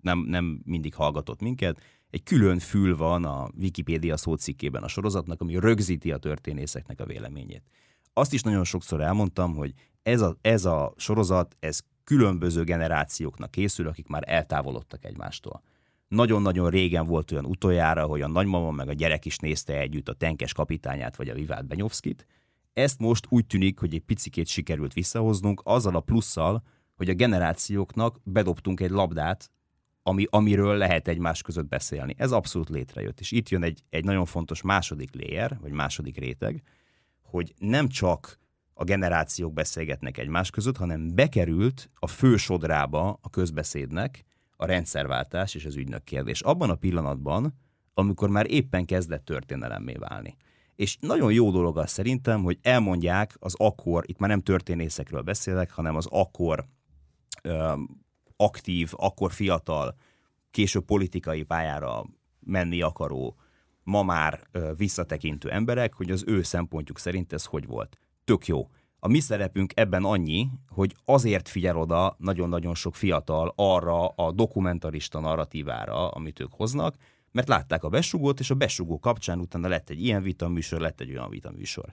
nem, 0.00 0.18
nem 0.18 0.60
mindig 0.64 0.94
hallgatott 0.94 1.40
minket. 1.40 1.80
Egy 2.16 2.22
külön 2.22 2.58
fül 2.58 2.96
van 2.96 3.24
a 3.24 3.48
Wikipédia 3.58 4.16
szócikkében 4.16 4.82
a 4.82 4.88
sorozatnak, 4.88 5.40
ami 5.40 5.58
rögzíti 5.58 6.12
a 6.12 6.16
történészeknek 6.16 7.00
a 7.00 7.04
véleményét. 7.06 7.62
Azt 8.12 8.32
is 8.32 8.42
nagyon 8.42 8.64
sokszor 8.64 9.00
elmondtam, 9.00 9.54
hogy 9.54 9.72
ez 10.02 10.20
a, 10.20 10.36
ez 10.40 10.64
a 10.64 10.92
sorozat, 10.96 11.56
ez 11.60 11.80
különböző 12.04 12.64
generációknak 12.64 13.50
készül, 13.50 13.88
akik 13.88 14.06
már 14.06 14.22
eltávolodtak 14.26 15.04
egymástól. 15.04 15.62
Nagyon-nagyon 16.08 16.70
régen 16.70 17.06
volt 17.06 17.32
olyan 17.32 17.44
utoljára, 17.44 18.06
hogy 18.06 18.20
a 18.20 18.28
nagymama 18.28 18.70
meg 18.70 18.88
a 18.88 18.92
gyerek 18.92 19.24
is 19.24 19.38
nézte 19.38 19.78
együtt 19.78 20.08
a 20.08 20.14
Tenkes 20.14 20.52
kapitányát 20.52 21.16
vagy 21.16 21.28
a 21.28 21.34
Vivát 21.34 21.66
Benyovszkit. 21.66 22.26
Ezt 22.72 22.98
most 22.98 23.26
úgy 23.28 23.46
tűnik, 23.46 23.78
hogy 23.78 23.94
egy 23.94 24.04
picikét 24.04 24.46
sikerült 24.46 24.92
visszahoznunk, 24.92 25.60
azzal 25.64 25.96
a 25.96 26.00
plusszal, 26.00 26.62
hogy 26.94 27.08
a 27.08 27.14
generációknak 27.14 28.20
bedobtunk 28.24 28.80
egy 28.80 28.90
labdát, 28.90 29.50
ami, 30.08 30.26
amiről 30.30 30.76
lehet 30.76 31.08
egymás 31.08 31.42
között 31.42 31.68
beszélni. 31.68 32.14
Ez 32.18 32.32
abszolút 32.32 32.68
létrejött. 32.68 33.20
És 33.20 33.30
itt 33.30 33.48
jön 33.48 33.62
egy, 33.62 33.82
egy 33.90 34.04
nagyon 34.04 34.24
fontos 34.24 34.62
második 34.62 35.14
layer, 35.14 35.58
vagy 35.60 35.70
második 35.70 36.18
réteg, 36.18 36.62
hogy 37.22 37.54
nem 37.58 37.88
csak 37.88 38.38
a 38.74 38.84
generációk 38.84 39.52
beszélgetnek 39.52 40.18
egymás 40.18 40.50
között, 40.50 40.76
hanem 40.76 41.14
bekerült 41.14 41.90
a 41.94 42.06
fő 42.06 42.36
sodrába 42.36 43.18
a 43.22 43.30
közbeszédnek 43.30 44.24
a 44.56 44.66
rendszerváltás 44.66 45.54
és 45.54 45.64
az 45.64 45.76
ügynök 45.76 46.04
kérdés. 46.04 46.40
Abban 46.40 46.70
a 46.70 46.74
pillanatban, 46.74 47.54
amikor 47.94 48.28
már 48.30 48.50
éppen 48.50 48.84
kezdett 48.84 49.24
történelemmé 49.24 49.94
válni. 49.94 50.36
És 50.74 50.96
nagyon 51.00 51.32
jó 51.32 51.50
dolog 51.50 51.78
az 51.78 51.90
szerintem, 51.90 52.42
hogy 52.42 52.58
elmondják 52.62 53.36
az 53.38 53.54
akkor, 53.56 54.04
itt 54.06 54.18
már 54.18 54.30
nem 54.30 54.42
történészekről 54.42 55.22
beszélek, 55.22 55.70
hanem 55.70 55.96
az 55.96 56.06
akkor 56.10 56.66
aktív, 58.36 58.92
akkor 58.96 59.32
fiatal, 59.32 59.96
később 60.50 60.84
politikai 60.84 61.42
pályára 61.42 62.04
menni 62.40 62.82
akaró, 62.82 63.36
ma 63.82 64.02
már 64.02 64.40
visszatekintő 64.76 65.50
emberek, 65.50 65.94
hogy 65.94 66.10
az 66.10 66.24
ő 66.26 66.42
szempontjuk 66.42 66.98
szerint 66.98 67.32
ez 67.32 67.44
hogy 67.44 67.66
volt. 67.66 67.98
Tök 68.24 68.46
jó. 68.46 68.68
A 68.98 69.08
mi 69.08 69.20
szerepünk 69.20 69.72
ebben 69.74 70.04
annyi, 70.04 70.48
hogy 70.68 70.96
azért 71.04 71.48
figyel 71.48 71.76
oda 71.76 72.16
nagyon-nagyon 72.18 72.74
sok 72.74 72.94
fiatal 72.94 73.52
arra 73.56 74.08
a 74.08 74.32
dokumentarista 74.32 75.20
narratívára, 75.20 76.08
amit 76.08 76.40
ők 76.40 76.52
hoznak, 76.52 76.96
mert 77.32 77.48
látták 77.48 77.84
a 77.84 77.88
besugót, 77.88 78.40
és 78.40 78.50
a 78.50 78.54
besugó 78.54 78.98
kapcsán 78.98 79.38
utána 79.38 79.68
lett 79.68 79.90
egy 79.90 80.02
ilyen 80.02 80.22
vitaműsor, 80.22 80.80
lett 80.80 81.00
egy 81.00 81.10
olyan 81.10 81.30
vitaműsor. 81.30 81.92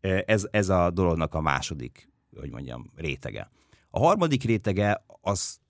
Ez, 0.00 0.48
ez 0.50 0.68
a 0.68 0.90
dolognak 0.90 1.34
a 1.34 1.40
második, 1.40 2.08
hogy 2.36 2.50
mondjam, 2.50 2.90
rétege. 2.94 3.50
A 3.90 3.98
harmadik 3.98 4.42
rétege 4.42 5.04
az 5.20 5.60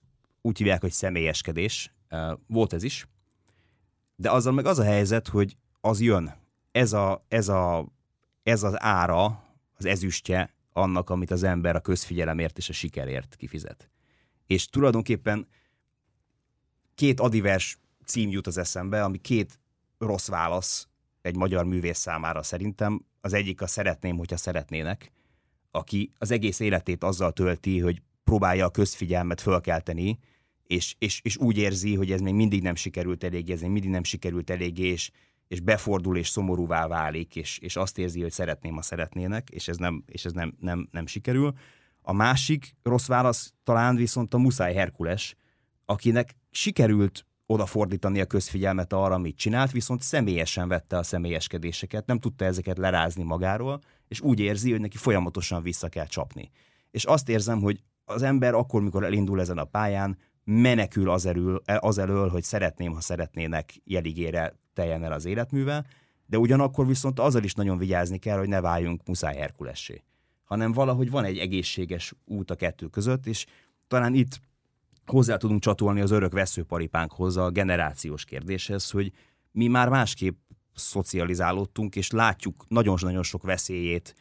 úgy 0.45 0.57
hívják, 0.57 0.81
hogy 0.81 0.91
személyeskedés. 0.91 1.93
Volt 2.47 2.73
ez 2.73 2.83
is. 2.83 3.07
De 4.15 4.31
azzal 4.31 4.53
meg 4.53 4.65
az 4.65 4.79
a 4.79 4.83
helyzet, 4.83 5.27
hogy 5.27 5.57
az 5.81 6.01
jön. 6.01 6.33
Ez, 6.71 6.93
a, 6.93 7.25
ez, 7.27 7.47
a, 7.47 7.87
ez 8.43 8.63
az 8.63 8.81
ára, 8.81 9.43
az 9.73 9.85
ezüstje 9.85 10.53
annak, 10.73 11.09
amit 11.09 11.31
az 11.31 11.43
ember 11.43 11.75
a 11.75 11.79
közfigyelemért 11.79 12.57
és 12.57 12.69
a 12.69 12.73
sikerért 12.73 13.35
kifizet. 13.35 13.89
És 14.47 14.65
tulajdonképpen 14.65 15.47
két 16.95 17.19
adivers 17.19 17.77
cím 18.05 18.29
jut 18.29 18.47
az 18.47 18.57
eszembe, 18.57 19.03
ami 19.03 19.17
két 19.17 19.59
rossz 19.97 20.27
válasz 20.27 20.87
egy 21.21 21.35
magyar 21.35 21.65
művész 21.65 21.99
számára 21.99 22.43
szerintem. 22.43 23.05
Az 23.21 23.33
egyik 23.33 23.61
a 23.61 23.67
szeretném, 23.67 24.17
hogyha 24.17 24.37
szeretnének, 24.37 25.11
aki 25.71 26.11
az 26.17 26.31
egész 26.31 26.59
életét 26.59 27.03
azzal 27.03 27.31
tölti, 27.31 27.79
hogy 27.79 28.01
próbálja 28.23 28.65
a 28.65 28.69
közfigyelmet 28.69 29.41
fölkelteni, 29.41 30.19
és, 30.73 30.95
és, 30.99 31.19
és 31.23 31.37
úgy 31.37 31.57
érzi, 31.57 31.95
hogy 31.95 32.11
ez 32.11 32.21
még 32.21 32.33
mindig 32.33 32.61
nem 32.61 32.75
sikerült 32.75 33.23
eléggé, 33.23 33.53
ez 33.53 33.61
még 33.61 33.69
mindig 33.69 33.89
nem 33.89 34.03
sikerült 34.03 34.49
eléggé, 34.49 34.83
és, 34.83 35.11
és 35.47 35.59
befordul 35.59 36.17
és 36.17 36.27
szomorúvá 36.27 36.87
válik, 36.87 37.35
és, 37.35 37.57
és 37.57 37.75
azt 37.75 37.97
érzi, 37.97 38.21
hogy 38.21 38.31
szeretném, 38.31 38.75
ha 38.75 38.81
szeretnének, 38.81 39.49
és 39.49 39.67
ez, 39.67 39.77
nem, 39.77 40.03
és 40.05 40.25
ez 40.25 40.31
nem, 40.31 40.55
nem, 40.59 40.87
nem 40.91 41.05
sikerül. 41.05 41.53
A 42.01 42.13
másik 42.13 42.75
rossz 42.83 43.07
válasz 43.07 43.53
talán 43.63 43.95
viszont 43.95 44.33
a 44.33 44.37
Muszáj 44.37 44.73
Herkules, 44.73 45.35
akinek 45.85 46.35
sikerült 46.51 47.25
odafordítani 47.45 48.21
a 48.21 48.25
közfigyelmet 48.25 48.93
arra, 48.93 49.13
amit 49.13 49.37
csinált, 49.37 49.71
viszont 49.71 50.01
személyesen 50.01 50.67
vette 50.67 50.97
a 50.97 51.03
személyeskedéseket, 51.03 52.05
nem 52.05 52.19
tudta 52.19 52.45
ezeket 52.45 52.77
lerázni 52.77 53.23
magáról, 53.23 53.81
és 54.07 54.21
úgy 54.21 54.39
érzi, 54.39 54.71
hogy 54.71 54.79
neki 54.79 54.97
folyamatosan 54.97 55.63
vissza 55.63 55.89
kell 55.89 56.07
csapni. 56.07 56.51
És 56.91 57.05
azt 57.05 57.29
érzem, 57.29 57.61
hogy 57.61 57.83
az 58.05 58.21
ember 58.21 58.53
akkor, 58.53 58.81
mikor 58.81 59.03
elindul 59.03 59.39
ezen 59.39 59.57
a 59.57 59.63
pályán, 59.63 60.17
menekül 60.43 61.09
az 61.09 61.25
elől, 61.25 61.61
az 61.79 61.97
elől 61.97 62.29
hogy 62.29 62.43
szeretném, 62.43 62.93
ha 62.93 63.01
szeretnének 63.01 63.73
jeligére 63.83 64.55
teljen 64.73 65.03
el 65.03 65.11
az 65.11 65.25
életművel, 65.25 65.85
de 66.25 66.37
ugyanakkor 66.37 66.87
viszont 66.87 67.19
azzal 67.19 67.43
is 67.43 67.53
nagyon 67.53 67.77
vigyázni 67.77 68.17
kell, 68.17 68.37
hogy 68.37 68.47
ne 68.47 68.61
váljunk 68.61 69.07
muszáj 69.07 69.35
Herkulessé, 69.35 70.03
hanem 70.43 70.71
valahogy 70.71 71.09
van 71.09 71.23
egy 71.23 71.37
egészséges 71.37 72.13
út 72.25 72.51
a 72.51 72.55
kettő 72.55 72.87
között, 72.87 73.25
és 73.25 73.45
talán 73.87 74.13
itt 74.13 74.39
hozzá 75.05 75.37
tudunk 75.37 75.61
csatolni 75.61 76.01
az 76.01 76.11
örök 76.11 76.31
veszőparipánkhoz 76.31 77.37
a 77.37 77.49
generációs 77.49 78.25
kérdéshez, 78.25 78.89
hogy 78.89 79.11
mi 79.51 79.67
már 79.67 79.89
másképp 79.89 80.37
szocializálódtunk, 80.73 81.95
és 81.95 82.11
látjuk 82.11 82.65
nagyon-nagyon 82.67 83.23
sok 83.23 83.43
veszélyét 83.43 84.15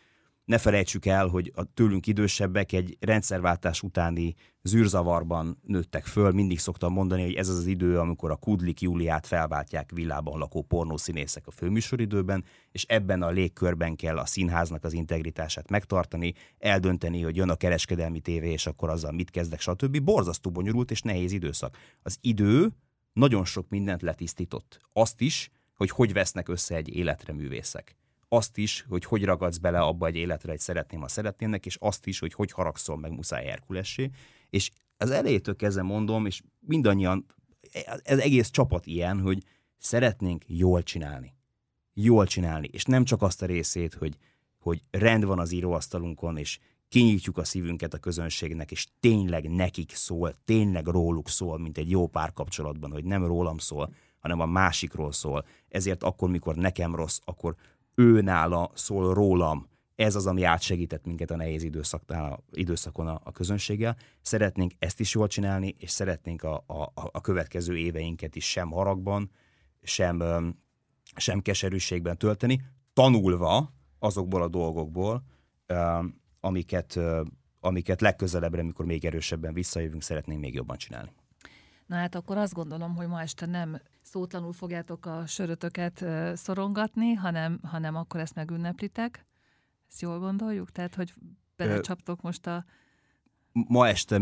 ne 0.45 0.59
felejtsük 0.59 1.07
el, 1.07 1.26
hogy 1.26 1.53
a 1.55 1.64
tőlünk 1.74 2.07
idősebbek 2.07 2.72
egy 2.72 2.97
rendszerváltás 3.01 3.82
utáni 3.82 4.34
zűrzavarban 4.62 5.59
nőttek 5.62 6.05
föl. 6.05 6.32
Mindig 6.32 6.59
szoktam 6.59 6.93
mondani, 6.93 7.22
hogy 7.22 7.34
ez 7.34 7.49
az 7.49 7.57
az 7.57 7.66
idő, 7.66 7.99
amikor 7.99 8.30
a 8.30 8.36
Kudlik 8.36 8.80
Júliát 8.80 9.26
felváltják 9.26 9.90
villában 9.90 10.38
lakó 10.38 10.62
pornószínészek 10.62 11.47
a 11.47 11.51
főműsoridőben, 11.51 12.45
és 12.70 12.84
ebben 12.84 13.22
a 13.22 13.30
légkörben 13.30 13.97
kell 13.97 14.18
a 14.18 14.26
színháznak 14.26 14.84
az 14.84 14.93
integritását 14.93 15.70
megtartani, 15.70 16.34
eldönteni, 16.59 17.22
hogy 17.22 17.36
jön 17.36 17.51
a 17.51 17.57
kereskedelmi 17.57 18.20
tévé, 18.20 18.51
és 18.53 18.66
akkor 18.66 18.90
azzal 18.90 19.12
mit 19.12 19.30
kezdek, 19.30 19.61
stb. 19.61 20.01
Borzasztó 20.01 20.51
bonyolult 20.51 20.90
és 20.90 21.03
nehéz 21.03 21.32
időszak. 21.32 21.76
Az 22.03 22.18
idő 22.20 22.68
nagyon 23.12 23.45
sok 23.45 23.68
mindent 23.68 24.03
letisztított. 24.03 24.80
Azt 24.93 25.20
is, 25.20 25.51
hogy 25.74 25.90
hogy 25.90 26.12
vesznek 26.12 26.49
össze 26.49 26.74
egy 26.74 26.88
életre 26.88 27.32
művészek 27.32 27.97
azt 28.32 28.58
is, 28.58 28.84
hogy 28.88 29.04
hogy 29.04 29.24
ragadsz 29.24 29.56
bele 29.56 29.80
abba 29.80 30.06
egy 30.06 30.16
életre, 30.16 30.50
hogy 30.50 30.60
szeretném, 30.60 31.00
ha 31.00 31.08
szeretnének, 31.08 31.66
és 31.66 31.76
azt 31.80 32.06
is, 32.06 32.18
hogy 32.18 32.32
hogy 32.32 32.52
haragszol 32.52 32.96
meg 32.96 33.12
muszáj 33.12 33.44
Herkulessé. 33.44 34.10
És 34.50 34.70
az 34.96 35.10
elejétől 35.10 35.56
kezdve 35.56 35.82
mondom, 35.82 36.26
és 36.26 36.42
mindannyian, 36.60 37.26
ez 38.02 38.18
egész 38.18 38.50
csapat 38.50 38.86
ilyen, 38.86 39.20
hogy 39.20 39.42
szeretnénk 39.78 40.44
jól 40.46 40.82
csinálni. 40.82 41.34
Jól 41.92 42.26
csinálni. 42.26 42.68
És 42.72 42.84
nem 42.84 43.04
csak 43.04 43.22
azt 43.22 43.42
a 43.42 43.46
részét, 43.46 43.94
hogy, 43.94 44.16
hogy 44.58 44.82
rend 44.90 45.24
van 45.24 45.38
az 45.38 45.52
íróasztalunkon, 45.52 46.36
és 46.36 46.58
kinyitjuk 46.88 47.38
a 47.38 47.44
szívünket 47.44 47.94
a 47.94 47.98
közönségnek, 47.98 48.70
és 48.70 48.86
tényleg 49.00 49.50
nekik 49.50 49.94
szól, 49.94 50.34
tényleg 50.44 50.86
róluk 50.86 51.28
szól, 51.28 51.58
mint 51.58 51.78
egy 51.78 51.90
jó 51.90 52.06
párkapcsolatban, 52.06 52.92
hogy 52.92 53.04
nem 53.04 53.26
rólam 53.26 53.58
szól, 53.58 53.94
hanem 54.18 54.40
a 54.40 54.46
másikról 54.46 55.12
szól. 55.12 55.46
Ezért 55.68 56.02
akkor, 56.02 56.30
mikor 56.30 56.56
nekem 56.56 56.94
rossz, 56.94 57.18
akkor 57.24 57.56
ő 57.95 58.20
nála 58.20 58.70
szól 58.74 59.14
rólam. 59.14 59.70
Ez 59.95 60.14
az, 60.14 60.26
ami 60.26 60.43
átsegített 60.43 61.05
minket 61.05 61.30
a 61.30 61.36
nehéz 61.36 61.62
időszaknál, 61.62 62.45
időszakon 62.51 63.07
a, 63.07 63.20
a 63.24 63.32
közönséggel. 63.32 63.97
Szeretnénk 64.20 64.72
ezt 64.78 65.01
is 65.01 65.14
jól 65.14 65.26
csinálni, 65.26 65.74
és 65.78 65.90
szeretnénk 65.90 66.43
a, 66.43 66.64
a, 66.66 66.93
a 66.95 67.20
következő 67.20 67.76
éveinket 67.76 68.36
is 68.36 68.51
sem 68.51 68.70
haragban, 68.70 69.30
sem, 69.82 70.22
sem 71.16 71.40
keserűségben 71.40 72.18
tölteni, 72.18 72.62
tanulva 72.93 73.72
azokból 73.99 74.43
a 74.43 74.49
dolgokból, 74.49 75.24
amiket, 76.40 76.99
amiket 77.61 78.01
legközelebbre, 78.01 78.62
mikor 78.62 78.84
még 78.84 79.05
erősebben 79.05 79.53
visszajövünk, 79.53 80.03
szeretnénk 80.03 80.40
még 80.40 80.55
jobban 80.55 80.76
csinálni. 80.76 81.12
Na 81.86 81.97
hát 81.97 82.14
akkor 82.14 82.36
azt 82.36 82.55
gondolom, 82.55 82.95
hogy 82.95 83.07
ma 83.07 83.20
este 83.20 83.47
nem 83.47 83.80
szótlanul 84.12 84.52
fogjátok 84.52 85.06
a 85.06 85.26
sörötöket 85.26 86.04
szorongatni, 86.34 87.12
hanem, 87.12 87.60
hanem 87.62 87.96
akkor 87.96 88.20
ezt 88.20 88.34
megünneplitek. 88.34 89.26
Ezt 89.88 90.00
jól 90.00 90.18
gondoljuk? 90.18 90.70
Tehát, 90.70 90.94
hogy 90.94 91.14
belecsaptok 91.56 92.20
most 92.20 92.46
a... 92.46 92.64
Ma 93.52 93.88
este... 93.88 94.20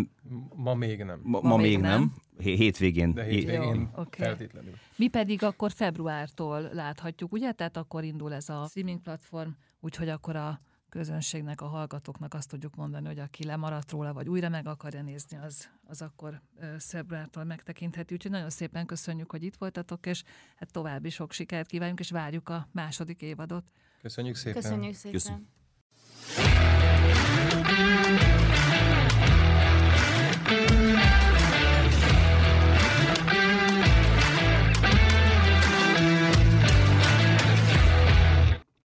Ma 0.54 0.74
még 0.74 1.02
nem. 1.04 1.20
Ma, 1.22 1.40
ma, 1.40 1.48
ma 1.48 1.56
még 1.56 1.78
nem. 1.78 1.90
nem. 1.90 2.14
Hétvégén. 2.38 3.14
De 3.14 3.24
hétvégén 3.24 3.62
Jó, 3.74 4.02
okay. 4.02 4.26
feltétlenül. 4.26 4.72
Mi 4.96 5.08
pedig 5.08 5.42
akkor 5.42 5.72
februártól 5.72 6.60
láthatjuk, 6.60 7.32
ugye? 7.32 7.52
Tehát 7.52 7.76
akkor 7.76 8.04
indul 8.04 8.34
ez 8.34 8.48
a 8.48 8.66
streaming 8.68 9.00
platform, 9.00 9.50
úgyhogy 9.80 10.08
akkor 10.08 10.36
a 10.36 10.60
közönségnek, 10.90 11.60
a 11.60 11.66
hallgatóknak 11.66 12.34
azt 12.34 12.48
tudjuk 12.48 12.74
mondani, 12.74 13.06
hogy 13.06 13.18
aki 13.18 13.44
lemaradt 13.44 13.90
róla, 13.90 14.12
vagy 14.12 14.28
újra 14.28 14.48
meg 14.48 14.66
akarja 14.66 15.02
nézni, 15.02 15.36
az, 15.36 15.68
az 15.86 16.02
akkor 16.02 16.40
februártól 16.78 17.44
megtekintheti. 17.44 18.14
Úgyhogy 18.14 18.30
nagyon 18.30 18.50
szépen 18.50 18.86
köszönjük, 18.86 19.30
hogy 19.30 19.42
itt 19.42 19.56
voltatok, 19.56 20.06
és 20.06 20.22
hát 20.56 20.72
további 20.72 21.10
sok 21.10 21.32
sikert 21.32 21.68
kívánunk, 21.68 22.00
és 22.00 22.10
várjuk 22.10 22.48
a 22.48 22.68
második 22.72 23.22
évadot. 23.22 23.64
Köszönjük 24.02 24.36
szépen. 24.36 24.62
Köszönjük 24.62 24.94
szépen. 24.94 25.12
Köszönjük. 25.12 25.48